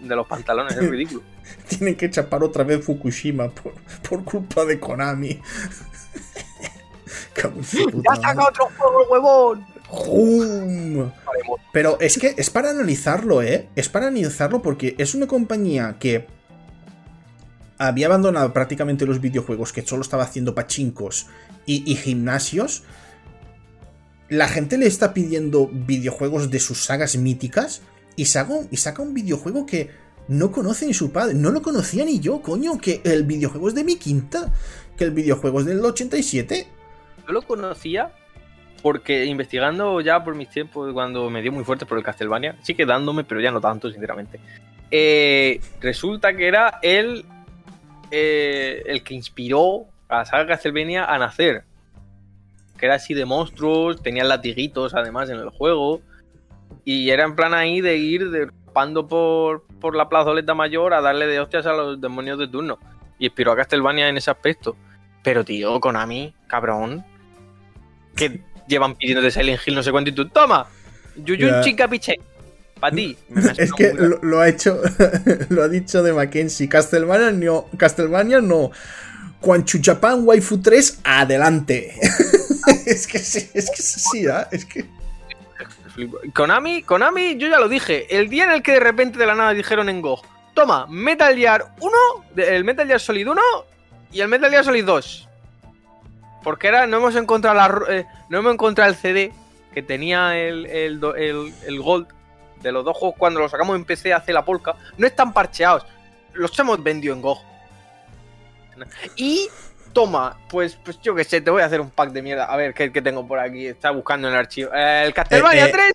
[0.00, 1.22] de los pantalones, es ridículo.
[1.68, 3.74] Tienen que chapar otra vez Fukushima por,
[4.08, 5.40] por culpa de Konami.
[7.42, 9.66] ¡Ya saca otro juego, huevón!
[9.88, 11.10] ¡Jum!
[11.72, 13.68] Pero es que es para analizarlo, ¿eh?
[13.76, 16.26] Es para analizarlo porque es una compañía que
[17.78, 21.26] había abandonado prácticamente los videojuegos, que solo estaba haciendo pachincos
[21.66, 22.84] y, y gimnasios.
[24.28, 27.82] La gente le está pidiendo videojuegos de sus sagas míticas
[28.16, 29.90] y saca, y saca un videojuego que
[30.28, 31.34] no conoce ni su padre.
[31.34, 34.52] No lo conocía ni yo, coño, que el videojuego es de mi quinta,
[34.96, 36.66] que el videojuego es del 87.
[37.26, 38.10] Yo lo conocía
[38.82, 42.74] porque investigando ya por mis tiempos, cuando me dio muy fuerte por el Castlevania, sí
[42.74, 44.38] que dándome, pero ya no tanto, sinceramente.
[44.90, 47.24] eh, resulta que era el,
[48.12, 51.64] eh, el que inspiró a la saga Castlevania a nacer.
[52.78, 56.02] que era así de monstruos, tenían latiguitos además en el juego.
[56.84, 61.26] Y era en plan ahí de ir derrapando por, por la plazoleta mayor a darle
[61.26, 62.78] de hostias a los demonios de turno.
[63.18, 64.76] Y inspiró a Castlevania en ese aspecto.
[65.22, 67.04] Pero tío, Konami, cabrón.
[68.16, 70.66] Que llevan pidiendo de Silent Hill no sé cuánto y tú, toma,
[71.16, 71.62] Yuyun.
[71.62, 72.14] Chica Piche.
[72.80, 73.16] Para ti.
[73.34, 74.80] Ha Es que lo, lo ha hecho,
[75.48, 76.68] lo ha dicho de Mackenzie.
[76.68, 78.70] Castlevania no, Castlevania no.
[79.40, 81.94] Quan Chuchapan Waifu 3, adelante.
[82.86, 84.48] es que sí, es que sí, ¿ah?
[84.50, 84.84] es que.
[86.34, 88.06] Konami, Konami, yo ya lo dije.
[88.14, 90.22] El día en el que de repente de la nada dijeron en GOG,
[90.54, 91.92] toma, Metal Gear 1,
[92.34, 93.40] de- el Metal Gear Solid 1
[94.12, 95.25] y el Metal Gear Solid 2.
[96.46, 99.32] Porque era, no hemos encontrado la, eh, no hemos encontrado el CD
[99.74, 102.06] que tenía el, el, el- el Gold
[102.62, 104.76] de los dos juegos cuando los sacamos en PC hace la polka.
[104.96, 105.84] No están parcheados.
[106.34, 107.40] Los hemos vendido en GOG.
[109.16, 109.48] Y
[109.92, 112.44] toma, pues, pues yo que sé, te voy a hacer un pack de mierda.
[112.44, 113.66] A ver, ¿qué, qué tengo por aquí?
[113.66, 114.70] Está buscando en el archivo.
[114.72, 115.72] Eh, el Castlevania Eh, eh.
[115.72, 115.92] 3.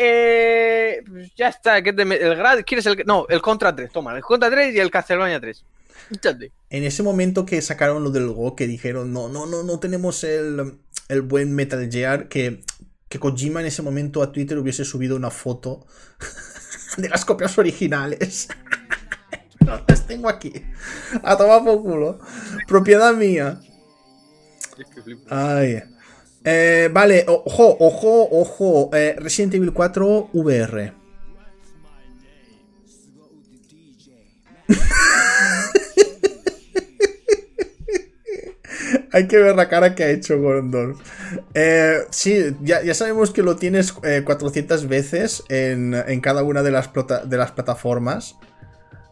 [0.00, 1.80] Eh, pues ya está.
[1.80, 3.02] ¿qué te el ¿Quieres el.?
[3.06, 3.90] No, el Contra 3.
[3.90, 5.64] Toma, el Contra 3 y el Castlevania 3.
[6.70, 10.24] En ese momento que sacaron lo del Go, que dijeron, no, no, no, no tenemos
[10.24, 12.62] el, el buen Metal Gear, que,
[13.08, 15.86] que Kojima en ese momento a Twitter hubiese subido una foto
[16.96, 18.48] de las copias originales.
[19.60, 20.52] No, las tengo aquí.
[21.22, 22.18] A tomar por culo.
[22.66, 23.60] Propiedad mía.
[25.28, 25.82] Ay.
[26.44, 28.90] Eh, vale, ojo, ojo, ojo.
[28.94, 30.94] Eh, Resident Evil 4 VR.
[39.12, 40.96] Hay que ver la cara que ha hecho Gondor.
[41.54, 46.62] Eh, sí, ya, ya sabemos que lo tienes eh, 400 veces en, en cada una
[46.62, 48.36] de las, plata- de las plataformas.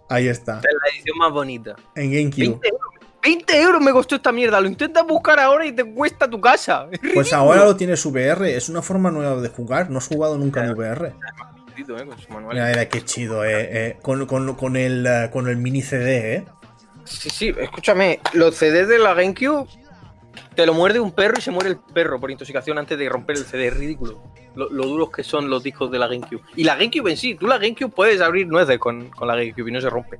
[0.08, 0.58] Ahí está.
[0.58, 1.74] Es la edición más bonita.
[1.94, 2.60] En GameCube.
[2.60, 2.80] 20 euros.
[3.24, 4.60] 20 euros me costó esta mierda.
[4.60, 6.86] Lo intentas buscar ahora y te cuesta tu casa.
[6.92, 8.54] Es Pues ahora lo tienes VR.
[8.56, 9.90] Es una forma nueva de jugar.
[9.90, 11.08] No has jugado nunca en VR.
[11.08, 12.54] Eh, con su manual.
[12.54, 13.68] Mira, mira, qué chido, eh.
[13.70, 13.96] eh.
[14.00, 16.44] Con, con- con el, eh, con el mini CD, eh.
[17.04, 19.68] Sí, sí, escúchame, los CDs de la GameCube
[20.56, 23.36] te lo muerde un perro y se muere el perro por intoxicación antes de romper
[23.36, 23.68] el CD.
[23.68, 24.22] Es ridículo.
[24.54, 26.40] Lo, duros que son los discos de la GameCube.
[26.56, 29.72] Y la GameCube en sí, tú la GameCube puedes abrir nueces con, la GameCube y
[29.72, 30.18] no se rompe.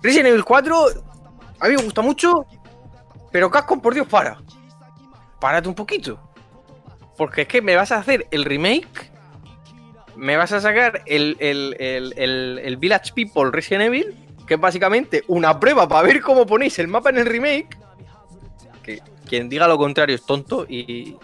[0.00, 0.86] Resident Evil 4,
[1.58, 2.46] a mí me gusta mucho,
[3.32, 4.38] pero Capcom, por Dios, para.
[5.40, 6.20] Párate un poquito.
[7.16, 9.10] Porque es que me vas a hacer el remake,
[10.14, 14.14] me vas a sacar el, el, el, el Village People Resident Evil,
[14.46, 17.76] que es básicamente una prueba para ver cómo ponéis el mapa en el remake.
[18.84, 21.16] Que quien diga lo contrario es tonto y,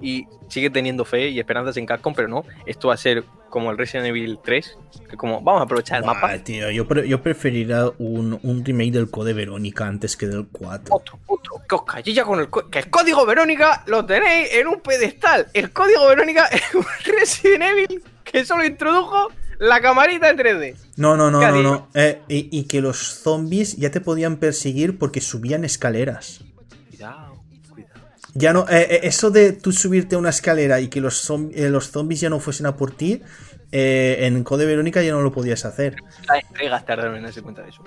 [0.00, 2.44] y sigue teniendo fe y esperanzas en Capcom, pero no.
[2.66, 4.78] Esto va a ser como el Resident Evil 3,
[5.08, 6.36] que como vamos a aprovechar el mapa.
[6.38, 10.92] tío, yo, pre- yo preferiría un, un remake del Code Verónica antes que del 4.
[10.92, 15.46] Otro, otro, que os con el, que el código Verónica lo tenéis en un pedestal.
[15.54, 20.76] El código Verónica es un Resident Evil que solo introdujo la camarita en 3D.
[20.96, 21.88] No, no, no, ¿Qué no, no.
[21.94, 26.40] Eh, y, y que los zombies ya te podían perseguir porque subían escaleras.
[28.34, 31.52] Ya no, eh, eh, eso de tú subirte a una escalera y que los, zom-
[31.54, 33.22] eh, los zombies ya no fuesen a por ti,
[33.70, 35.96] eh, en Code Verónica ya no lo podías hacer.
[36.26, 37.82] Las entregas tardaron en darse cuenta de eso.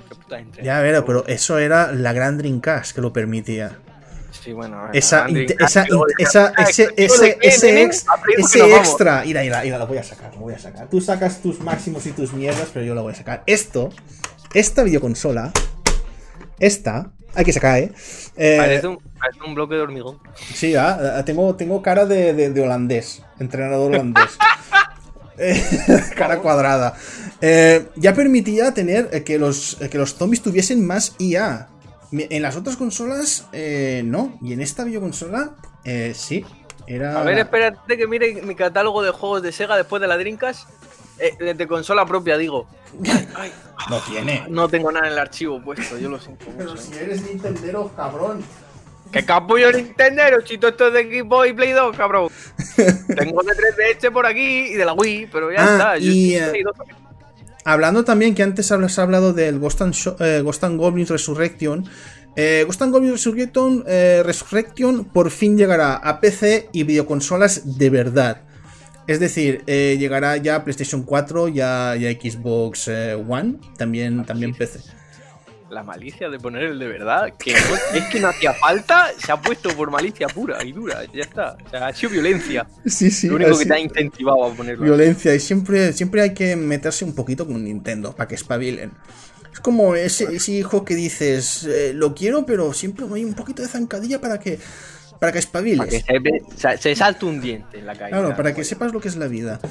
[0.64, 3.78] Ya, ver, pero eso era la gran Dreamcast que lo permitía.
[4.32, 4.90] Sí, bueno.
[4.94, 5.26] Esa,
[5.60, 5.86] esa,
[6.18, 8.06] esa- ese, ese, ese, ex-
[8.38, 9.24] ese extra.
[9.26, 10.90] Mira, mira, mira, lo voy a sacar, lo voy a sacar.
[10.90, 13.44] Tú sacas tus máximos y tus mierdas, pero yo lo voy a sacar.
[13.48, 13.90] Esto,
[14.54, 15.52] esta videoconsola,
[16.60, 17.92] esta, hay que sacar, ¿eh?
[18.36, 20.20] Eh, Parece un, parece un bloque de hormigón.
[20.54, 24.38] Sí, ah, tengo, tengo cara de, de- de holandés, entrenador holandés.
[25.40, 25.64] Eh,
[26.16, 26.96] cara cuadrada.
[27.42, 31.68] Eh, ya permitía tener eh, que los, eh, que los zombies tuviesen más IA.
[32.12, 34.40] En las otras consolas, eh, no.
[34.42, 35.52] Y en esta videoconsola,
[35.86, 36.44] eh, sí.
[36.88, 37.20] Era.
[37.20, 40.68] A ver, espérate que mire mi catálogo de juegos de Sega después de la Dreamcast.
[41.20, 42.68] Eh, de consola propia, digo.
[43.06, 43.52] Ay, ay,
[43.90, 44.44] No tiene.
[44.50, 46.82] no tengo nada en el archivo puesto, yo lo siento Pero mucho.
[46.82, 48.44] si eres Nintendero, cabrón.
[49.12, 50.22] ¡Qué capullo Nintendo!
[50.44, 52.28] Chito esto es de Xbox y Play 2, cabrón.
[52.76, 55.98] Tengo de 3DS por aquí y de la Wii, pero ya Ah, está.
[55.98, 56.98] Yo y, estoy Play 2 también.
[57.66, 61.86] Hablando también que antes has hablado del Ghost and, Sho- eh, Ghost and Goblins Resurrection.
[62.36, 67.90] Eh, Ghost and Goblins Resurrection, eh, Resurrection por fin llegará a PC y videoconsolas de
[67.90, 68.42] verdad.
[69.08, 73.56] Es decir, eh, llegará ya a PlayStation 4 y a, y a Xbox eh, One,
[73.78, 74.80] también, también PC.
[75.70, 79.32] La malicia de poner el de verdad, que no- es que no hacía falta, se
[79.32, 81.58] ha puesto por malicia pura y dura, ya está.
[81.66, 82.68] O sea, ha sido violencia.
[82.86, 83.28] Sí, sí.
[83.28, 84.84] Lo único así- que te ha incentivado a ponerlo.
[84.86, 88.92] Violencia y siempre, siempre hay que meterse un poquito con Nintendo para que espabilen.
[89.52, 93.62] Es como ese, ese hijo que dices, eh, lo quiero, pero siempre hay un poquito
[93.62, 94.60] de zancadilla para que
[95.20, 96.04] Para que espabiles.
[96.04, 98.12] Para que se, se, salte un diente en la calle.
[98.12, 99.60] Claro, para que sepas lo que es la vida.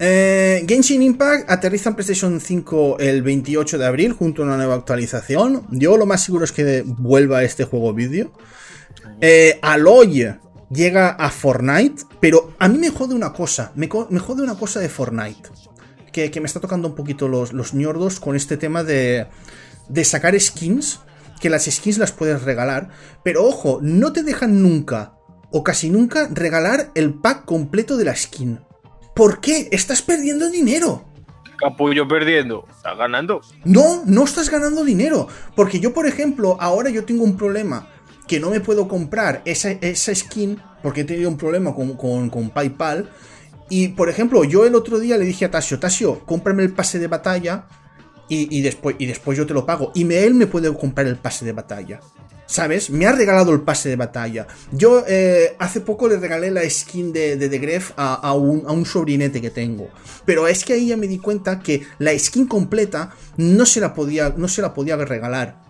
[0.00, 4.74] Eh, Genshin Impact aterriza en PlayStation 5 el 28 de abril junto a una nueva
[4.74, 5.66] actualización.
[5.70, 8.32] Yo lo más seguro es que vuelva a este juego vídeo.
[9.20, 10.34] Eh, Aloy
[10.70, 14.88] llega a Fortnite, pero a mí me jode una cosa, me, jode una cosa de
[14.88, 15.48] Fortnite,
[16.12, 19.26] que, me está tocando un poquito los, los ñordos con este tema de,
[19.88, 21.00] de sacar skins,
[21.44, 22.88] que las skins las puedes regalar,
[23.22, 25.12] pero ojo, no te dejan nunca,
[25.50, 28.60] o casi nunca, regalar el pack completo de la skin.
[29.14, 29.68] ¿Por qué?
[29.70, 31.04] Estás perdiendo dinero.
[31.58, 32.64] Capullo perdiendo.
[32.74, 33.42] ¿Estás ganando?
[33.62, 35.28] No, no estás ganando dinero.
[35.54, 37.90] Porque yo, por ejemplo, ahora yo tengo un problema
[38.26, 42.48] que no me puedo comprar esa, esa skin porque he tenido un problema con, con,
[42.48, 43.10] PayPal.
[43.68, 46.98] Y, por ejemplo, yo el otro día le dije a Tasio, Tasio, cómprame el pase
[46.98, 47.66] de batalla
[48.28, 49.92] y, después, y después yo te lo pago.
[49.94, 52.00] Y él me puede comprar el pase de batalla.
[52.46, 52.90] ¿Sabes?
[52.90, 54.46] Me ha regalado el pase de batalla.
[54.70, 59.40] Yo eh, hace poco le regalé la skin de, de The Gref a, un, sobrinete
[59.40, 59.88] que tengo.
[60.24, 63.94] Pero es que ahí ya me di cuenta que la skin completa no se la
[63.94, 65.62] podía, no se la podía regalar.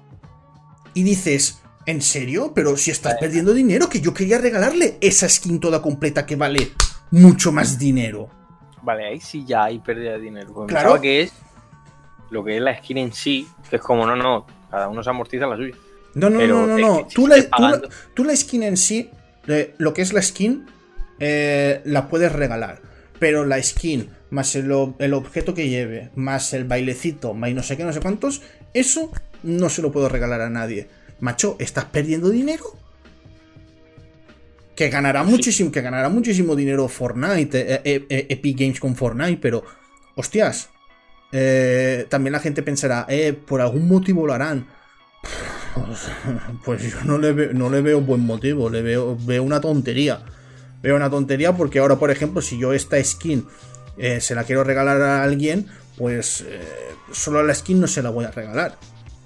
[0.94, 2.52] Y dices, ¿en serio?
[2.55, 6.72] Pero si estás perdiendo dinero, que yo quería regalarle esa skin toda completa que vale
[7.10, 8.28] mucho más dinero.
[8.82, 10.66] Vale, ahí sí ya hay pérdida de dinero.
[10.66, 11.32] claro que es
[12.35, 15.09] lo que es la skin en sí, que es como, no, no, cada uno se
[15.09, 15.74] amortiza la suya.
[16.15, 17.09] No, no, no, no, no.
[17.12, 17.36] Tú, la,
[18.12, 19.09] tú, la, skin en sí,
[19.47, 20.66] eh, lo que es la skin,
[21.20, 22.81] eh, la puedes regalar.
[23.20, 27.85] Pero la skin, más el, objeto que lleve, más el bailecito, más no sé qué,
[27.85, 28.43] no sé cuántos,
[28.74, 29.12] eso
[29.44, 30.89] no se lo puedo regalar a nadie.
[31.20, 32.65] Macho, ¿estás perdiendo dinero?
[34.74, 39.65] Que ganará muchísimo, que ganará muchísimo dinero Fortnite, eh, Epic Games con Fortnite, pero.
[40.16, 40.73] Hostias.
[42.09, 44.66] También la gente pensará, eh, por algún motivo lo harán.
[46.65, 50.24] Pues yo no le, veo, no le veo buen motivo, le veo, veo una tontería.
[50.82, 53.47] Veo una tontería porque ahora, por ejemplo, si yo esta skin
[53.97, 55.66] eh, se la quiero regalar a alguien,
[55.97, 56.61] pues eh,
[57.12, 58.78] solo la skin no se la voy a regalar.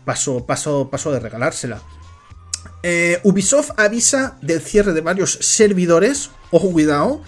[0.04, 1.82] Paso, paso, paso de regalársela.
[2.82, 6.30] Eh, Ubisoft avisa del cierre de varios servidores.
[6.50, 7.22] Ojo, cuidado.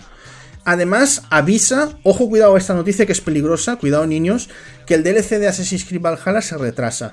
[0.65, 4.49] Además, avisa, ojo, cuidado esta noticia que es peligrosa, cuidado niños,
[4.87, 7.13] que el DLC de Assassin's Creed Valhalla se retrasa.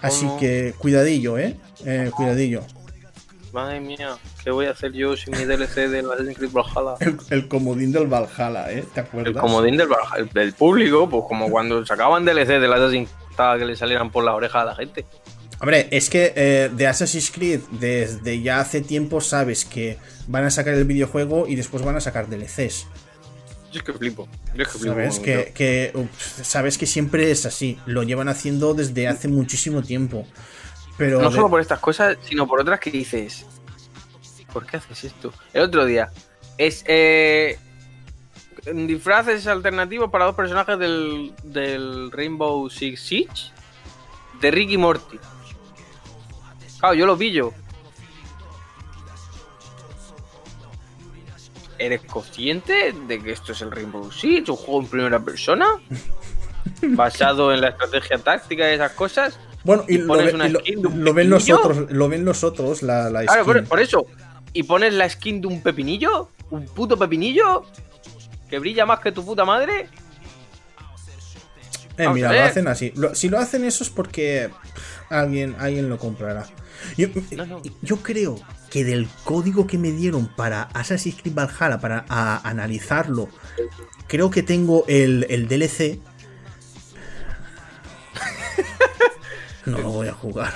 [0.00, 1.56] Así que cuidadillo, ¿eh?
[1.84, 2.10] ¿eh?
[2.14, 2.62] Cuidadillo.
[3.52, 6.96] Madre mía, ¿qué voy a hacer yo sin mi DLC del Assassin's Creed Valhalla?
[7.30, 8.84] El, comodín del Valhalla, ¿eh?
[8.94, 9.34] ¿Te acuerdas?
[9.34, 13.28] El comodín del Valhalla, del público, pues como cuando sacaban DLC del Assassin's Creed
[13.58, 15.04] que le salieran por la oreja a la gente.
[15.60, 19.98] Hombre, es que eh, de Assassin's Creed desde ya hace tiempo sabes que
[20.28, 22.86] van a sacar el videojuego y después van a sacar DLCs.
[23.72, 24.28] Yo es que flipo.
[24.78, 25.92] sabes que,
[26.42, 27.78] sabes que siempre es así.
[27.86, 30.26] Lo llevan haciendo desde hace muchísimo tiempo.
[30.96, 33.44] Pero no solo por estas cosas, sino por otras que dices.
[34.52, 35.32] ¿Por qué haces esto?
[35.52, 36.10] El otro día
[36.56, 37.58] es eh,
[38.72, 43.52] disfraces alternativos para dos personajes del, del Rainbow Six Siege
[44.40, 45.18] de Ricky Morty.
[46.78, 47.52] Claro, yo lo pillo.
[51.78, 55.66] ¿Eres consciente de que esto es el Rainbow Six, un juego en primera persona?
[56.82, 59.38] Basado en la estrategia táctica de esas cosas.
[59.64, 60.14] Bueno, y, lo,
[61.14, 63.44] ven los otros, lo ven los otros, la, la skin.
[63.44, 64.06] Claro, por, eso.
[64.52, 66.30] ¿Y pones la skin de un pepinillo?
[66.50, 67.64] ¿Un puto pepinillo?
[68.48, 69.88] ¿Que brilla más que tu puta madre?
[71.98, 72.92] Eh, mira, lo hacen así.
[73.14, 74.50] si lo hacen eso es porque
[75.10, 76.46] alguien, alguien lo comprará.
[76.96, 82.04] Yo, creo que del código que me dieron para Assassin's Creed Valhalla, para
[82.44, 83.28] analizarlo,
[84.06, 85.98] creo que tengo el, DLC.
[89.66, 90.54] No lo voy a jugar,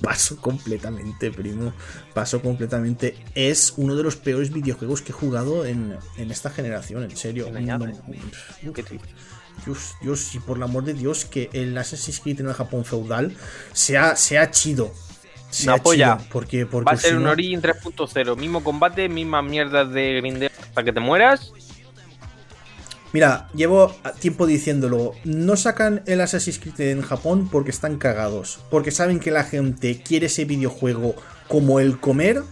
[0.00, 1.72] Paso completamente, primo.
[2.14, 3.16] Paso completamente.
[3.34, 7.50] Es uno de los peores videojuegos que he jugado en, esta generación, en serio.
[8.74, 9.08] Qué triste.
[9.64, 12.84] Dios, Dios, y por el amor de Dios, que el Assassin's Creed en el Japón
[12.84, 13.36] feudal
[13.72, 14.92] sea, sea chido.
[15.50, 16.18] Sea apoya.
[16.30, 18.36] porque, porque Va a ser un Origin 3.0.
[18.36, 21.52] Mismo combate, misma mierda de grinder para que te mueras.
[23.12, 25.12] Mira, llevo tiempo diciéndolo.
[25.24, 28.60] No sacan el Assassin's Creed en Japón porque están cagados.
[28.70, 31.14] Porque saben que la gente quiere ese videojuego
[31.48, 32.42] como el comer.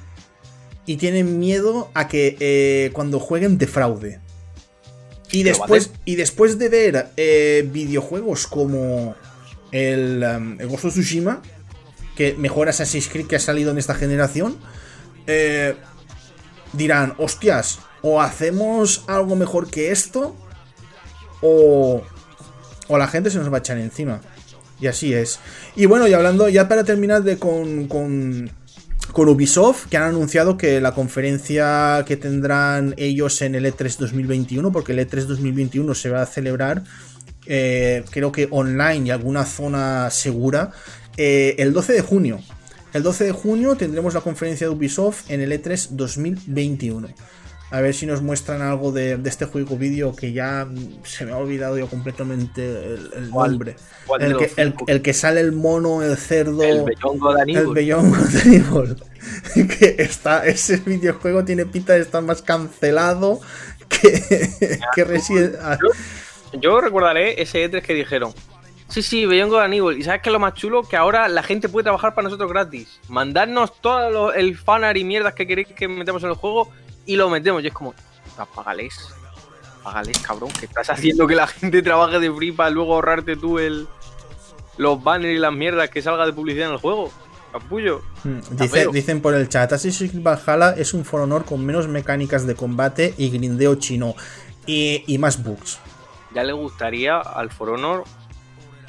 [0.85, 4.21] Y tienen miedo a que eh, cuando jueguen defraude.
[5.33, 9.15] Y después, y después de ver eh, videojuegos como
[9.71, 11.43] el, um, Ghost of Tsushima,
[12.17, 14.59] que mejor Assassin's Creed que ha salido en esta generación,
[15.27, 15.77] eh,
[16.73, 20.35] dirán, hostias, o hacemos algo mejor que esto,
[21.41, 22.03] o,
[22.89, 24.21] o la gente se nos va a echar encima.
[24.81, 25.39] Y así es.
[25.77, 28.51] Y bueno, y hablando, ya para terminar de con, con
[29.13, 34.73] con Ubisoft, que han anunciado que la conferencia que tendrán ellos en el E3 2021,
[34.73, 36.83] porque el E3 2021 se va a celebrar,
[37.47, 40.73] eh, creo que online y alguna zona segura,
[41.17, 42.41] eh, el 12 de junio.
[42.93, 47.09] El 12 de junio tendremos la conferencia de Ubisoft en el E3 2021.
[47.71, 50.67] A ver si nos muestran algo de, este juego vídeo que ya
[51.05, 53.77] se me ha olvidado yo completamente el, nombre.
[54.19, 56.63] el, que, sale el mono, el cerdo.
[56.63, 58.97] El Bellongo de El Bellongo de
[59.69, 63.41] que está, ese videojuego tiene pinta de estar más cancelado
[63.89, 65.55] que, que Resident
[66.53, 68.33] yo, yo recordaré ese E3 que dijeron.
[68.89, 69.99] Sí, sí, Beyond God Aníbal.
[69.99, 70.83] ¿Y sabes qué es lo más chulo?
[70.83, 73.01] Que ahora la gente puede trabajar para nosotros gratis.
[73.09, 76.73] Mandarnos todo el fanar y mierdas que queréis que metemos en el juego
[77.07, 77.63] y lo metemos.
[77.63, 77.95] Y es como,
[78.55, 79.09] págales.
[79.83, 83.59] Págales, cabrón, que estás haciendo que la gente trabaje de free para luego ahorrarte tú
[83.59, 83.89] el
[84.77, 87.11] los banners y las mierdas que salga de publicidad en el juego.
[87.53, 88.03] Capullo.
[88.23, 88.39] Hmm,
[88.93, 93.15] dicen por el chat, Assassin's Valhalla es un For Honor con menos mecánicas de combate
[93.19, 94.15] y grindeo chino
[94.67, 95.81] y, y más bugs.
[96.35, 98.05] Ya le gustaría al For Honor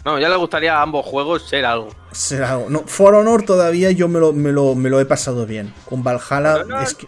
[0.04, 1.90] no, ya le gustaría a ambos juegos ser algo.
[2.12, 2.70] Ser algo.
[2.70, 5.74] No, For Honor todavía yo me lo, me lo, he pasado bien.
[5.86, 7.08] Con Valhalla, es que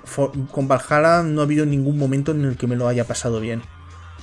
[0.51, 3.63] con Valhalla no ha habido ningún momento en el que me lo haya pasado bien.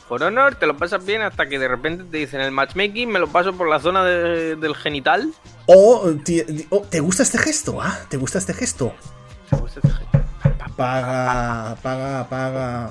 [0.09, 3.19] For Honor te lo pasas bien hasta que de repente te dicen el matchmaking me
[3.19, 5.33] lo paso por la zona del genital.
[5.67, 8.93] O te, gusta este gesto, ah, ¿te gusta este gesto?
[9.49, 10.19] ¿Te gusta este gesto?
[10.77, 12.91] Paga, paga, paga.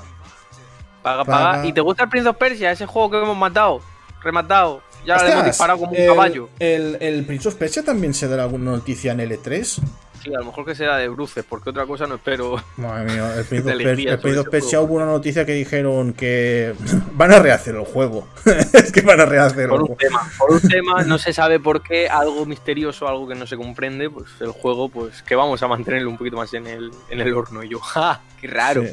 [1.01, 1.65] Paga, paga.
[1.65, 3.81] ¿Y te gusta el Prince of Persia, ese juego que hemos matado?
[4.21, 4.81] Rematado.
[5.05, 6.49] Ya le hemos disparado como un caballo.
[6.59, 9.81] El, el Prince of Persia también se dará alguna noticia en L3.
[10.21, 12.61] Sí, a lo mejor que sea de bruces, porque otra cosa no espero.
[12.75, 16.73] Madre mía, el Prince of Persia hubo una noticia que dijeron que
[17.13, 18.27] van a rehacer el juego.
[18.73, 21.81] es que van a rehacer por un Tema, por un tema, no se sabe por
[21.81, 25.67] qué, algo misterioso, algo que no se comprende, pues el juego, pues que vamos a
[25.67, 27.63] mantenerlo un poquito más en el, en el horno.
[27.63, 28.21] Y yo, ¡ja!
[28.41, 28.83] ¡Qué raro!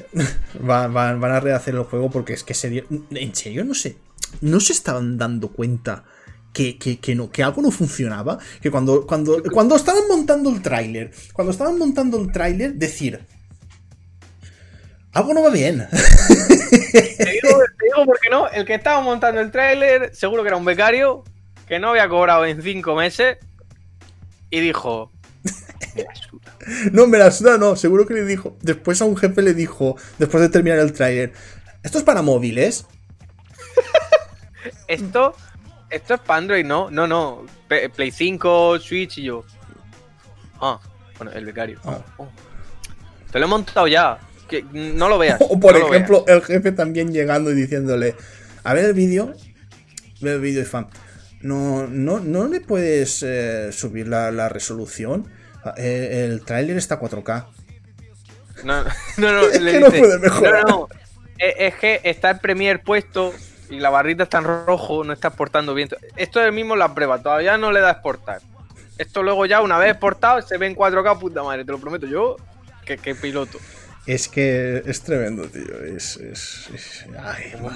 [0.61, 2.85] Van, van, van, a rehacer el juego porque es que sería.
[3.11, 3.97] En serio, no sé
[4.41, 6.05] no se estaban dando cuenta
[6.53, 8.39] que, no, que algo no funcionaba.
[8.61, 13.21] Que cuando, cuando, cuando estaban montando el tráiler, cuando estaban montando el tráiler, decir,
[15.13, 15.87] algo no va bien.
[16.61, 18.49] Te digo, te por qué no.
[18.49, 21.25] El que estaba montando el tráiler, seguro que era un becario
[21.69, 23.39] que no había cobrado en cinco meses
[24.51, 25.11] y dijo,
[25.95, 26.59] me la suda.
[26.93, 27.77] No, me la suda, no.
[27.77, 28.57] Seguro que le dijo.
[28.63, 31.33] Después a un jefe le dijo, después de terminar el tráiler,
[31.83, 32.87] ¿esto es para móviles?
[34.89, 35.35] Esto,
[35.91, 36.91] esto es para Android, ¿no?
[36.91, 37.47] No, no.
[37.69, 39.45] Play 5, Switch y yo.
[40.61, 40.81] Ah,
[41.19, 41.81] bueno, el becario.
[41.85, 42.01] Ah.
[42.19, 42.29] Oh.
[43.31, 44.19] Te lo he montado ya.
[44.49, 45.41] Que no lo veas.
[45.49, 48.15] O por ejemplo, el jefe también llegando y diciéndole:
[48.65, 49.35] A ver el vídeo.
[50.21, 50.89] Ve el vídeo y fan.
[51.43, 55.29] No, no, no le puedes eh, subir la, resolución.
[55.65, 57.47] Ah, eh, el tráiler está 4K.
[58.65, 58.83] No,
[59.19, 59.43] no, no.
[59.53, 60.65] es que no puede mejorar.
[60.65, 60.89] No, no,
[61.39, 63.35] Es que está el Premier puesto
[63.71, 65.89] y la barrita está en rojo, no está exportando bien.
[66.17, 68.41] Esto es el mismo la prueba, todavía no le da exportar.
[68.99, 72.07] Esto luego ya, una vez exportado, se ve en 4K, puta madre, te lo prometo
[72.07, 72.37] yo,
[72.85, 73.59] que, piloto.
[74.07, 75.83] Es que es tremendo, tío.
[75.83, 76.17] Es.
[76.17, 77.07] es,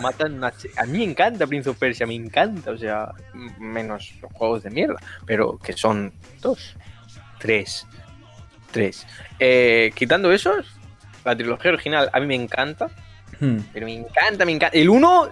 [0.00, 0.52] matan a...
[0.86, 2.70] mí me encanta Prince of Persia, me encanta.
[2.70, 3.12] O sea,
[3.58, 4.96] menos los juegos de mierda.
[5.26, 6.76] Pero que son dos,
[7.40, 7.84] tres,
[8.70, 9.06] tres.
[9.40, 10.66] Eh, quitando esos,
[11.24, 12.88] la trilogía original a mí me encanta.
[13.40, 13.58] Hmm.
[13.72, 14.78] Pero me encanta, me encanta.
[14.78, 15.30] El 1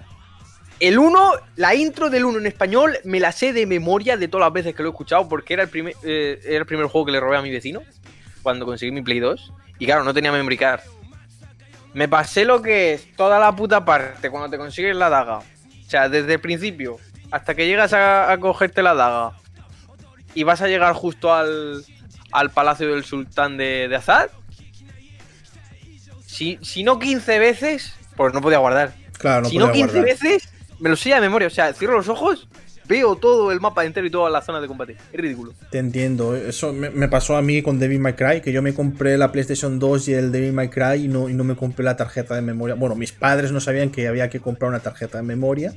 [0.80, 4.46] el 1, la intro del 1 en español, me la sé de memoria de todas
[4.46, 7.06] las veces que lo he escuchado, porque era el, primer, eh, era el primer juego
[7.06, 7.82] que le robé a mi vecino
[8.42, 9.52] cuando conseguí mi Play 2.
[9.78, 10.80] Y claro, no tenía memory card.
[11.94, 15.38] Me pasé lo que es toda la puta parte cuando te consigues la daga.
[15.38, 16.98] O sea, desde el principio
[17.30, 19.32] hasta que llegas a, cogerte la daga
[20.34, 21.84] y vas a llegar justo al,
[22.32, 24.30] al palacio del sultán de, de Azad.
[26.26, 28.92] Si, si, no 15 veces, pues no podía guardar.
[29.18, 30.48] Claro, no si no 15 veces,
[30.78, 31.48] me lo sé de memoria.
[31.48, 32.48] O sea, cierro los ojos,
[32.86, 34.96] veo todo el mapa entero y todas las zonas de combate.
[35.12, 35.52] Es ridículo.
[35.70, 36.34] Te entiendo.
[36.34, 39.78] Eso me, pasó a mí con Devil May Cry, que yo me compré la PlayStation
[39.78, 42.42] 2 y el Devil May Cry y no, y no me compré la tarjeta de
[42.42, 42.74] memoria.
[42.74, 45.74] Bueno, mis padres no sabían que había que comprar una tarjeta de memoria.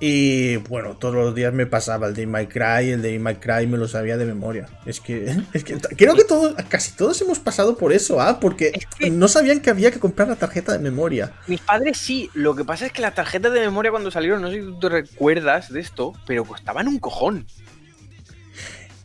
[0.00, 3.66] Y bueno, todos los días me pasaba el de My Cry, el de My Cry
[3.66, 4.68] me lo sabía de memoria.
[4.86, 8.38] Es que, es que creo que todos, casi todos hemos pasado por eso, ¿ah?
[8.38, 8.72] Porque
[9.10, 11.32] no sabían que había que comprar la tarjeta de memoria.
[11.48, 14.50] Mis padres sí, lo que pasa es que las tarjetas de memoria cuando salieron, no
[14.50, 17.46] sé si tú te recuerdas de esto, pero costaban un cojón.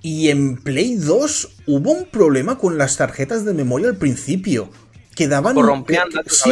[0.02, 4.70] Y en Play 2 hubo un problema con las tarjetas de memoria al principio
[5.16, 6.52] que daban que, sí,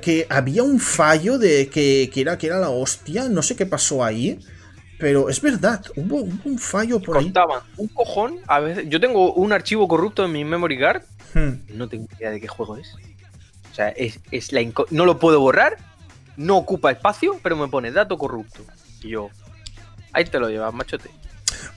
[0.00, 4.04] que, había un fallo de que, era, que era la hostia, no sé qué pasó
[4.04, 4.38] ahí,
[4.98, 9.52] pero es verdad, hubo, un fallo por Contaban un cojón, a veces, yo tengo un
[9.52, 11.02] archivo corrupto en mi memory card
[11.34, 11.62] Hmm.
[11.68, 12.94] No tengo idea de qué juego es.
[13.70, 14.60] O sea, es, es la
[14.90, 15.78] no lo puedo borrar,
[16.36, 18.62] no ocupa espacio, pero me pone dato corrupto.
[19.02, 19.30] Y yo,
[20.12, 21.10] ahí te lo llevas, machote.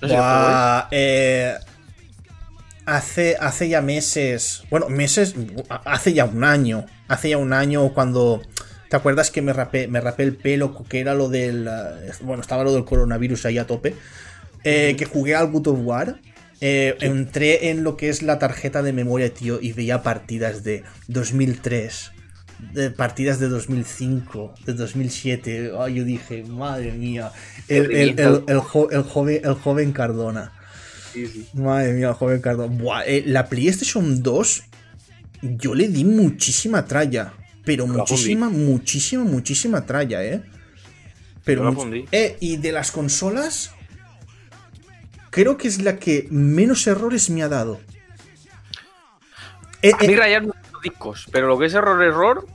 [0.01, 0.15] No sé.
[0.15, 1.55] Buah, eh,
[2.85, 5.35] hace, hace ya meses, bueno, meses,
[5.85, 8.41] hace ya un año, hace ya un año cuando,
[8.89, 12.41] ¿te acuerdas que me rapé, me rapé el pelo, que era lo del, eh, bueno,
[12.41, 13.95] estaba lo del coronavirus ahí a tope,
[14.67, 16.19] Eh, que jugué al God of War,
[16.59, 20.83] eh, entré en lo que es la tarjeta de memoria, tío, y veía partidas de
[21.07, 22.11] 2003.
[22.73, 25.71] De partidas de 2005, de 2007.
[25.77, 27.31] Ay, yo dije, madre mía.
[27.67, 30.51] El, el- el- el jo- el joven, el joven Cardona.
[31.15, 31.47] Sí, sí.
[31.53, 32.67] Madre mía, joven Cardona.
[32.75, 34.63] Buah, eh, la PlayStation 2,
[35.41, 37.33] yo le di muchísima tralla.
[37.63, 40.43] Pero la muchísima, muchísima, muchísima tralla, ¿eh?
[41.43, 42.05] Pero much- fundí.
[42.11, 43.71] eh, y de las consolas,
[45.31, 47.79] creo que es la que menos errores me ha dado.
[49.81, 50.45] Eh, A mí eh, rayar
[50.83, 52.45] discos, pero lo que es error, error,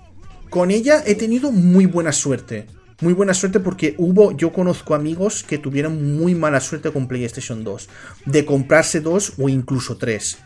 [0.48, 2.66] con ella he tenido muy buena suerte.
[3.00, 7.64] Muy buena suerte porque hubo, yo conozco amigos que tuvieron muy mala suerte con PlayStation
[7.64, 7.88] 2.
[8.26, 10.38] De comprarse dos o incluso tres.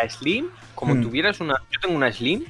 [0.00, 1.02] la Slim, como Hmm.
[1.02, 1.54] tuvieras una.
[1.72, 2.44] Yo tengo una Slim,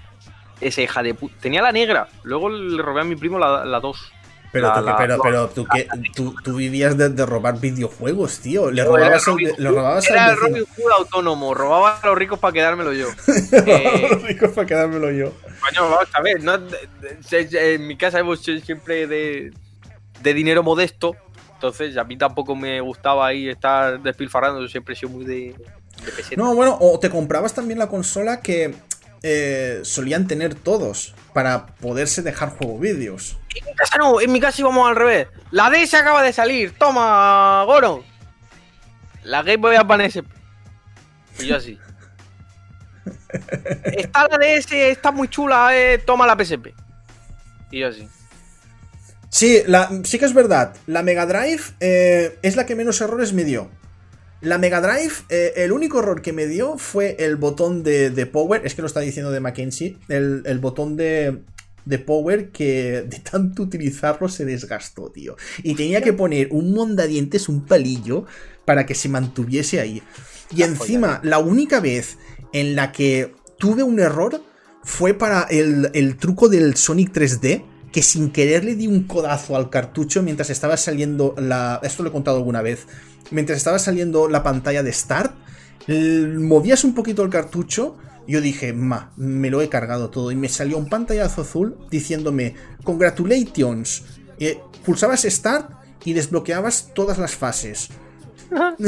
[0.60, 1.34] esa hija de puta.
[1.40, 4.12] Tenía la negra, luego le robé a mi primo la, la 2.
[4.56, 8.38] Pero, La- tú, la- pero, pero tú, que, tú, tú vivías de, de robar videojuegos,
[8.40, 8.70] tío.
[8.70, 12.38] Le Era robabas, al, le robabas Era el Robin Hood autónomo, robaba a los ricos
[12.38, 13.08] para quedármelo yo.
[13.52, 15.32] Eh, Rico para quedármelo yo.
[15.60, 16.54] Coño, vamos a ver, no,
[17.30, 19.52] en mi casa hemos sido siempre de,
[20.22, 21.14] de dinero modesto,
[21.54, 25.34] entonces a mí tampoco me gustaba ahí estar despilfarrando, yo siempre he sido muy de,
[25.54, 26.36] de.
[26.36, 28.74] No, bueno, o te comprabas también la consola que
[29.22, 33.38] eh, solían tener todos para poderse dejar juego vídeos.
[33.56, 35.28] En mi casa no, en mi casa íbamos al revés.
[35.50, 38.04] La DS acaba de salir, toma, Goro.
[39.24, 40.22] La Game Boy Advance.
[41.40, 41.78] Y yo así.
[43.84, 46.68] Está la DS, está muy chula, eh, toma la PSP.
[47.70, 48.08] Y yo así.
[49.28, 50.74] Sí, la, sí que es verdad.
[50.86, 53.70] La Mega Drive eh, es la que menos errores me dio.
[54.40, 58.26] La Mega Drive, eh, el único error que me dio fue el botón de, de
[58.26, 58.62] power.
[58.64, 59.98] Es que lo está diciendo de Mackenzie.
[60.08, 61.42] El, el botón de,
[61.86, 65.36] de power que de tanto utilizarlo se desgastó, tío.
[65.62, 68.26] Y tenía que poner un mondadientes, un palillo,
[68.66, 70.02] para que se mantuviese ahí.
[70.54, 72.18] Y encima, la única vez
[72.52, 74.42] en la que tuve un error
[74.82, 77.64] fue para el, el truco del Sonic 3D
[77.96, 81.80] que sin querer le di un codazo al cartucho mientras estaba saliendo la...
[81.82, 82.86] Esto lo he contado alguna vez.
[83.30, 85.34] Mientras estaba saliendo la pantalla de Start,
[85.88, 87.96] movías un poquito el cartucho.
[88.26, 90.30] Yo dije, ma, me lo he cargado todo.
[90.30, 92.54] Y me salió un pantallazo azul diciéndome,
[92.84, 94.04] congratulations.
[94.38, 95.70] Y pulsabas Start
[96.04, 97.88] y desbloqueabas todas las fases.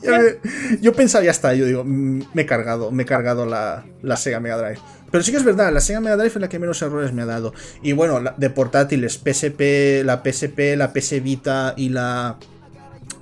[0.80, 4.16] yo, pensaba, ya está, yo digo, mm, me he cargado, me he cargado la, la
[4.16, 4.78] Sega Mega Drive.
[5.10, 7.22] Pero sí que es verdad, la Sega Mega Drive es la que menos errores me
[7.22, 7.54] ha dado.
[7.82, 12.38] Y bueno, de portátiles, PSP, la PSP, la PS Vita y la,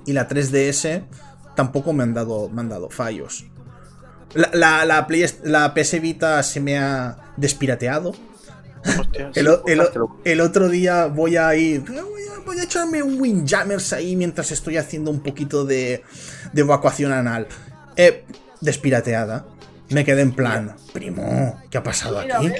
[0.05, 1.03] y la 3DS
[1.55, 3.45] tampoco me han dado, me han dado fallos.
[4.33, 8.13] La, la, la, Play- la PS Vita se me ha despirateado.
[8.99, 9.81] Hostia, El,
[10.25, 11.81] el otro día voy a ir.
[11.81, 16.03] Voy a, voy a echarme un Windjammers ahí mientras estoy haciendo un poquito de,
[16.53, 17.47] de evacuación anal.
[17.95, 18.25] Eh,
[18.61, 19.45] despirateada.
[19.89, 22.51] Me quedé en plan, primo, ¿qué ha pasado Mira, aquí?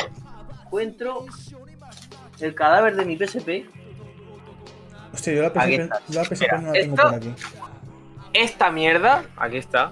[0.65, 1.25] encuentro
[2.39, 3.65] el cadáver de mi PSP.
[5.13, 6.01] Hostia, yo la PSP, está.
[6.07, 7.33] yo la PSP Mira, no la tengo por aquí.
[8.33, 9.91] Esta mierda, aquí está.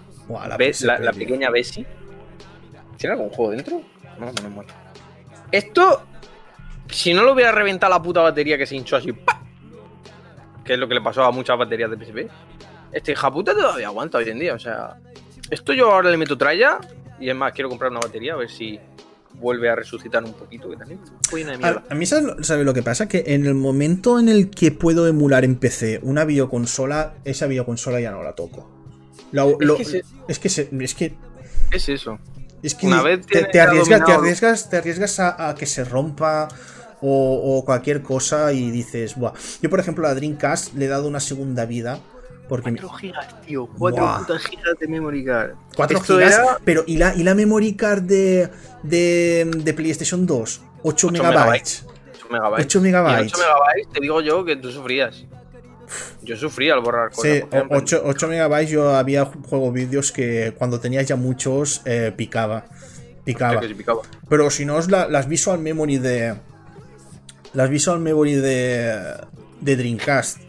[1.04, 1.86] La pequeña Bessie.
[2.98, 3.82] ¿Tiene algún juego dentro?
[4.20, 4.66] No, menos mal.
[5.52, 6.04] Esto,
[6.90, 9.42] si no lo hubiera reventado la puta batería que se hinchó así, ¡pa!
[10.64, 12.32] que es lo que le pasó a muchas baterías de PSP,
[12.92, 14.54] este hija puta todavía aguanta hoy en día.
[14.56, 14.98] O sea,
[15.50, 16.80] esto yo ahora le meto tralla
[17.20, 18.80] y es más, quiero comprar una batería a ver si
[19.34, 20.70] vuelve a resucitar un poquito.
[20.70, 21.00] Que también
[21.30, 21.84] fue una mierda.
[21.88, 23.08] A, a mí, ¿sabes lo, sabe lo que pasa?
[23.08, 28.00] Que en el momento en el que puedo emular en PC una videoconsola, esa videoconsola
[28.00, 28.75] ya no la toco.
[29.32, 31.16] La- lo- que se- es que se- es que
[31.72, 32.20] ¿Qué es eso?
[32.64, 35.84] Es que Una vez te, te arriesgas, te arriesgas, te arriesgas a, a que se
[35.84, 36.48] rompa
[37.02, 39.34] o, o cualquier cosa y dices, Buah.
[39.62, 42.00] Yo, por ejemplo, a la Dreamcast le he dado una segunda vida.
[42.48, 43.68] Porque mi- 4 gigas, tío.
[43.78, 44.20] 4 Buah.
[44.20, 45.52] putas gigas de memory card.
[45.76, 48.50] 4 Esto gigas, era- pero ¿y la, ¿y la memory card de,
[48.84, 50.62] de, de PlayStation 2?
[50.84, 51.86] 8, 8 megabytes.
[52.16, 52.66] 8 megabytes.
[52.66, 53.24] 8 megabytes.
[53.24, 55.26] Y 8 megabytes, te digo yo que tú sufrías.
[56.22, 57.32] Yo sufría al borrar cosas.
[57.32, 57.78] Sí, por ejemplo.
[57.78, 62.66] 8, 8 megabytes yo había juego vídeos que cuando tenías ya muchos eh, picaba.
[63.24, 63.60] Picaba.
[64.30, 66.36] Pero si no es la- las visual memory de.
[67.54, 69.16] Las visual memory de.
[69.62, 70.40] de Dreamcast.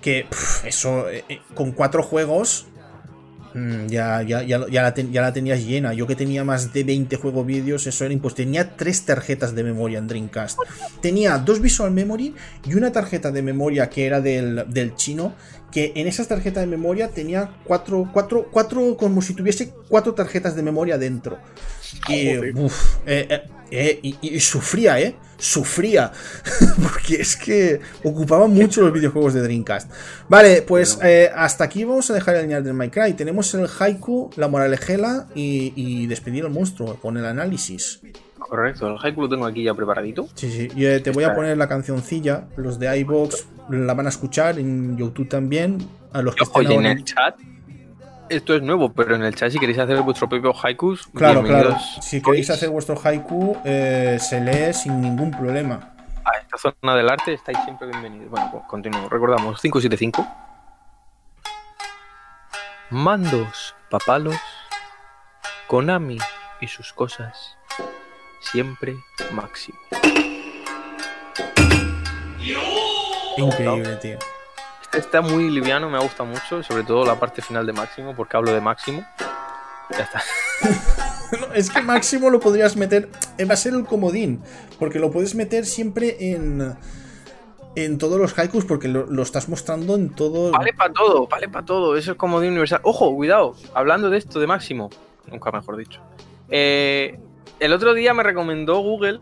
[0.00, 0.26] Que
[0.64, 1.08] eso.
[1.08, 2.66] eh, eh, con cuatro juegos.
[3.56, 5.94] Mm, ya, ya, ya, ya, la ten- ya la tenías llena.
[5.94, 8.44] Yo que tenía más de 20 juegos vídeos, eso era imposible.
[8.44, 10.58] Tenía tres tarjetas de memoria en Dreamcast.
[11.00, 12.34] Tenía dos Visual Memory
[12.68, 15.34] y una tarjeta de memoria que era del, del chino.
[15.72, 20.54] Que en esas tarjetas de memoria tenía cuatro, cuatro, cuatro, como si tuviese cuatro tarjetas
[20.54, 21.38] de memoria dentro.
[22.08, 22.56] Y, Joder.
[22.56, 25.16] uf, eh, eh, eh, y, sufría, ¿eh?
[25.38, 26.12] Sufría.
[26.82, 29.90] Porque es que ocupaba mucho los videojuegos de Dreamcast.
[30.28, 33.16] Vale, pues eh, hasta aquí vamos a dejar el ñar del Minecraft.
[33.16, 38.00] Tenemos el haiku, la moralejela y, y despedir al monstruo con el análisis.
[38.48, 40.28] Correcto, el haiku lo tengo aquí ya preparadito.
[40.34, 40.68] Sí, sí.
[40.76, 42.46] Y, eh, te voy a poner la cancioncilla.
[42.56, 45.78] Los de iBox la van a escuchar en YouTube también.
[46.12, 47.36] A los que estén en el chat,
[48.28, 51.76] esto es nuevo, pero en el chat si queréis hacer vuestro propio haikus, Claro, claro.
[52.00, 55.92] Si queréis hacer vuestro haiku, eh, se lee sin ningún problema.
[56.24, 58.28] a esta zona del arte, estáis siempre bienvenidos.
[58.30, 59.10] Bueno, pues continuamos.
[59.10, 60.26] Recordamos, 575.
[62.90, 64.36] Mandos, papalos,
[65.68, 66.18] Konami
[66.60, 67.56] y sus cosas,
[68.40, 68.96] siempre
[69.32, 69.78] máximo.
[73.36, 74.18] Increíble, tío.
[74.92, 78.52] Está muy liviano, me gusta mucho, sobre todo la parte final de Máximo, porque hablo
[78.52, 79.04] de Máximo.
[79.90, 80.22] Ya está.
[81.40, 83.08] No, es que máximo lo podrías meter.
[83.36, 84.40] eh, Va a ser el comodín.
[84.78, 86.76] Porque lo puedes meter siempre en.
[87.74, 88.64] En todos los haikus.
[88.64, 90.52] Porque lo, lo estás mostrando en todo.
[90.52, 91.96] Vale para todo, vale para todo.
[91.96, 92.78] Eso es como de universal.
[92.84, 93.56] Ojo, cuidado.
[93.74, 94.88] Hablando de esto de Máximo,
[95.26, 96.00] nunca mejor dicho.
[96.48, 97.18] Eh,
[97.58, 99.18] el otro día me recomendó Google,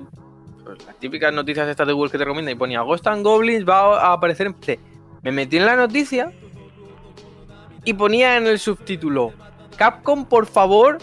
[0.62, 3.66] pues, las típicas noticias estas de Google que te recomienda, y ponía Ghost and Goblins
[3.66, 4.78] va a aparecer en PC.
[5.24, 6.32] Me metí en la noticia
[7.84, 9.32] y ponía en el subtítulo:
[9.76, 10.98] Capcom, por favor,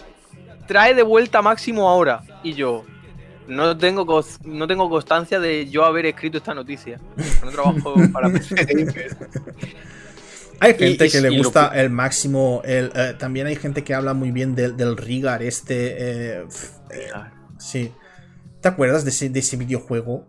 [0.68, 2.22] trae de vuelta Máximo ahora.
[2.43, 2.85] Y yo.
[3.48, 7.02] No tengo, no tengo constancia de yo haber escrito esta noticia.
[7.43, 9.10] No trabajo para PC.
[10.60, 12.61] Hay gente y- que le y lo gusta el máximo.
[12.64, 15.41] El, eh, también hay gente que habla muy bien del, del Rigar.
[15.43, 15.95] Este.
[16.39, 16.45] eh,
[16.91, 17.10] eh,
[17.57, 17.91] sí.
[18.61, 20.27] ¿Te acuerdas de ese, de ese videojuego?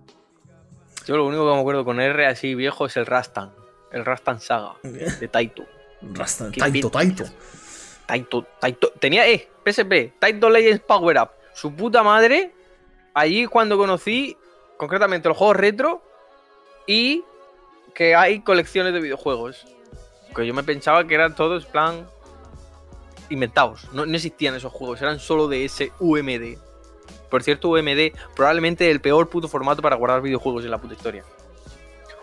[1.07, 3.53] Yo lo único que me acuerdo con R así viejo es el Rastan.
[3.93, 5.65] El Rastan Saga de Taito.
[6.03, 6.91] Rastan- Taito.
[6.91, 7.25] Taito.
[8.07, 8.93] Taito, Taito.
[8.99, 11.29] Tenía, eh, PSP, Taito Legends Power Up.
[11.55, 12.53] Su puta madre.
[13.15, 14.37] Allí cuando conocí
[14.79, 16.03] concretamente los juegos retro
[16.87, 17.23] y
[17.95, 19.67] que hay colecciones de videojuegos.
[20.35, 22.07] Que yo me pensaba que eran todos plan
[23.29, 23.87] inventados.
[23.93, 26.59] No, no existían esos juegos, eran solo de ese UMD.
[27.31, 31.25] Por cierto, UMD, probablemente el peor puto formato para guardar videojuegos en la puta historia.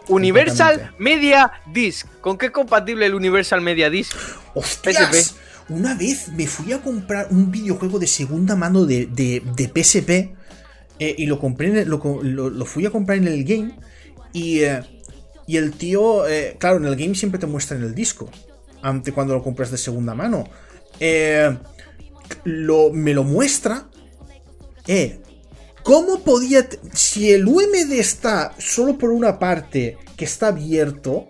[0.10, 0.94] Universal.
[0.98, 2.08] Media Disc.
[2.22, 4.14] ¿Con qué es compatible el Universal Media Disc?
[4.54, 5.36] ¡Hostias!
[5.70, 10.10] Una vez me fui a comprar un videojuego de segunda mano de, de, de PSP
[11.00, 13.78] eh, y lo compré, lo, lo- lo fui a comprar en el game
[14.34, 14.82] y, eh,
[15.46, 18.30] y el tío, eh, claro, en el game siempre te muestran el disco,
[18.82, 20.44] ante cuando lo compras de segunda mano.
[21.00, 21.56] Eh,
[22.46, 23.88] lo, me lo muestra.
[24.88, 25.22] Eh,
[25.84, 26.68] ¿Cómo podía...
[26.94, 31.30] Si el UMD está solo por una parte que está abierto,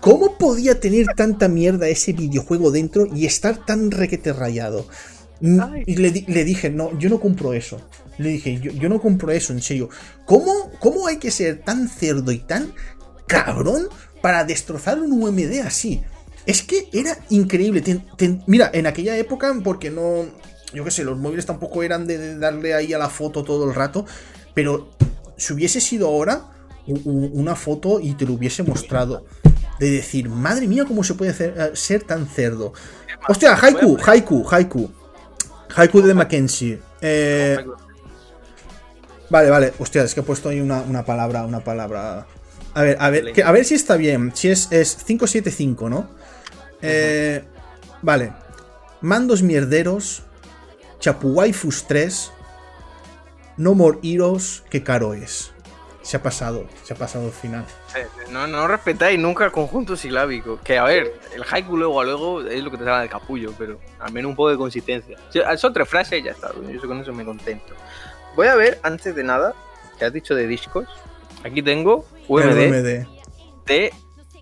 [0.00, 4.86] ¿cómo podía tener tanta mierda ese videojuego dentro y estar tan requete rayado?
[5.40, 5.60] Mm.
[5.86, 7.80] Y le, di- le dije, no, yo no compro eso.
[8.18, 9.88] Le dije, yo, yo no compro eso, en serio.
[10.26, 12.72] ¿Cómo, ¿Cómo hay que ser tan cerdo y tan
[13.26, 13.88] cabrón
[14.22, 16.02] para destrozar un UMD así?
[16.46, 17.82] Es que era increíble.
[17.82, 20.26] Ten- ten- mira, en aquella época, porque no.
[20.74, 23.74] Yo qué sé, los móviles tampoco eran de, darle ahí a la foto todo el
[23.74, 24.04] rato.
[24.54, 24.88] Pero
[25.36, 26.44] si hubiese sido ahora
[27.04, 29.24] una foto y te lo hubiese mostrado.
[29.78, 32.72] De decir, madre mía, cómo se puede hacer- eh, ser tan cerdo.
[33.28, 34.90] Hostia, Haiku, Haiku, Haiku.
[35.76, 36.80] Haiku de Mackenzie.
[37.00, 37.58] Eh,
[39.30, 39.72] Vale, vale.
[39.78, 42.26] Hostia, es que he puesto ahí una, una palabra, una palabra.
[42.74, 44.32] A ver, a ver, que- a ver si está bien.
[44.34, 46.08] Si es, es 575, ¿no?
[46.80, 47.44] Eh,
[48.02, 48.32] vale.
[49.02, 50.22] Mandos mierderos.
[50.98, 52.32] Chapuwaifus 3.
[53.56, 54.64] No More Heroes.
[54.70, 55.52] Qué caro es.
[56.02, 57.66] Se ha pasado, se ha pasado el final.
[58.30, 60.58] No, no respetáis nunca el conjunto silábico.
[60.64, 63.52] Que a ver, el haiku luego a luego es lo que te sale del capullo,
[63.58, 65.18] pero al menos un poco de consistencia.
[65.58, 66.50] Son tres frases y ya está.
[66.54, 67.74] Yo con eso me contento.
[68.36, 69.54] Voy a ver, antes de nada,
[69.98, 70.88] que has dicho de discos.
[71.44, 73.06] Aquí tengo UMD, UMD.
[73.66, 73.92] de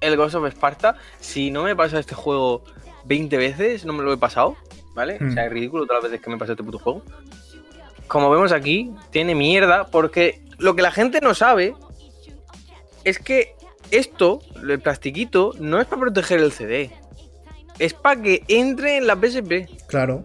[0.01, 0.97] el Ghost of Sparta.
[1.19, 2.63] Si no me pasa este juego
[3.07, 4.57] 20 veces, no me lo he pasado,
[4.97, 5.19] ¿vale?
[5.21, 5.29] Hmm.
[5.29, 7.03] O sea, es ridículo todas las veces que me pasado este puto juego.
[8.09, 11.75] Como vemos aquí, tiene mierda porque lo que la gente no sabe
[13.05, 13.55] es que
[13.93, 16.91] esto, el plastiquito, no es para proteger el CD.
[17.79, 19.69] Es para que entre en la PSP.
[19.87, 20.25] Claro.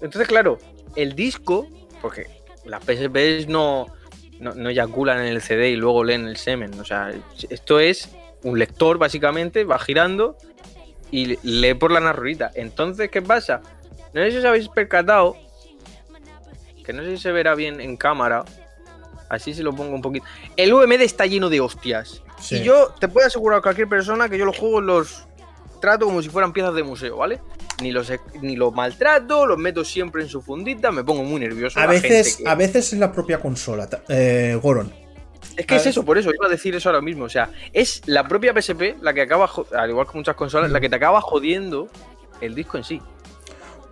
[0.00, 0.58] Entonces, claro,
[0.96, 1.68] el disco,
[2.00, 2.26] porque
[2.64, 3.88] las PSPs no,
[4.38, 6.78] no, no eyaculan en el CD y luego leen el semen.
[6.78, 7.12] O sea,
[7.50, 8.10] esto es
[8.44, 10.36] un lector, básicamente, va girando
[11.10, 12.50] y lee por la narrorita.
[12.54, 13.60] Entonces, ¿qué pasa?
[14.12, 15.36] No sé si os habéis percatado,
[16.84, 18.44] que no sé si se verá bien en cámara,
[19.28, 20.24] así se lo pongo un poquito.
[20.56, 22.22] El UMD está lleno de hostias.
[22.40, 22.56] Sí.
[22.56, 25.26] Y yo te puedo asegurar a cualquier persona que yo los juegos los
[25.80, 27.40] trato como si fueran piezas de museo, ¿vale?
[27.82, 28.12] Ni los,
[28.42, 31.78] ni los maltrato, los meto siempre en su fundita, me pongo muy nervioso.
[31.80, 34.92] A veces, que- a veces es la propia consola, eh, Goron.
[35.56, 37.24] Es que es eso, por eso iba a decir eso ahora mismo.
[37.24, 40.80] O sea, es la propia PSP la que acaba, al igual que muchas consolas, la
[40.80, 41.88] que te acaba jodiendo
[42.40, 43.00] el disco en sí.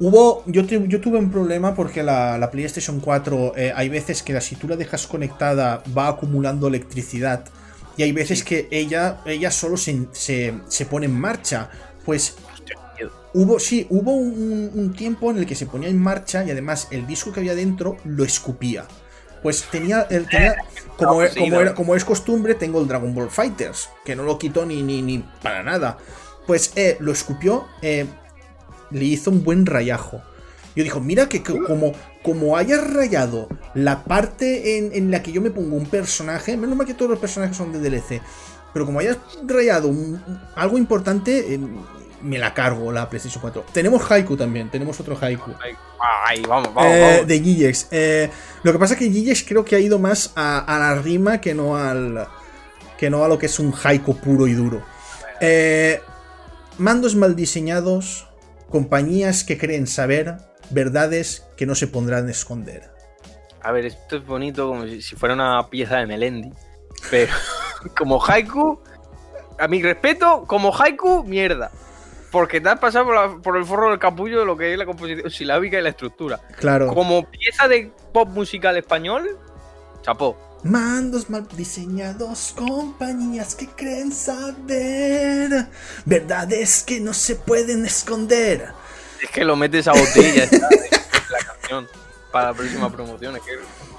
[0.01, 4.33] Hubo, yo, yo tuve un problema porque la, la PlayStation 4 eh, hay veces que
[4.33, 7.45] la, si tú la dejas conectada va acumulando electricidad
[7.97, 11.69] y hay veces que ella, ella solo se, se, se pone en marcha.
[12.05, 12.37] Pues
[13.35, 16.87] hubo, sí, hubo un, un tiempo en el que se ponía en marcha y además
[16.93, 18.87] el disco que había dentro lo escupía.
[19.49, 20.57] Pues tenía, el, tenía
[20.99, 21.61] como, Ah, sí, como, no.
[21.62, 25.01] era- como es costumbre, tengo el Dragon Ball Fighters, que no lo quito ni, ni,
[25.01, 25.97] ni para nada.
[26.47, 28.05] Pues eh, lo escupió, eh,
[28.91, 30.20] le hizo un buen rayajo.
[30.77, 31.93] Yo dijo, mira que, que como,
[32.23, 36.77] como hayas rayado la parte en, en la que yo me pongo un personaje, menos
[36.77, 38.20] mal que todos los personajes son de DLC,
[38.75, 39.16] pero como hayas
[39.47, 40.23] rayado un-
[40.57, 41.61] algo importante, eh,
[42.23, 43.66] me la cargo la PlayStation 4.
[43.73, 45.53] Tenemos Haiku también, tenemos otro Haiku.
[46.27, 47.27] Ay, vamos, vamos, Eh, vamos.
[47.28, 47.89] de Gigex.
[47.90, 48.31] Eh,
[48.62, 51.40] lo que pasa es que Gigex creo que ha ido más a, a la rima
[51.40, 52.27] que no al.
[52.99, 54.82] que no a lo que es un haiku puro y duro.
[55.40, 56.01] Eh,
[56.78, 58.28] mandos mal diseñados,
[58.70, 60.36] compañías que creen saber,
[60.70, 62.90] verdades que no se pondrán a esconder.
[63.62, 66.51] A ver, esto es bonito como si fuera una pieza de Melendi.
[67.11, 67.32] Pero
[67.97, 68.81] como haiku,
[69.59, 71.70] a mi respeto, como haiku, mierda.
[72.30, 74.78] Porque te has pasado por, la- por el forro del capullo de lo que es
[74.78, 76.38] la composición silábica y la estructura.
[76.59, 76.88] Claro.
[76.88, 79.38] Como pieza de pop musical español,
[80.02, 80.36] chapó.
[80.64, 85.68] Mandos mal diseñados, compañías que creen saber,
[86.05, 88.66] verdades que no se pueden esconder.
[89.22, 90.68] Es que lo metes a botella está,
[91.30, 91.88] la canción
[92.32, 93.36] para la próxima promoción.
[93.36, 93.52] Es que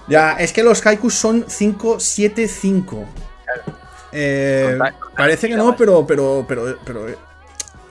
[0.10, 3.06] Ya, es que los haikus son 5, 7, 5.
[4.12, 4.78] Eh,
[5.16, 7.18] parece que no, pero, pero, pero, pero eh,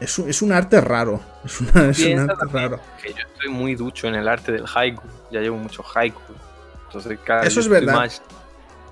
[0.00, 1.20] es, un, es un arte raro.
[1.44, 2.80] Es, una- es un arte raro.
[3.02, 5.02] que yo estoy muy ducho en el arte del haiku.
[5.30, 6.20] Ya llevo mucho haiku.
[6.86, 7.94] Entonces, cada Eso vez es estoy verdad.
[7.94, 8.22] más-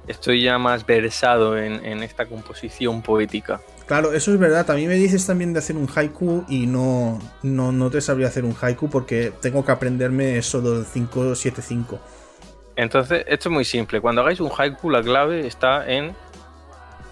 [0.07, 3.61] estoy ya más versado en, en esta composición poética.
[3.87, 4.69] Claro, eso es verdad.
[4.70, 8.27] A mí me dices también de hacer un haiku y no, no, no te sabría
[8.28, 12.01] hacer un haiku porque tengo que aprenderme eso del 5, 7, 5.
[12.77, 14.01] Entonces, esto es muy simple.
[14.01, 16.15] Cuando hagáis un haiku, la clave está en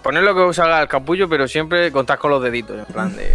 [0.05, 2.77] poner lo que os haga el capullo, pero siempre contad con los deditos.
[2.77, 3.33] En plan de.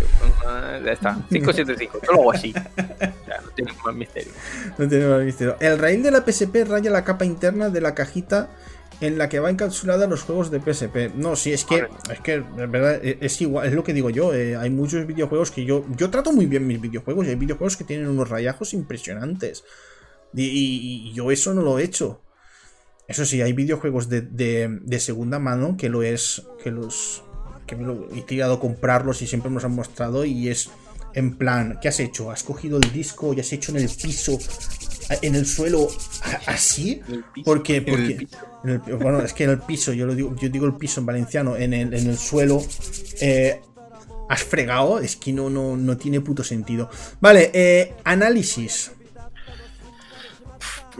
[0.84, 1.18] Ya está.
[1.28, 1.98] 575.
[2.06, 2.54] Yo lo hago así.
[2.56, 4.32] O sea, no tiene más misterio.
[4.78, 5.56] No tiene más misterio.
[5.60, 8.48] El rail de la PSP raya la capa interna de la cajita
[9.00, 11.12] en la que va encapsulada los juegos de PSP.
[11.16, 14.10] No, sí, es que, es que, en verdad, e- es igual, es lo que digo
[14.10, 14.32] yo.
[14.32, 17.76] eh, hay muchos videojuegos que yo, yo trato muy bien mis videojuegos y hay videojuegos
[17.76, 19.64] que tienen unos rayajos impresionantes.
[20.34, 22.20] Y, y- y yo eso no lo he hecho.
[23.10, 27.22] Eso sí, hay videojuegos de, de- de segunda mano que lo es, que los,
[27.66, 30.70] que me lo he tirado a comprarlos y siempre me los han mostrado y es
[31.12, 32.30] en plan, ¿qué has hecho?
[32.30, 34.38] ¿Has cogido el disco y has hecho en el piso,
[35.22, 35.88] en el suelo,
[36.46, 37.00] así?
[37.44, 38.36] Porque, porque piso.
[38.62, 41.00] en el- bueno, es que en el piso, yo lo digo, yo digo el piso
[41.00, 42.62] en valenciano, en el, en el suelo,
[43.20, 43.60] eh,
[44.28, 46.88] has fregado, es que no, no, no tiene puto sentido.
[47.20, 48.92] Vale, eh, análisis.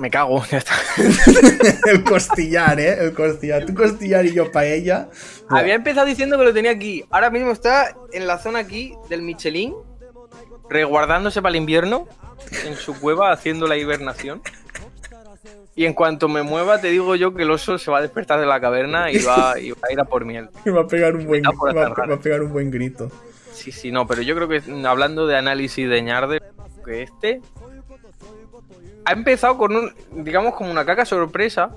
[0.01, 0.73] Me cago, ya está.
[1.91, 3.67] el costillar, eh, el costillar.
[3.67, 5.11] Tu costillar y yo paella.
[5.51, 7.05] Había empezado diciendo que lo tenía aquí.
[7.11, 9.75] Ahora mismo está en la zona aquí del Michelin,
[10.71, 12.09] resguardándose para el invierno,
[12.65, 14.41] en su cueva haciendo la hibernación.
[15.77, 18.41] Y en cuanto me mueva, te digo yo que el oso se va a despertar
[18.41, 20.49] de la caverna y va, y va a ir a por miel.
[20.65, 23.11] Me va a pegar un buen, va, va a pegar un buen grito.
[23.53, 26.41] Sí, sí, no, pero yo creo que mm, hablando de análisis de ñarde,
[26.85, 27.41] que este
[29.11, 29.93] ha empezado con un,
[30.25, 31.75] digamos, como una caca sorpresa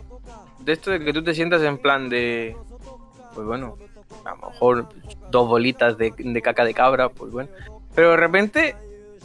[0.60, 2.56] de esto de que tú te sientas en plan de,
[3.34, 3.76] pues bueno,
[4.24, 4.88] a lo mejor
[5.32, 7.50] dos bolitas de, caca de cabra, pues bueno,
[7.96, 8.76] pero de repente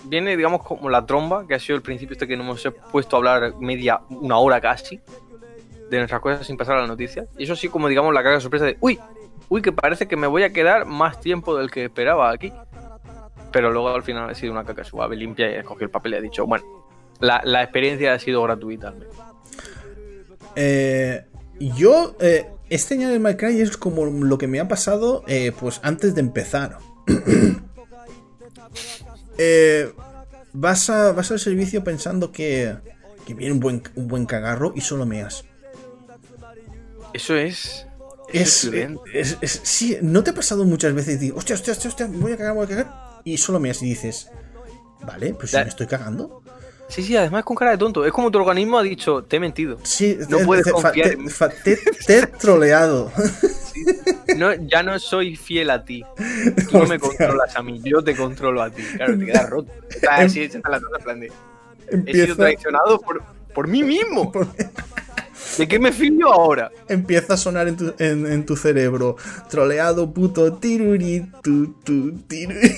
[0.04, 3.16] viene, digamos, como la tromba, que ha sido el principio este que nos hemos puesto
[3.16, 4.98] a hablar media, una hora casi,
[5.90, 8.40] de nuestras cosas sin pasar a las noticias, y eso sí como, digamos, la caca
[8.40, 8.98] sorpresa de, uy,
[9.50, 12.54] uy, que parece que me voy a quedar más tiempo del que esperaba aquí.
[13.50, 16.12] Pero luego al final ha sido una caca suave, limpia y he cogido el papel
[16.12, 16.64] y ha dicho, bueno,
[17.20, 18.94] la, la experiencia ha sido gratuita.
[20.56, 21.24] Eh,
[21.58, 25.80] yo, eh, este año de Cry es como lo que me ha pasado eh, pues
[25.82, 26.78] antes de empezar.
[29.40, 29.92] Eh,
[30.52, 32.76] vas, a, vas al servicio pensando que,
[33.24, 35.44] que viene un buen, un buen cagarro y solo meas.
[37.14, 37.86] Eso es...
[38.32, 39.04] Es, violento.
[39.14, 41.20] es- es- sí, ¿no te ha pasado muchas veces?
[41.20, 43.20] Digo, hostia, hostia, hostia, hostia, voy a cagar, voy a cagar.
[43.24, 44.28] y solo me y dices,
[45.06, 46.42] vale, pues si me estoy cagando.
[46.88, 48.04] Sí, sí, además con cara de tonto.
[48.06, 49.78] Es como tu organismo ha dicho, te he mentido.
[49.82, 51.28] Sí, No te- puedes te- confiar te, en
[52.06, 53.12] te- he troleado.
[54.36, 56.02] No, ya no soy fiel a ti.
[56.70, 58.82] Tú no me controlas a mí, yo te controlo a ti.
[58.96, 59.70] Claro, te quedas roto.
[59.90, 61.32] Estás así, echando la tonta en plan de,
[62.06, 63.22] He sido traicionado por,
[63.54, 64.32] por mí mismo.
[64.32, 64.48] por-
[65.58, 66.70] ¿De qué me fío ahora?
[66.88, 69.16] empieza a sonar en tu, en, en tu cerebro.
[69.50, 72.74] Troleado, puto, tiruritu, tu, tiruritu.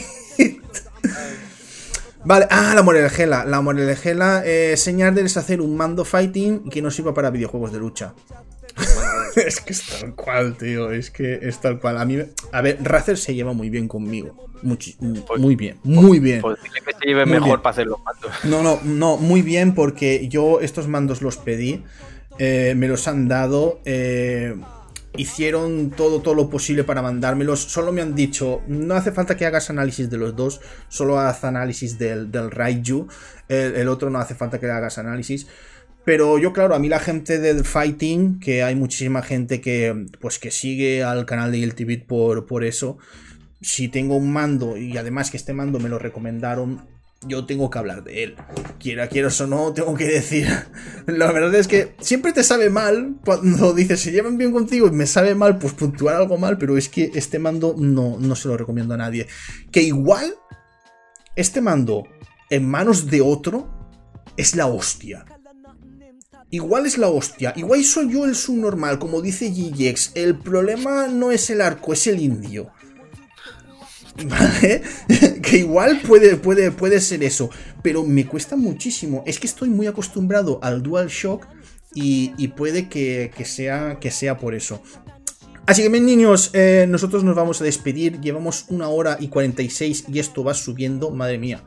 [2.24, 3.44] Vale, ah, la Morelgela.
[3.44, 7.78] La Morelgela, eh, señal de deshacer un mando fighting que no sirva para videojuegos de
[7.78, 8.14] lucha.
[9.36, 10.90] es que es tal cual, tío.
[10.92, 11.98] Es que es tal cual.
[11.98, 12.18] A mí,
[12.52, 14.48] a ver, Razer se lleva muy bien conmigo.
[14.62, 14.96] Muchi-
[15.38, 16.42] muy bien, muy bien.
[16.42, 17.62] Pues dile que se lleve Muy mejor bien.
[17.62, 18.30] para hacer los mandos.
[18.44, 21.82] No, no, no, muy bien porque yo estos mandos los pedí,
[22.38, 24.54] eh, me los han dado, eh,
[25.16, 29.46] hicieron todo, todo lo posible para mandármelos, solo me han dicho, no hace falta que
[29.46, 33.08] hagas análisis de los dos, solo haz análisis del, del Raiju,
[33.48, 35.46] el, otro no hace falta que hagas análisis.
[36.04, 40.38] Pero yo, claro, a mí la gente del fighting, que hay muchísima gente que, pues,
[40.38, 42.96] que sigue al canal de Guilty por, por eso,
[43.60, 46.86] si tengo un mando y además que este mando me lo recomendaron,
[47.26, 48.36] yo tengo que hablar de él.
[48.78, 50.48] Quiera, quieras o no, tengo que decir.
[51.06, 54.92] La verdad es que siempre te sabe mal cuando dices se llevan bien contigo y
[54.92, 58.48] me sabe mal, pues puntuar algo mal, pero es que este mando no, no se
[58.48, 59.26] lo recomiendo a nadie.
[59.70, 60.34] Que igual,
[61.36, 62.04] este mando
[62.48, 63.68] en manos de otro
[64.36, 65.24] es la hostia.
[66.52, 67.52] Igual es la hostia.
[67.54, 70.12] Igual soy yo el subnormal, como dice GGX.
[70.16, 72.72] El problema no es el arco, es el indio.
[75.42, 77.50] Que igual puede, puede, puede ser eso.
[77.82, 79.22] Pero me cuesta muchísimo.
[79.26, 81.46] Es que estoy muy acostumbrado al DualShock.
[81.94, 84.80] Y, y puede que, que sea, que sea por eso.
[85.66, 88.20] Así que bien niños, eh, nosotros nos vamos a despedir.
[88.20, 91.10] Llevamos una hora y 46 y esto va subiendo.
[91.10, 91.62] Madre mía.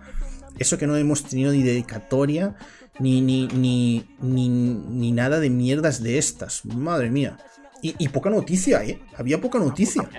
[0.60, 2.56] Eso que no hemos tenido ni dedicatoria,
[3.00, 6.64] ni, ni, ni, ni, ni nada de mierdas de estas.
[6.66, 7.38] Madre mía.
[7.82, 9.02] Y, y poca noticia, ¿eh?
[9.18, 10.10] Había poca noticia.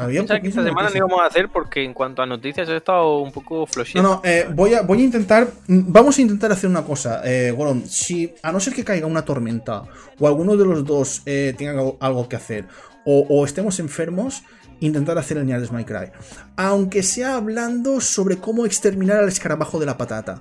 [0.00, 2.76] Había Pensaba que esta semana no íbamos a hacer porque en cuanto a noticias he
[2.76, 4.02] estado un poco No, flojito.
[4.02, 5.48] no, eh, voy, a, voy a intentar.
[5.66, 7.86] mm, Vamos a intentar hacer una cosa, eh, Goron.
[7.88, 9.82] Si, a no ser que caiga una tormenta
[10.18, 12.66] o alguno de los dos eh, tenga algo, algo que hacer
[13.04, 14.42] o, o estemos enfermos,
[14.80, 16.10] intentar hacer el Niales My Cry.
[16.56, 20.38] Aunque sea hablando sobre cómo exterminar al escarabajo de la patata.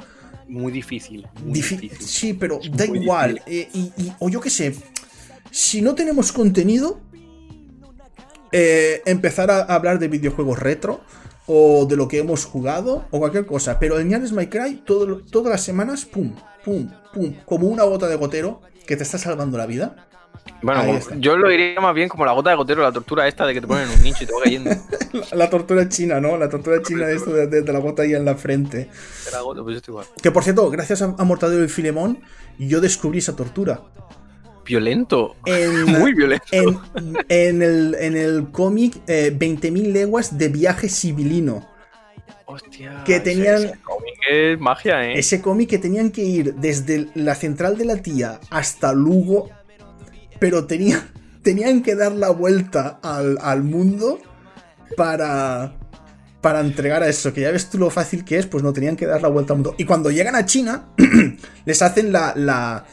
[0.49, 1.27] Muy difícil.
[1.43, 2.07] Muy Difi- difícil.
[2.07, 3.41] Sí, pero Es da muy igual.
[3.45, 4.75] eh, y, y- o yo qué sé.
[5.51, 6.99] Si no tenemos contenido,
[8.51, 11.01] eh, empezar a hablar de videojuegos retro.
[11.49, 13.05] O de lo que hemos jugado.
[13.09, 13.79] O cualquier cosa.
[13.79, 17.33] Pero el Nianes My Cry, todo- todas las semanas, pum, pum, pum.
[17.45, 20.07] Como una gota de gotero que te está salvando la vida.
[20.61, 23.53] Bueno, yo lo diría más bien como la gota de gotero, la tortura esta de
[23.53, 24.71] que te ponen en un nicho y te va cayendo.
[25.31, 26.37] La, la tortura china, ¿no?
[26.37, 28.89] La tortura china de esto de, de- de la gota ahí en la frente.
[29.27, 30.05] Era gota, pues igual.
[30.21, 32.19] Que por cierto, gracias a, a Mortadelo y Filemón,
[32.59, 33.81] yo descubrí esa tortura.
[34.67, 35.35] Violento.
[35.45, 36.45] En, Muy violento.
[36.51, 36.77] en,
[37.29, 41.67] en el, en el cómic eh, 20.000 leguas de viaje civilino.
[42.49, 43.03] Hostia.
[43.05, 45.19] que ese- tenían- ese cómic es magia, ¿eh?
[45.19, 49.49] Ese cómic que tenían que ir desde la central de la tía hasta Lugo,
[50.39, 51.07] pero tenía-
[51.43, 54.19] tenían que dar la vuelta al, al mundo
[54.95, 55.73] para,
[56.41, 57.33] para entregar a eso.
[57.33, 59.53] Que ya ves tú lo fácil que es, pues no tenían que dar la vuelta
[59.53, 59.75] al mundo.
[59.77, 60.85] Y cuando llegan a China,
[61.65, 62.33] les hacen la...
[62.35, 62.85] la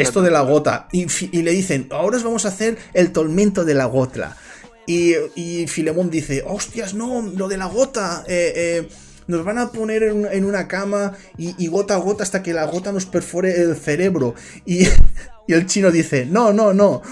[0.00, 0.88] esto de la gota.
[0.92, 4.36] Y, y le dicen, ahora os vamos a hacer el tormento de la gotla.
[4.86, 8.24] Y, Filemón dice, hostias, no, lo de la gota.
[8.26, 8.88] eh, eh,
[9.30, 12.92] nos van a poner en, una cama y, gota a gota hasta que la gota
[12.92, 14.34] nos perfore el cerebro.
[14.66, 14.82] Y,
[15.46, 17.02] y el chino dice, no, no, no.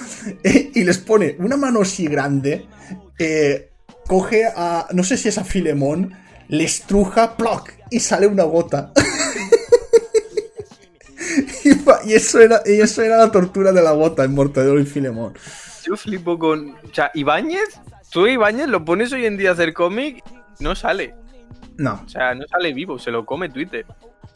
[0.42, 2.66] Eh, y les pone una mano así grande.
[3.18, 3.70] eh,
[4.06, 6.14] coge a, no sé si es a Filemón,
[6.48, 8.92] le estruja, ploc, y sale una gota.
[12.04, 15.34] y, eso era, y eso era la tortura de la gota en Mortadelo y Filemón.
[15.84, 16.70] Yo flipo con.
[16.70, 20.22] O sea, Ibáñez, tú Ibáñez lo pones hoy en día a hacer cómic,
[20.60, 21.14] no sale.
[21.76, 23.86] No, O sea, no sale vivo, se lo come Twitter.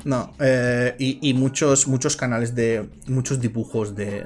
[0.04, 0.32] no.
[0.40, 2.88] eh, y, y muchos, muchos canales de.
[3.08, 4.24] Muchos dibujos de,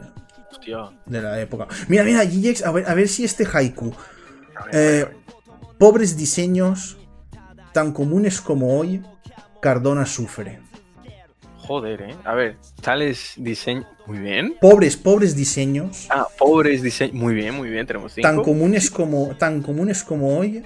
[0.50, 0.90] Hostia.
[1.06, 1.66] de la época.
[1.88, 3.90] Mira, mira, GX, a ver, a ver si este haiku.
[3.90, 5.08] Ver, Eh,
[5.78, 6.98] pobres diseños,
[7.72, 9.02] tan comunes como hoy,
[9.62, 10.60] Cardona sufre.
[11.66, 12.14] Joder, eh.
[12.24, 13.86] A ver, tales diseños.
[14.06, 14.56] Muy bien.
[14.60, 17.14] Pobres, pobres diseños, Ah, pobres diseños.
[17.14, 17.86] Muy bien, muy bien.
[17.86, 18.28] Tenemos cinco.
[18.28, 20.62] tan comunes como, tan comunes como hoy,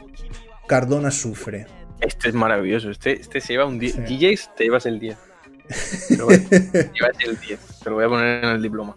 [0.66, 1.66] Cardona sufre.
[2.00, 2.90] Este es maravilloso.
[2.90, 3.92] Este, este se lleva un 10.
[3.94, 4.00] Sí.
[4.00, 5.16] DJs, te llevas el 10.
[6.08, 7.60] Pero bueno, te llevas el 10.
[7.82, 8.96] Te lo voy a poner en el diploma.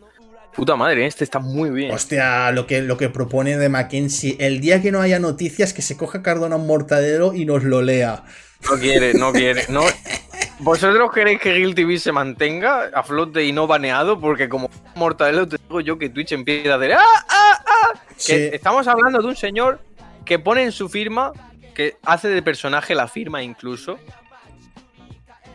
[0.56, 1.92] Puta madre, este está muy bien.
[1.92, 4.38] Hostia, lo que, lo que propone de Mackenzie.
[4.40, 7.82] El día que no haya noticias, que se coja Cardona un mortadero y nos lo
[7.82, 8.24] lea.
[8.70, 9.66] No quiere, no quiere.
[9.70, 9.82] No.
[10.60, 14.20] ¿Vosotros queréis que Guild TV se mantenga a flote y no baneado?
[14.20, 18.00] Porque como mortadelo te digo yo que Twitch empieza a hacer ¡Ah, ah, ah!
[18.26, 19.82] Que estamos hablando de un señor
[20.24, 21.34] que pone en su firma,
[21.74, 24.00] que hace de personaje la firma incluso,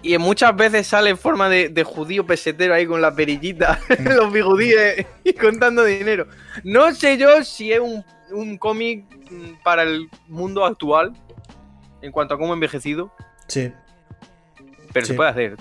[0.02, 5.06] y muchas veces sale en forma de, judío pesetero ahí con la perillita, los bigudíes
[5.24, 6.26] y contando dinero.
[6.64, 11.12] No sé yo si es un, un cómic mm, para el mundo actual
[12.02, 13.12] en cuanto a cómo envejecido.
[13.46, 13.72] Sí.
[14.92, 15.56] Pero se puede hacer.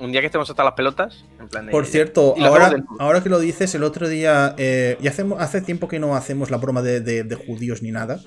[0.00, 1.24] Un día que estemos hasta las pelotas.
[1.38, 4.54] En plan Por cierto, ahora, ahora, que lo dices, el otro día.
[4.58, 8.20] Eh, y hacemos, hace tiempo que no hacemos la broma de, judíos ni nada.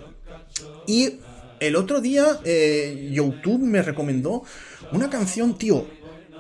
[0.88, 1.20] Y
[1.60, 4.44] el otro día, eh, YouTube me recomendó
[4.91, 5.86] una canción, tío.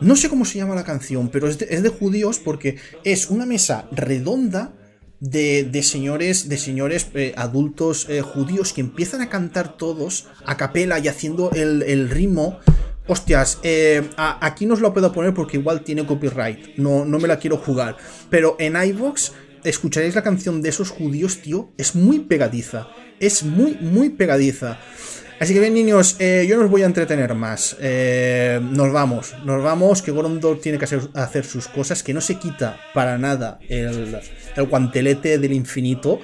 [0.01, 3.87] No sé cómo se llama la canción, pero es de, judíos porque es una mesa
[3.91, 4.73] redonda
[5.21, 10.99] de, señores, de señores eh, adultos eh, judíos que empiezan a cantar todos a capela
[10.99, 12.59] y haciendo el, ritmo.
[13.07, 16.75] Hostias, eh, aquí no os lo puedo poner porque igual tiene copyright.
[16.77, 17.95] No, no me la quiero jugar.
[18.29, 19.31] Pero en iVox
[19.63, 21.71] escucharéis la canción de esos judíos, tío.
[21.77, 22.87] Es muy pegadiza.
[23.19, 24.79] Es muy, muy pegadiza.
[25.39, 27.75] Así que bien, niños, eh, yo no os voy a entretener más.
[27.81, 32.39] Eh, nos vamos, nos vamos, que Gorondor tiene que hacer, sus cosas, que no se
[32.39, 34.17] quita para nada el,
[34.69, 36.21] guantelete del infinito.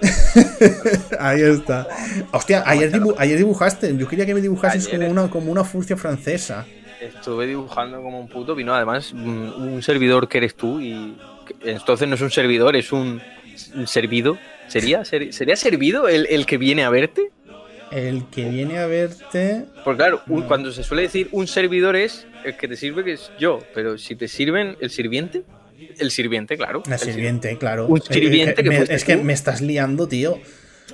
[1.18, 1.88] Ahí está.
[2.30, 2.92] Hostia, ayer,
[3.36, 3.96] dibujaste.
[3.96, 6.64] Yo quería que me dibujases como una, como una furcia francesa.
[7.00, 8.72] Estuve dibujando como un puto vino.
[8.72, 10.80] Además, un, servidor que eres tú.
[10.80, 11.16] Y
[11.64, 13.20] entonces no es un servidor, es un,
[13.86, 14.38] servido.
[14.68, 17.32] ¿Sería, ¿Sería servido el, el que viene a verte?
[17.94, 19.66] El que viene a verte.
[19.84, 23.30] Porque claro, cuando se suele decir un servidor es el que te sirve, que es
[23.38, 23.60] yo.
[23.72, 25.44] Pero si te sirven el sirviente,
[25.98, 26.82] el sirviente, claro.
[26.90, 27.86] El sirviente, claro.
[27.86, 30.40] Un sirviente eh, que Es que me estás liando, tío.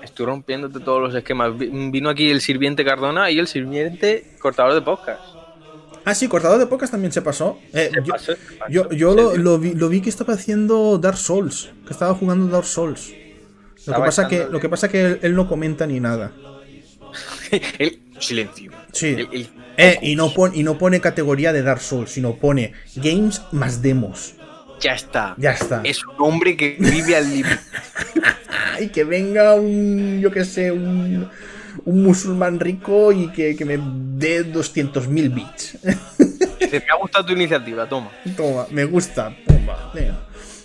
[0.03, 1.57] Estoy rompiéndote todos los esquemas.
[1.57, 5.23] Vino aquí el sirviente Cardona y el sirviente cortador de podcast.
[6.05, 7.59] Ah, sí, cortador de podcast también se pasó.
[7.73, 7.91] Eh,
[8.69, 11.73] yo, yo, lo, vi, lo, vi, que estaba haciendo Dark Souls.
[11.87, 13.13] Que estaba jugando Dark Souls.
[13.87, 16.33] Lo que, pasa que, lo que pasa que él no comenta ni nada.
[17.79, 18.73] el silencio.
[18.93, 19.17] Sí.
[19.77, 23.81] Eh, y, no pone, y no pone categoría de Dark Souls, sino pone games más
[23.81, 24.35] demos.
[24.81, 25.35] Ya está.
[25.39, 25.81] Ya está.
[25.85, 27.59] Es un hombre que vive al límite.
[28.81, 31.29] y que venga un, yo que sé, un,
[31.85, 33.79] un musulmán rico y que, me
[34.19, 35.79] dé 200.000 bits.
[36.73, 38.11] me ha gustado tu iniciativa, toma.
[38.37, 39.35] Toma, me gusta.
[39.47, 39.93] Toma,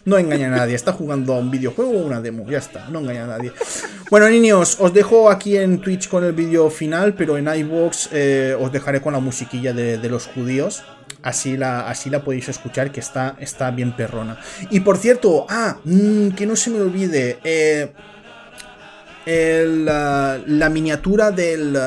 [0.06, 0.76] no engaña a nadie.
[0.76, 2.48] Está jugando a un videojuego o una demo.
[2.49, 3.52] Ya está, no engaña a nadie.
[4.10, 8.56] Bueno, niños, os dejo aquí en Twitch con el vídeo final, pero en iVoox eh,
[8.60, 10.84] os dejaré con la musiquilla de, los judíos.
[11.23, 14.40] Así la, así la podéis escuchar, que está, está bien perrona.
[14.69, 17.40] Y por cierto, ah, mm, que no se me olvide.
[17.44, 17.91] Eh,
[19.26, 21.77] la miniatura del.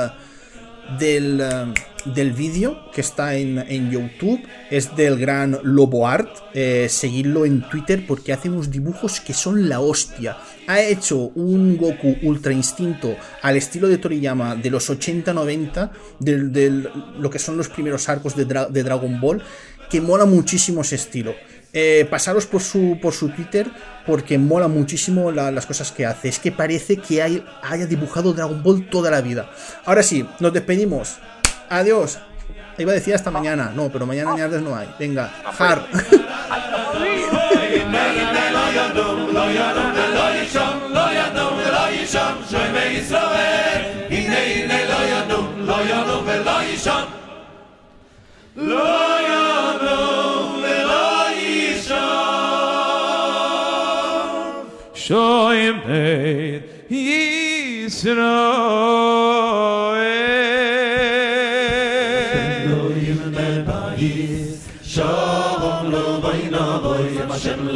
[0.99, 1.73] del
[2.15, 4.41] del vídeo que está en, YouTube
[4.71, 6.31] es del gran Lobo Art.
[6.55, 10.37] Eh, seguidlo en Twitter porque hace unos dibujos que son la hostia.
[10.67, 17.31] Ha hecho un Goku Ultra Instinto al estilo de Toriyama de los 80-90, de lo
[17.31, 19.43] que son los primeros arcos de, Dragon Ball,
[19.91, 21.35] que mola muchísimo ese estilo.
[21.73, 23.71] Eh, pasaros por su, por su Twitter
[24.07, 26.29] porque mola muchísimo las cosas que hace.
[26.29, 29.51] Es que parece que haya dibujado Dragon Ball toda la vida.
[29.85, 31.19] Ahora sí, nos despedimos.
[31.69, 32.19] Adiós.
[32.79, 33.73] Iba a decir hasta mañana.
[33.75, 34.89] No, pero mañana no hay.
[34.99, 35.85] Venga, Har.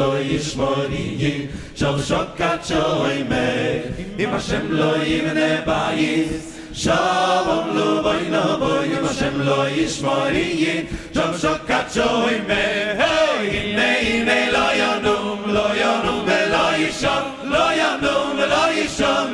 [0.02, 1.48] Lo yishmori
[1.78, 3.44] Shal shokat shoy me
[4.22, 6.44] Im Hashem lo yivne bayis
[6.82, 12.64] Shalom lo boy no boy Im Hashem lo yishmori Shal shokat shoy me
[13.00, 17.24] Hey, ine ine lo yonum Lo yonum ve lo yisham
[17.54, 19.28] Lo yonum ve lo yisham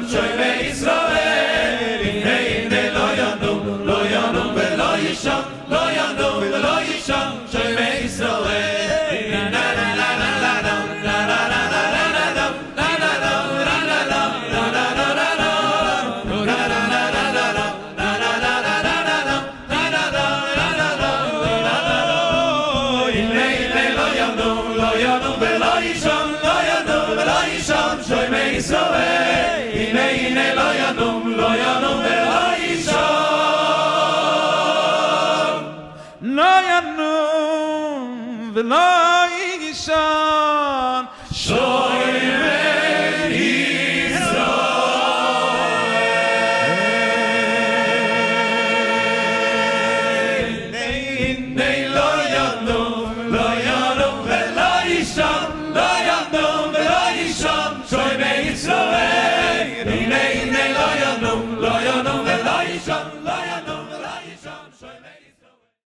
[38.58, 39.07] the Lord.